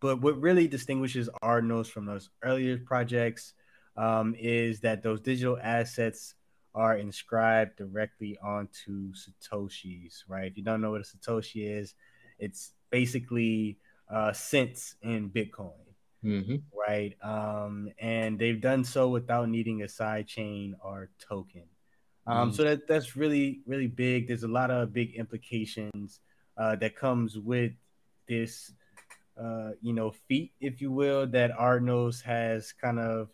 But 0.00 0.20
what 0.20 0.40
really 0.40 0.68
distinguishes 0.68 1.28
Ordinals 1.42 1.88
from 1.88 2.06
those 2.06 2.30
earlier 2.42 2.78
projects 2.78 3.54
um, 3.96 4.34
is 4.38 4.80
that 4.80 5.02
those 5.02 5.20
digital 5.20 5.58
assets 5.60 6.34
are 6.74 6.96
inscribed 6.96 7.76
directly 7.76 8.38
onto 8.42 9.12
Satoshis, 9.12 10.22
right? 10.28 10.50
If 10.50 10.56
you 10.56 10.62
don't 10.62 10.80
know 10.80 10.92
what 10.92 11.00
a 11.00 11.04
Satoshi 11.04 11.80
is, 11.80 11.94
it's 12.38 12.72
basically 12.90 13.78
uh, 14.08 14.32
cents 14.32 14.94
in 15.02 15.30
Bitcoin, 15.30 15.72
mm-hmm. 16.24 16.56
right? 16.88 17.16
Um, 17.22 17.88
and 17.98 18.38
they've 18.38 18.60
done 18.60 18.84
so 18.84 19.08
without 19.08 19.48
needing 19.48 19.82
a 19.82 19.88
side 19.88 20.28
chain 20.28 20.76
or 20.80 21.10
token. 21.18 21.64
Um, 22.28 22.48
mm-hmm. 22.48 22.56
So 22.56 22.64
that 22.64 22.86
that's 22.86 23.16
really 23.16 23.60
really 23.66 23.88
big. 23.88 24.28
There's 24.28 24.44
a 24.44 24.48
lot 24.48 24.70
of 24.70 24.92
big 24.92 25.14
implications 25.14 26.20
uh, 26.56 26.76
that 26.76 26.94
comes 26.94 27.38
with 27.38 27.72
this 28.28 28.72
uh, 29.38 29.70
you 29.80 29.92
know, 29.92 30.10
feat, 30.26 30.52
if 30.60 30.80
you 30.80 30.90
will, 30.90 31.26
that 31.26 31.56
Ordinals 31.56 32.20
has 32.22 32.72
kind 32.72 32.98
of 32.98 33.28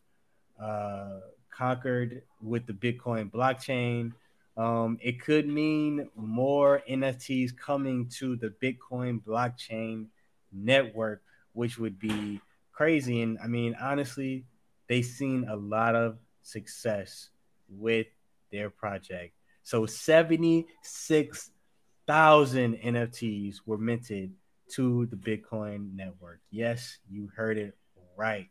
uh, 0.63 1.21
conquered 1.51 2.23
with 2.43 2.67
the 2.67 2.73
Bitcoin 2.73 3.31
blockchain. 3.31 4.13
Um, 4.57 4.99
it 5.01 5.21
could 5.21 5.49
mean 5.49 6.09
more 6.15 6.83
NFTs 6.89 7.57
coming 7.57 8.09
to 8.19 8.37
the 8.37 8.53
Bitcoin 8.63 9.23
blockchain 9.23 10.07
network, 10.53 11.23
which 11.55 11.79
would 11.79 11.99
be 11.99 12.41
crazy. 12.73 13.23
And 13.23 13.39
I 13.43 13.47
mean, 13.47 13.75
honestly, 13.81 14.45
they've 14.89 15.05
seen 15.05 15.47
a 15.49 15.57
lot 15.57 15.95
of 15.95 16.19
success 16.43 17.31
with 17.69 18.07
their 18.55 18.71
project. 18.71 19.35
So 19.65 19.85
76,000 19.85 22.77
NFTs 22.77 23.57
were 23.67 23.79
minted 23.79 24.33
to 24.75 25.07
the 25.07 25.17
Bitcoin 25.17 25.97
network. 25.97 26.39
Yes, 26.51 26.99
you 27.11 27.29
heard 27.35 27.59
it 27.59 27.75
right. 28.17 28.49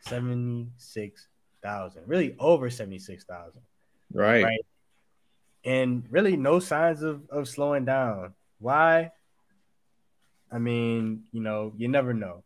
76,000. 0.00 2.02
Really 2.06 2.34
over 2.38 2.70
76,000. 2.70 3.60
Right. 4.12 4.44
Right. 4.44 4.64
And 5.64 6.04
really 6.10 6.36
no 6.36 6.58
signs 6.58 7.02
of, 7.02 7.22
of 7.30 7.48
slowing 7.48 7.84
down. 7.84 8.34
Why? 8.58 9.12
I 10.50 10.58
mean, 10.58 11.24
you 11.32 11.40
know, 11.40 11.72
you 11.76 11.88
never 11.88 12.14
know. 12.14 12.42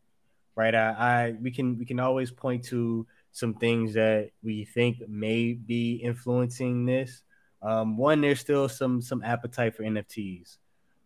Right? 0.57 0.75
I, 0.75 0.95
I 0.99 1.37
we 1.41 1.53
can 1.53 1.79
we 1.79 1.85
can 1.85 2.01
always 2.01 2.33
point 2.33 2.65
to 2.67 3.07
some 3.33 3.55
things 3.55 3.95
that 3.95 4.31
we 4.43 4.65
think 4.65 5.09
may 5.09 5.53
be 5.53 5.95
influencing 5.95 6.87
this. 6.87 7.23
Um, 7.63 7.97
one, 7.97 8.21
there's 8.21 8.41
still 8.41 8.69
some 8.69 9.03
some 9.03 9.23
appetite 9.23 9.75
for 9.75 9.83
NFTs, 9.83 10.59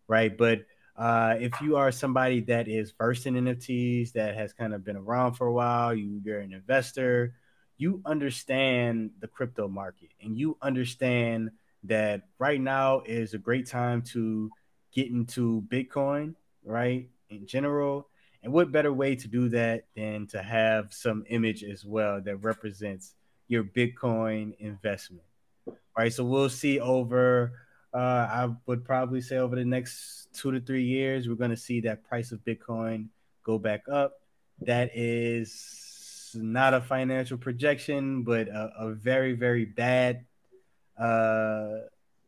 right? 0.09 0.37
But 0.37 0.66
uh, 0.97 1.37
if 1.41 1.61
you 1.61 1.77
are 1.77 1.91
somebody 1.91 2.41
that 2.43 2.68
is 2.68 2.93
versed 2.93 3.27
in 3.27 3.35
NFTs, 3.35 4.12
that 4.12 4.35
has 4.37 4.53
kind 4.53 4.75
of 4.75 4.85
been 4.85 4.97
around 4.97 5.35
for 5.35 5.47
a 5.47 5.53
while, 5.53 5.95
you, 5.95 6.20
you're 6.23 6.41
an 6.41 6.53
investor, 6.53 7.35
you 7.79 8.03
understand 8.05 9.11
the 9.20 9.27
crypto 9.27 9.68
market 9.68 10.11
and 10.23 10.37
you 10.37 10.57
understand 10.61 11.51
that 11.85 12.23
right 12.39 12.61
now 12.61 13.03
is 13.07 13.35
a 13.35 13.39
great 13.39 13.66
time 13.66 14.03
to 14.03 14.51
get 14.93 15.09
into 15.09 15.62
Bitcoin, 15.68 16.35
right? 16.64 17.09
In 17.31 17.47
general. 17.47 18.09
And 18.43 18.53
what 18.53 18.72
better 18.72 18.93
way 18.93 19.14
to 19.14 19.28
do 19.28 19.49
that 19.51 19.84
than 19.95 20.26
to 20.28 20.43
have 20.43 20.93
some 20.93 21.24
image 21.28 21.62
as 21.62 21.84
well 21.84 22.20
that 22.20 22.36
represents 22.36 23.14
your 23.49 23.64
Bitcoin 23.64 24.57
investment, 24.59 25.24
All 25.66 25.76
right. 25.97 26.12
So 26.12 26.24
we'll 26.24 26.49
see 26.49 26.80
over 26.80 27.53
uh, 27.95 27.99
I 27.99 28.49
would 28.66 28.84
probably 28.84 29.20
say 29.20 29.36
over 29.36 29.55
the 29.55 29.64
next 29.64 30.28
two 30.32 30.51
to 30.51 30.61
three 30.61 30.84
years, 30.84 31.28
we're 31.28 31.34
going 31.34 31.51
to 31.51 31.57
see 31.57 31.80
that 31.82 32.03
price 32.05 32.32
of 32.32 32.40
Bitcoin 32.40 33.09
go 33.45 33.59
back 33.59 33.84
up. 33.90 34.14
That 34.62 34.90
is 34.97 36.34
not 36.34 36.72
a 36.72 36.80
financial 36.80 37.36
projection, 37.36 38.22
but 38.22 38.49
a, 38.49 38.72
a 38.78 38.93
very, 38.93 39.34
very 39.34 39.66
bad. 39.66 40.24
Uh, 40.99 41.80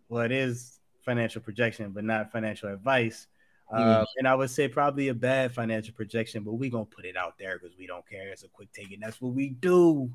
well, 0.09 0.25
it 0.25 0.33
is 0.33 0.81
financial 1.03 1.41
projection, 1.41 1.93
but 1.93 2.05
not 2.05 2.31
financial 2.31 2.71
advice. 2.71 3.27
Uh, 3.71 4.05
and 4.19 4.29
I 4.29 4.35
would 4.35 4.51
say 4.51 4.69
probably 4.69 5.09
a 5.09 5.15
bad 5.15 5.53
financial 5.53 5.95
projection, 5.95 6.43
but 6.43 6.53
we're 6.53 6.71
gonna 6.71 6.85
put 6.85 7.05
it 7.05 7.17
out 7.17 7.39
there 7.39 7.59
because 7.59 7.77
we 7.77 7.87
don't 7.87 8.07
care. 8.09 8.29
It's 8.29 8.45
a 8.45 8.49
quick 8.49 8.73
take, 8.73 8.93
and 8.93 9.03
that's 9.03 9.21
what 9.21 9.33
we 9.33 9.51
do. 9.51 10.11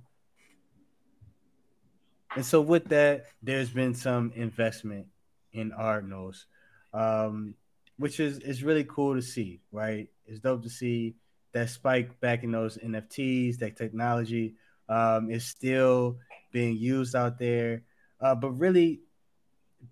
And 2.35 2.45
so, 2.45 2.61
with 2.61 2.85
that, 2.89 3.25
there's 3.41 3.69
been 3.69 3.95
some 3.95 4.31
investment 4.35 5.07
in 5.51 5.71
Ordinals, 5.71 6.45
um, 6.93 7.55
which 7.97 8.19
is 8.19 8.39
is 8.39 8.63
really 8.63 8.83
cool 8.83 9.15
to 9.15 9.21
see. 9.21 9.61
Right, 9.71 10.09
it's 10.27 10.39
dope 10.39 10.63
to 10.63 10.69
see 10.69 11.15
that 11.53 11.69
spike 11.69 12.19
back 12.19 12.43
in 12.43 12.51
those 12.51 12.77
NFTs. 12.77 13.57
That 13.57 13.75
technology 13.75 14.55
um, 14.87 15.31
is 15.31 15.45
still 15.45 16.17
being 16.51 16.77
used 16.77 17.15
out 17.15 17.39
there, 17.39 17.81
uh, 18.21 18.35
but 18.35 18.51
really, 18.51 19.01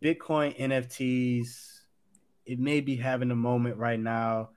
Bitcoin 0.01 0.57
NFTs 0.59 1.76
it 2.47 2.59
may 2.59 2.81
be 2.81 2.95
having 2.95 3.31
a 3.31 3.35
moment 3.35 3.77
right 3.77 3.99
now, 3.99 4.49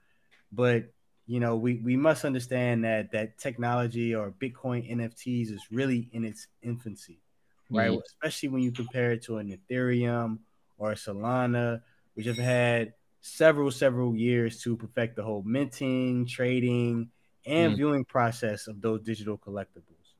but 0.51 0.85
you 1.27 1.39
know 1.39 1.55
we, 1.55 1.75
we 1.75 1.95
must 1.95 2.25
understand 2.25 2.83
that 2.83 3.11
that 3.11 3.37
technology 3.37 4.15
or 4.15 4.31
bitcoin 4.31 4.91
nfts 4.91 5.51
is 5.51 5.67
really 5.71 6.09
in 6.13 6.25
its 6.25 6.47
infancy 6.63 7.21
right 7.69 7.91
mm-hmm. 7.91 7.99
especially 8.07 8.49
when 8.49 8.63
you 8.63 8.71
compare 8.71 9.11
it 9.11 9.21
to 9.21 9.37
an 9.37 9.55
ethereum 9.55 10.39
or 10.81 10.91
a 10.91 10.95
Solana, 10.95 11.81
which 12.15 12.25
have 12.25 12.39
had 12.39 12.93
several, 13.21 13.69
several 13.69 14.15
years 14.15 14.61
to 14.63 14.75
perfect 14.75 15.15
the 15.15 15.23
whole 15.23 15.43
minting, 15.43 16.25
trading, 16.25 17.09
and 17.45 17.73
mm. 17.73 17.75
viewing 17.75 18.03
process 18.03 18.67
of 18.67 18.81
those 18.81 19.01
digital 19.01 19.37
collectibles. 19.37 20.15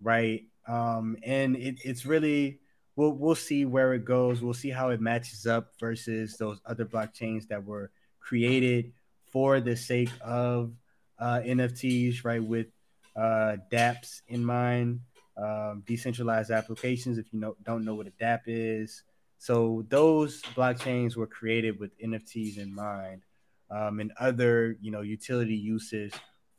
Right. 0.00 0.46
Um, 0.66 1.18
and 1.22 1.54
it, 1.54 1.76
it's 1.84 2.06
really 2.06 2.60
we'll 2.96 3.12
we'll 3.12 3.34
see 3.34 3.64
where 3.64 3.94
it 3.94 4.04
goes. 4.04 4.42
We'll 4.42 4.54
see 4.54 4.70
how 4.70 4.90
it 4.90 5.00
matches 5.00 5.46
up 5.46 5.72
versus 5.78 6.36
those 6.36 6.60
other 6.66 6.84
blockchains 6.84 7.48
that 7.48 7.64
were 7.64 7.90
created 8.20 8.92
for 9.26 9.60
the 9.60 9.76
sake 9.76 10.10
of 10.20 10.72
uh, 11.18 11.40
NFTs, 11.44 12.24
right? 12.24 12.42
With 12.42 12.68
uh, 13.16 13.56
DApps 13.70 14.22
in 14.28 14.44
mind, 14.44 15.00
um, 15.36 15.82
decentralized 15.86 16.50
applications. 16.50 17.18
If 17.18 17.32
you 17.32 17.40
know, 17.40 17.56
don't 17.62 17.84
know 17.84 17.94
what 17.94 18.06
a 18.06 18.12
DApp 18.12 18.42
is, 18.46 19.02
so 19.38 19.84
those 19.88 20.40
blockchains 20.56 21.16
were 21.16 21.26
created 21.26 21.78
with 21.78 21.98
NFTs 22.00 22.58
in 22.58 22.74
mind 22.74 23.22
um, 23.70 24.00
and 24.00 24.12
other, 24.18 24.76
you 24.80 24.90
know, 24.90 25.02
utility 25.02 25.54
uses 25.54 26.12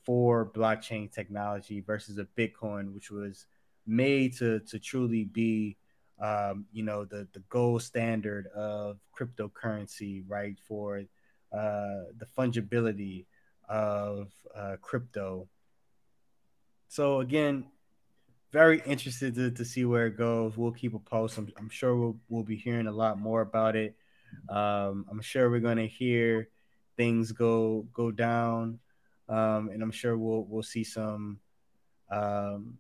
for 0.04 0.46
blockchain 0.46 1.12
technology 1.12 1.82
versus 1.82 2.20
a 2.20 2.28
Bitcoin, 2.38 2.94
which 2.94 3.10
was 3.10 3.48
made 3.88 4.38
to 4.38 4.60
to 4.60 4.80
truly 4.80 5.24
be, 5.24 5.78
um, 6.20 6.66
you 6.72 6.84
know, 6.84 7.06
the 7.06 7.28
the 7.34 7.42
gold 7.50 7.84
standard 7.84 8.48
of 8.48 9.00
cryptocurrency, 9.18 10.24
right? 10.28 10.58
For 10.68 11.04
uh, 11.52 12.04
the 12.18 12.28
fungibility 12.38 13.26
of 13.68 14.32
uh, 14.56 14.76
crypto. 14.82 15.48
So 16.88 17.20
again, 17.20 17.66
very 18.52 18.82
interested 18.86 19.36
to, 19.36 19.52
to 19.52 19.66
see 19.66 19.84
where 19.84 20.08
it 20.08 20.18
goes. 20.18 20.56
We'll 20.56 20.72
keep 20.72 20.94
a 20.94 21.00
post. 21.00 21.38
I'm, 21.38 21.52
I'm 21.58 21.70
sure 21.70 21.96
we'll, 21.96 22.18
we'll 22.30 22.44
be 22.44 22.56
hearing 22.56 22.88
a 22.88 22.92
lot 22.92 23.20
more 23.20 23.42
about 23.42 23.76
it. 23.76 23.96
Um, 24.50 25.06
I'm 25.10 25.22
sure 25.22 25.50
we're 25.50 25.60
going 25.60 25.78
to 25.78 25.88
hear 25.88 26.50
things 26.98 27.32
go 27.32 27.86
go 27.94 28.12
down, 28.12 28.80
um, 29.28 29.70
and 29.74 29.82
I'm 29.84 29.92
sure 29.92 30.18
we'll 30.18 30.44
we'll 30.44 30.64
see 30.64 30.84
some, 30.84 31.40
um, 32.10 32.78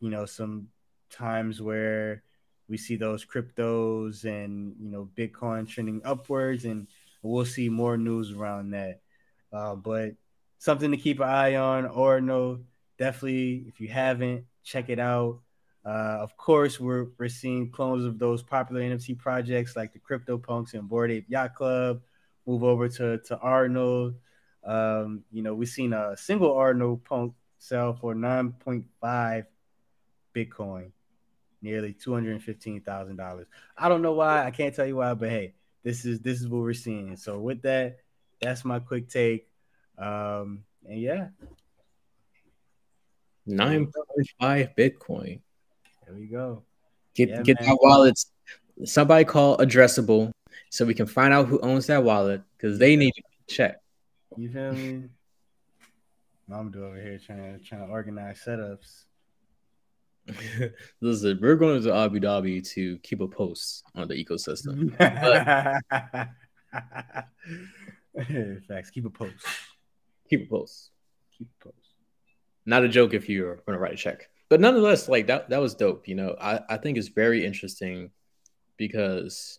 you 0.00 0.10
know, 0.10 0.26
some 0.26 0.68
times 1.14 1.60
where 1.60 2.22
we 2.68 2.76
see 2.76 2.96
those 2.96 3.24
cryptos 3.24 4.24
and 4.24 4.74
you 4.80 4.90
know 4.90 5.08
Bitcoin 5.16 5.68
trending 5.68 6.02
upwards, 6.04 6.64
and 6.64 6.86
we'll 7.22 7.44
see 7.44 7.68
more 7.68 7.96
news 7.96 8.32
around 8.32 8.70
that. 8.70 9.00
Uh, 9.52 9.74
but 9.74 10.12
something 10.58 10.90
to 10.90 10.96
keep 10.96 11.20
an 11.20 11.28
eye 11.28 11.56
on, 11.56 11.86
or 11.86 12.20
no, 12.20 12.60
definitely 12.98 13.64
if 13.68 13.80
you 13.80 13.88
haven't 13.88 14.44
check 14.64 14.88
it 14.88 14.98
out. 14.98 15.40
Uh, 15.84 16.18
of 16.20 16.36
course, 16.36 16.80
we're 16.80 17.08
we're 17.18 17.28
seeing 17.28 17.70
clones 17.70 18.04
of 18.04 18.18
those 18.18 18.42
popular 18.42 18.80
NFT 18.80 19.18
projects 19.18 19.76
like 19.76 19.92
the 19.92 20.00
CryptoPunks 20.00 20.72
and 20.72 20.88
Bored 20.88 21.10
Ape 21.10 21.26
Yacht 21.28 21.54
Club 21.54 22.00
move 22.46 22.64
over 22.64 22.88
to 22.88 23.18
to 23.18 23.36
Ordinal. 23.36 24.14
Um, 24.64 25.24
you 25.30 25.42
know, 25.42 25.54
we've 25.54 25.68
seen 25.68 25.92
a 25.92 26.16
single 26.16 26.48
ordinal 26.48 26.96
punk 26.96 27.34
sell 27.58 27.92
for 27.92 28.14
9.5 28.14 29.44
Bitcoin, 30.34 30.90
nearly 31.64 31.94
$215,000. 31.94 33.46
I 33.76 33.88
don't 33.88 34.02
know 34.02 34.12
why, 34.12 34.44
I 34.44 34.50
can't 34.50 34.74
tell 34.74 34.86
you 34.86 34.96
why, 34.96 35.14
but 35.14 35.30
hey, 35.30 35.54
this 35.82 36.04
is 36.04 36.20
this 36.20 36.40
is 36.40 36.48
what 36.48 36.62
we're 36.62 36.74
seeing. 36.74 37.16
So 37.16 37.40
with 37.40 37.62
that, 37.62 37.98
that's 38.40 38.64
my 38.64 38.78
quick 38.78 39.08
take. 39.08 39.48
Um, 39.98 40.64
and 40.86 41.00
yeah. 41.00 41.28
9.5 43.48 43.90
Bitcoin. 44.76 45.40
There 46.06 46.14
we 46.14 46.26
go. 46.26 46.62
Get 47.14 47.28
yeah, 47.30 47.42
get 47.42 47.60
man. 47.60 47.70
that 47.70 47.78
wallet. 47.80 48.18
Somebody 48.84 49.24
call 49.24 49.58
addressable 49.58 50.32
so 50.70 50.84
we 50.84 50.94
can 50.94 51.06
find 51.06 51.32
out 51.32 51.46
who 51.46 51.60
owns 51.60 51.86
that 51.86 52.02
wallet 52.02 52.42
because 52.56 52.78
they 52.78 52.96
need 52.96 53.12
to 53.12 53.22
check. 53.54 53.80
You 54.36 54.50
feel 54.50 54.72
me? 54.72 55.04
I'm 56.52 56.70
do 56.70 56.84
over 56.84 57.00
here 57.00 57.18
trying 57.24 57.58
to 57.58 57.64
trying 57.64 57.86
to 57.86 57.92
organize 57.92 58.40
setups. 58.44 59.04
Listen, 61.00 61.38
we're 61.40 61.56
going 61.56 61.82
to 61.82 61.94
Abu 61.94 62.20
Dhabi 62.20 62.66
to 62.70 62.98
keep 62.98 63.20
a 63.20 63.28
post 63.28 63.84
on 63.94 64.08
the 64.08 64.14
ecosystem. 64.14 64.96
Facts. 68.68 68.90
Keep 68.90 69.06
a 69.06 69.10
post. 69.10 69.34
Keep 70.30 70.46
a 70.46 70.48
post. 70.48 70.90
Keep 71.36 71.48
a 71.60 71.64
post. 71.64 71.76
Not 72.66 72.84
a 72.84 72.88
joke 72.88 73.12
if 73.12 73.28
you're 73.28 73.56
going 73.56 73.76
to 73.76 73.78
write 73.78 73.94
a 73.94 73.96
check, 73.96 74.28
but 74.48 74.60
nonetheless, 74.60 75.08
like 75.08 75.26
that 75.26 75.50
that 75.50 75.60
was 75.60 75.74
dope. 75.74 76.08
You 76.08 76.14
know, 76.14 76.36
I 76.40 76.60
I 76.70 76.76
think 76.78 76.96
it's 76.96 77.08
very 77.08 77.44
interesting 77.44 78.10
because 78.78 79.58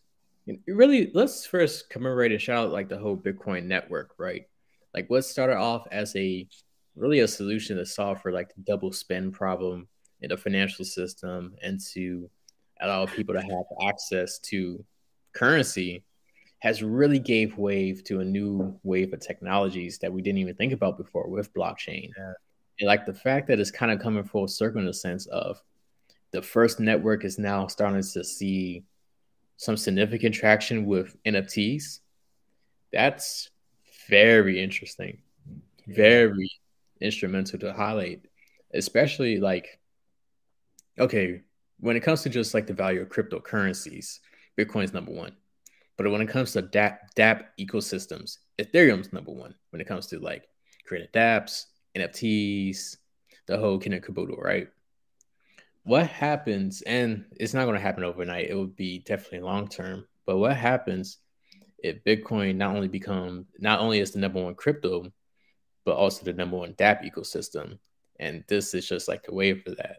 really 0.68 1.11
let's 1.13 1.45
first 1.45 1.89
commemorate 1.89 2.32
and 2.32 2.41
shout 2.41 2.66
out 2.66 2.74
like 2.74 2.89
the 2.89 2.97
whole 2.97 3.18
Bitcoin 3.18 3.66
network, 3.66 4.16
right? 4.18 4.47
Like 4.93 5.09
what 5.09 5.26
started 5.26 5.57
off 5.57 5.88
as 5.91 6.16
a 6.16 6.47
really 6.95 7.20
a 7.20 7.28
solution 7.28 7.78
to 7.78 7.86
solve 7.86 8.22
for 8.22 8.32
like 8.32 8.55
the 8.55 8.61
double 8.61 8.91
spend 8.91 9.34
problem 9.34 9.88
in 10.26 10.30
the 10.30 10.38
financial 10.38 10.84
system 10.84 11.56
and 11.62 11.80
to 11.80 12.28
allow 12.82 13.06
people 13.06 13.36
to 13.36 13.42
have 13.42 13.88
access 13.88 14.40
to 14.40 14.84
currency 15.34 16.04
has 16.60 16.82
really 16.82 17.20
gave 17.20 17.60
wave 17.60 18.04
to 18.04 18.22
a 18.22 18.26
new 18.26 18.76
wave 18.82 19.14
of 19.14 19.20
technologies 19.20 20.00
that 20.00 20.12
we 20.12 20.24
didn't 20.24 20.40
even 20.40 20.56
think 20.56 20.74
about 20.74 20.98
before 20.98 21.30
with 21.30 21.54
blockchain. 21.54 22.10
Yeah. 22.18 22.34
And 22.80 22.88
like 22.88 23.06
the 23.06 23.14
fact 23.14 23.48
that 23.48 23.60
it's 23.60 23.70
kind 23.70 23.92
of 23.92 24.00
coming 24.00 24.24
full 24.24 24.48
circle 24.48 24.80
in 24.80 24.88
the 24.88 24.94
sense 24.94 25.28
of 25.28 25.62
the 26.32 26.42
first 26.42 26.80
network 26.80 27.24
is 27.24 27.38
now 27.38 27.68
starting 27.68 28.02
to 28.02 28.24
see 28.24 28.84
some 29.58 29.78
significant 29.78 30.34
traction 30.34 30.86
with 30.88 31.16
NFTs. 31.24 32.00
That's 32.92 33.52
very 34.10 34.62
interesting. 34.62 35.20
Very 35.86 36.50
instrumental 37.00 37.60
to 37.60 37.74
highlight, 37.74 38.26
especially 38.74 39.40
like, 39.40 39.80
okay, 41.00 41.41
when 41.80 41.96
it 41.96 42.04
comes 42.04 42.22
to 42.24 42.30
just 42.30 42.54
like 42.54 42.68
the 42.68 42.74
value 42.74 43.02
of 43.02 43.10
cryptocurrencies, 43.10 44.20
Bitcoin's 44.58 44.93
number 44.93 45.12
one. 45.12 45.36
But 45.98 46.10
when 46.10 46.22
it 46.22 46.30
comes 46.30 46.54
to 46.54 46.62
DApp, 46.62 46.98
DAP 47.16 47.58
ecosystems, 47.60 48.38
Ethereum's 48.60 49.14
number 49.14 49.32
one 49.32 49.56
when 49.70 49.82
it 49.82 49.88
comes 49.88 50.08
to 50.08 50.20
like 50.20 50.48
creating 50.86 51.10
dApps, 51.14 51.66
NFTs, 51.96 52.98
the 53.48 53.58
whole 53.58 53.78
kit 53.78 53.93
and 53.93 54.04
caboodle, 54.04 54.38
right? 54.38 54.68
What 55.84 56.08
happens, 56.08 56.82
and 56.82 57.26
it's 57.38 57.54
not 57.54 57.66
going 57.66 57.76
to 57.76 57.82
happen 57.82 58.04
overnight, 58.04 58.50
it 58.50 58.56
would 58.56 58.76
be 58.76 59.00
definitely 59.00 59.41
long 59.41 59.68
term, 59.68 60.06
but 60.26 60.38
what 60.38 60.58
happens 60.58 61.20
if 61.80 62.04
Bitcoin 62.04 62.56
not 62.56 62.76
only 62.76 62.88
become 62.88 63.46
not 63.60 63.80
only 63.80 64.00
is 64.00 64.12
the 64.12 64.20
number 64.20 64.41
one 64.41 64.56
crypto, 64.56 65.12
but 65.86 65.96
also 65.96 66.26
the 66.26 66.34
number 66.34 66.58
one 66.58 66.74
DApp 66.74 67.10
ecosystem. 67.10 67.78
And 68.20 68.43
this 68.48 68.74
is 68.74 68.88
just 68.88 69.08
like 69.08 69.24
the 69.24 69.34
way 69.34 69.54
for 69.54 69.72
that. 69.72 69.98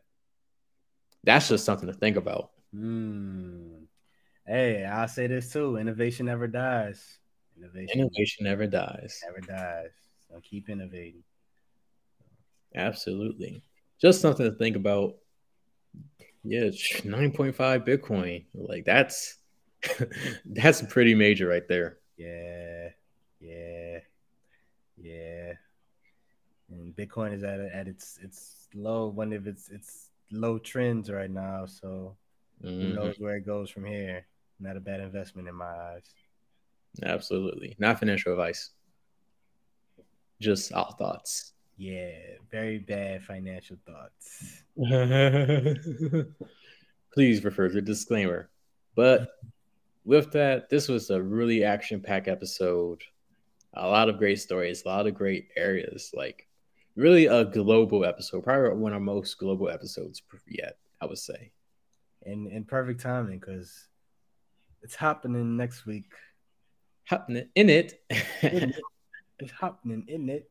That's 1.26 1.48
just 1.48 1.64
something 1.64 1.88
to 1.88 1.92
think 1.92 2.16
about. 2.16 2.52
Mm. 2.74 3.82
Hey, 4.46 4.84
I'll 4.84 5.08
say 5.08 5.26
this 5.26 5.52
too. 5.52 5.76
Innovation 5.76 6.26
never 6.26 6.46
dies. 6.46 7.18
Innovation, 7.58 8.00
Innovation 8.00 8.44
never 8.44 8.66
dies. 8.66 9.20
Never 9.26 9.40
dies. 9.40 9.90
So 10.28 10.40
keep 10.42 10.70
innovating. 10.70 11.22
Absolutely. 12.74 13.62
Just 14.00 14.20
something 14.20 14.50
to 14.50 14.56
think 14.56 14.76
about. 14.76 15.16
Yeah, 16.44 16.64
9.5 16.64 17.54
Bitcoin. 17.84 18.44
Like 18.54 18.84
that's 18.84 19.38
that's 20.46 20.80
pretty 20.82 21.14
major 21.14 21.48
right 21.48 21.66
there. 21.66 21.98
Yeah. 22.16 22.90
Yeah. 23.40 23.98
Yeah 25.02 25.52
and 26.70 26.94
Bitcoin 26.96 27.32
is 27.34 27.42
at 27.42 27.60
at 27.60 27.88
its 27.88 28.18
its 28.22 28.68
low 28.74 29.08
one 29.08 29.32
of 29.32 29.46
its 29.46 29.68
its 29.68 30.10
low 30.30 30.58
trends 30.58 31.10
right 31.10 31.30
now. 31.30 31.66
So 31.66 32.16
mm-hmm. 32.64 32.80
who 32.80 32.92
knows 32.94 33.16
where 33.18 33.36
it 33.36 33.46
goes 33.46 33.70
from 33.70 33.84
here? 33.84 34.26
Not 34.60 34.76
a 34.76 34.80
bad 34.80 35.00
investment 35.00 35.48
in 35.48 35.54
my 35.54 35.66
eyes. 35.66 36.14
Absolutely, 37.02 37.76
not 37.78 37.98
financial 37.98 38.32
advice. 38.32 38.70
Just 40.40 40.72
our 40.72 40.92
thoughts. 40.92 41.52
Yeah, 41.76 42.12
very 42.50 42.78
bad 42.78 43.22
financial 43.22 43.76
thoughts. 43.86 44.62
Please 47.12 47.44
refer 47.44 47.68
to 47.68 47.74
the 47.74 47.82
disclaimer. 47.82 48.48
But 48.94 49.28
with 50.04 50.32
that, 50.32 50.70
this 50.70 50.88
was 50.88 51.10
a 51.10 51.22
really 51.22 51.64
action 51.64 52.00
packed 52.00 52.28
episode. 52.28 53.02
A 53.74 53.86
lot 53.86 54.08
of 54.08 54.16
great 54.16 54.40
stories, 54.40 54.84
a 54.84 54.88
lot 54.88 55.06
of 55.06 55.14
great 55.14 55.48
areas. 55.56 56.12
Like 56.14 56.45
really 56.96 57.26
a 57.26 57.44
global 57.44 58.04
episode, 58.04 58.42
probably 58.42 58.70
one 58.70 58.92
of 58.92 58.96
our 58.96 59.00
most 59.00 59.38
global 59.38 59.68
episodes 59.68 60.22
yet, 60.48 60.78
I 61.00 61.06
would 61.06 61.18
say. 61.18 61.52
And 62.24 62.48
in 62.48 62.64
perfect 62.64 63.00
timing 63.00 63.38
because 63.38 63.88
it's 64.82 64.96
happening 64.96 65.56
next 65.56 65.86
week. 65.86 66.10
Happening 67.04 67.48
in 67.54 67.70
it. 67.70 68.02
it's 68.10 69.52
happening 69.60 70.04
in 70.08 70.28
it. 70.28 70.50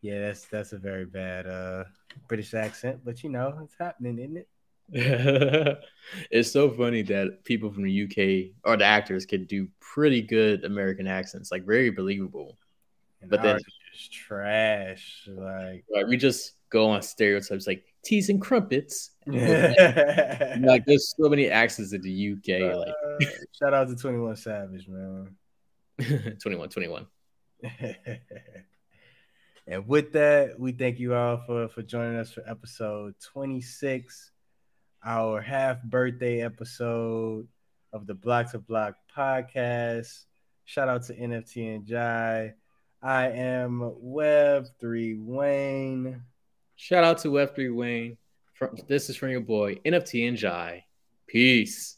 Yeah, 0.00 0.20
that's 0.20 0.46
that's 0.46 0.72
a 0.72 0.78
very 0.78 1.06
bad 1.06 1.46
uh 1.46 1.84
British 2.28 2.54
accent, 2.54 3.00
but 3.04 3.22
you 3.22 3.30
know, 3.30 3.58
it's 3.62 3.76
happening, 3.78 4.18
isn't 4.18 4.36
it? 4.36 4.48
it's 6.30 6.52
so 6.52 6.68
funny 6.70 7.02
that 7.02 7.44
people 7.44 7.72
from 7.72 7.84
the 7.84 8.02
UK 8.02 8.52
or 8.64 8.76
the 8.76 8.84
actors 8.84 9.24
can 9.24 9.44
do 9.46 9.68
pretty 9.80 10.20
good 10.20 10.64
American 10.64 11.06
accents, 11.06 11.50
like 11.50 11.64
very 11.64 11.90
believable. 11.90 12.58
And 13.20 13.30
but 13.30 13.42
then 13.42 13.60
just 13.92 14.12
trash. 14.12 15.28
Like, 15.28 15.84
like 15.92 16.06
we 16.06 16.16
just 16.16 16.54
go 16.70 16.88
on 16.90 17.02
stereotypes 17.02 17.66
like 17.66 17.84
teas 18.04 18.28
and 18.28 18.40
crumpets. 18.40 19.10
like 19.26 20.84
there's 20.86 21.14
so 21.16 21.28
many 21.28 21.48
accents 21.50 21.92
in 21.92 22.00
the 22.00 22.32
UK. 22.32 22.72
Uh, 22.72 22.78
like 22.78 22.94
shout 23.58 23.74
out 23.74 23.88
to 23.88 23.96
21 23.96 24.36
Savage, 24.36 24.88
man. 24.88 25.36
21, 26.42 26.68
21. 26.70 27.06
and 29.66 29.86
with 29.86 30.12
that, 30.12 30.58
we 30.58 30.72
thank 30.72 30.98
you 30.98 31.14
all 31.14 31.42
for 31.46 31.68
for 31.68 31.82
joining 31.82 32.18
us 32.18 32.32
for 32.32 32.42
episode 32.48 33.14
26, 33.32 34.32
our 35.04 35.40
half 35.40 35.82
birthday 35.82 36.40
episode 36.42 37.46
of 37.92 38.06
the 38.06 38.14
Bloc 38.14 38.50
2 38.50 38.58
Bloc 38.60 38.94
podcast. 39.16 40.24
Shout 40.64 40.88
out 40.88 41.04
to 41.04 41.14
NFT 41.14 41.74
and 41.74 41.84
Jai. 41.84 42.54
I 43.02 43.30
am 43.30 43.80
Web3 43.80 45.24
Wayne. 45.24 46.22
Shout 46.76 47.02
out 47.02 47.18
to 47.18 47.28
Web3 47.28 47.74
Wayne. 47.74 48.16
From, 48.54 48.76
This 48.86 49.10
is 49.10 49.16
from 49.16 49.30
your 49.30 49.40
boy, 49.40 49.80
NFT 49.84 50.28
and 50.28 50.36
Jai. 50.36 50.84
Peace. 51.26 51.96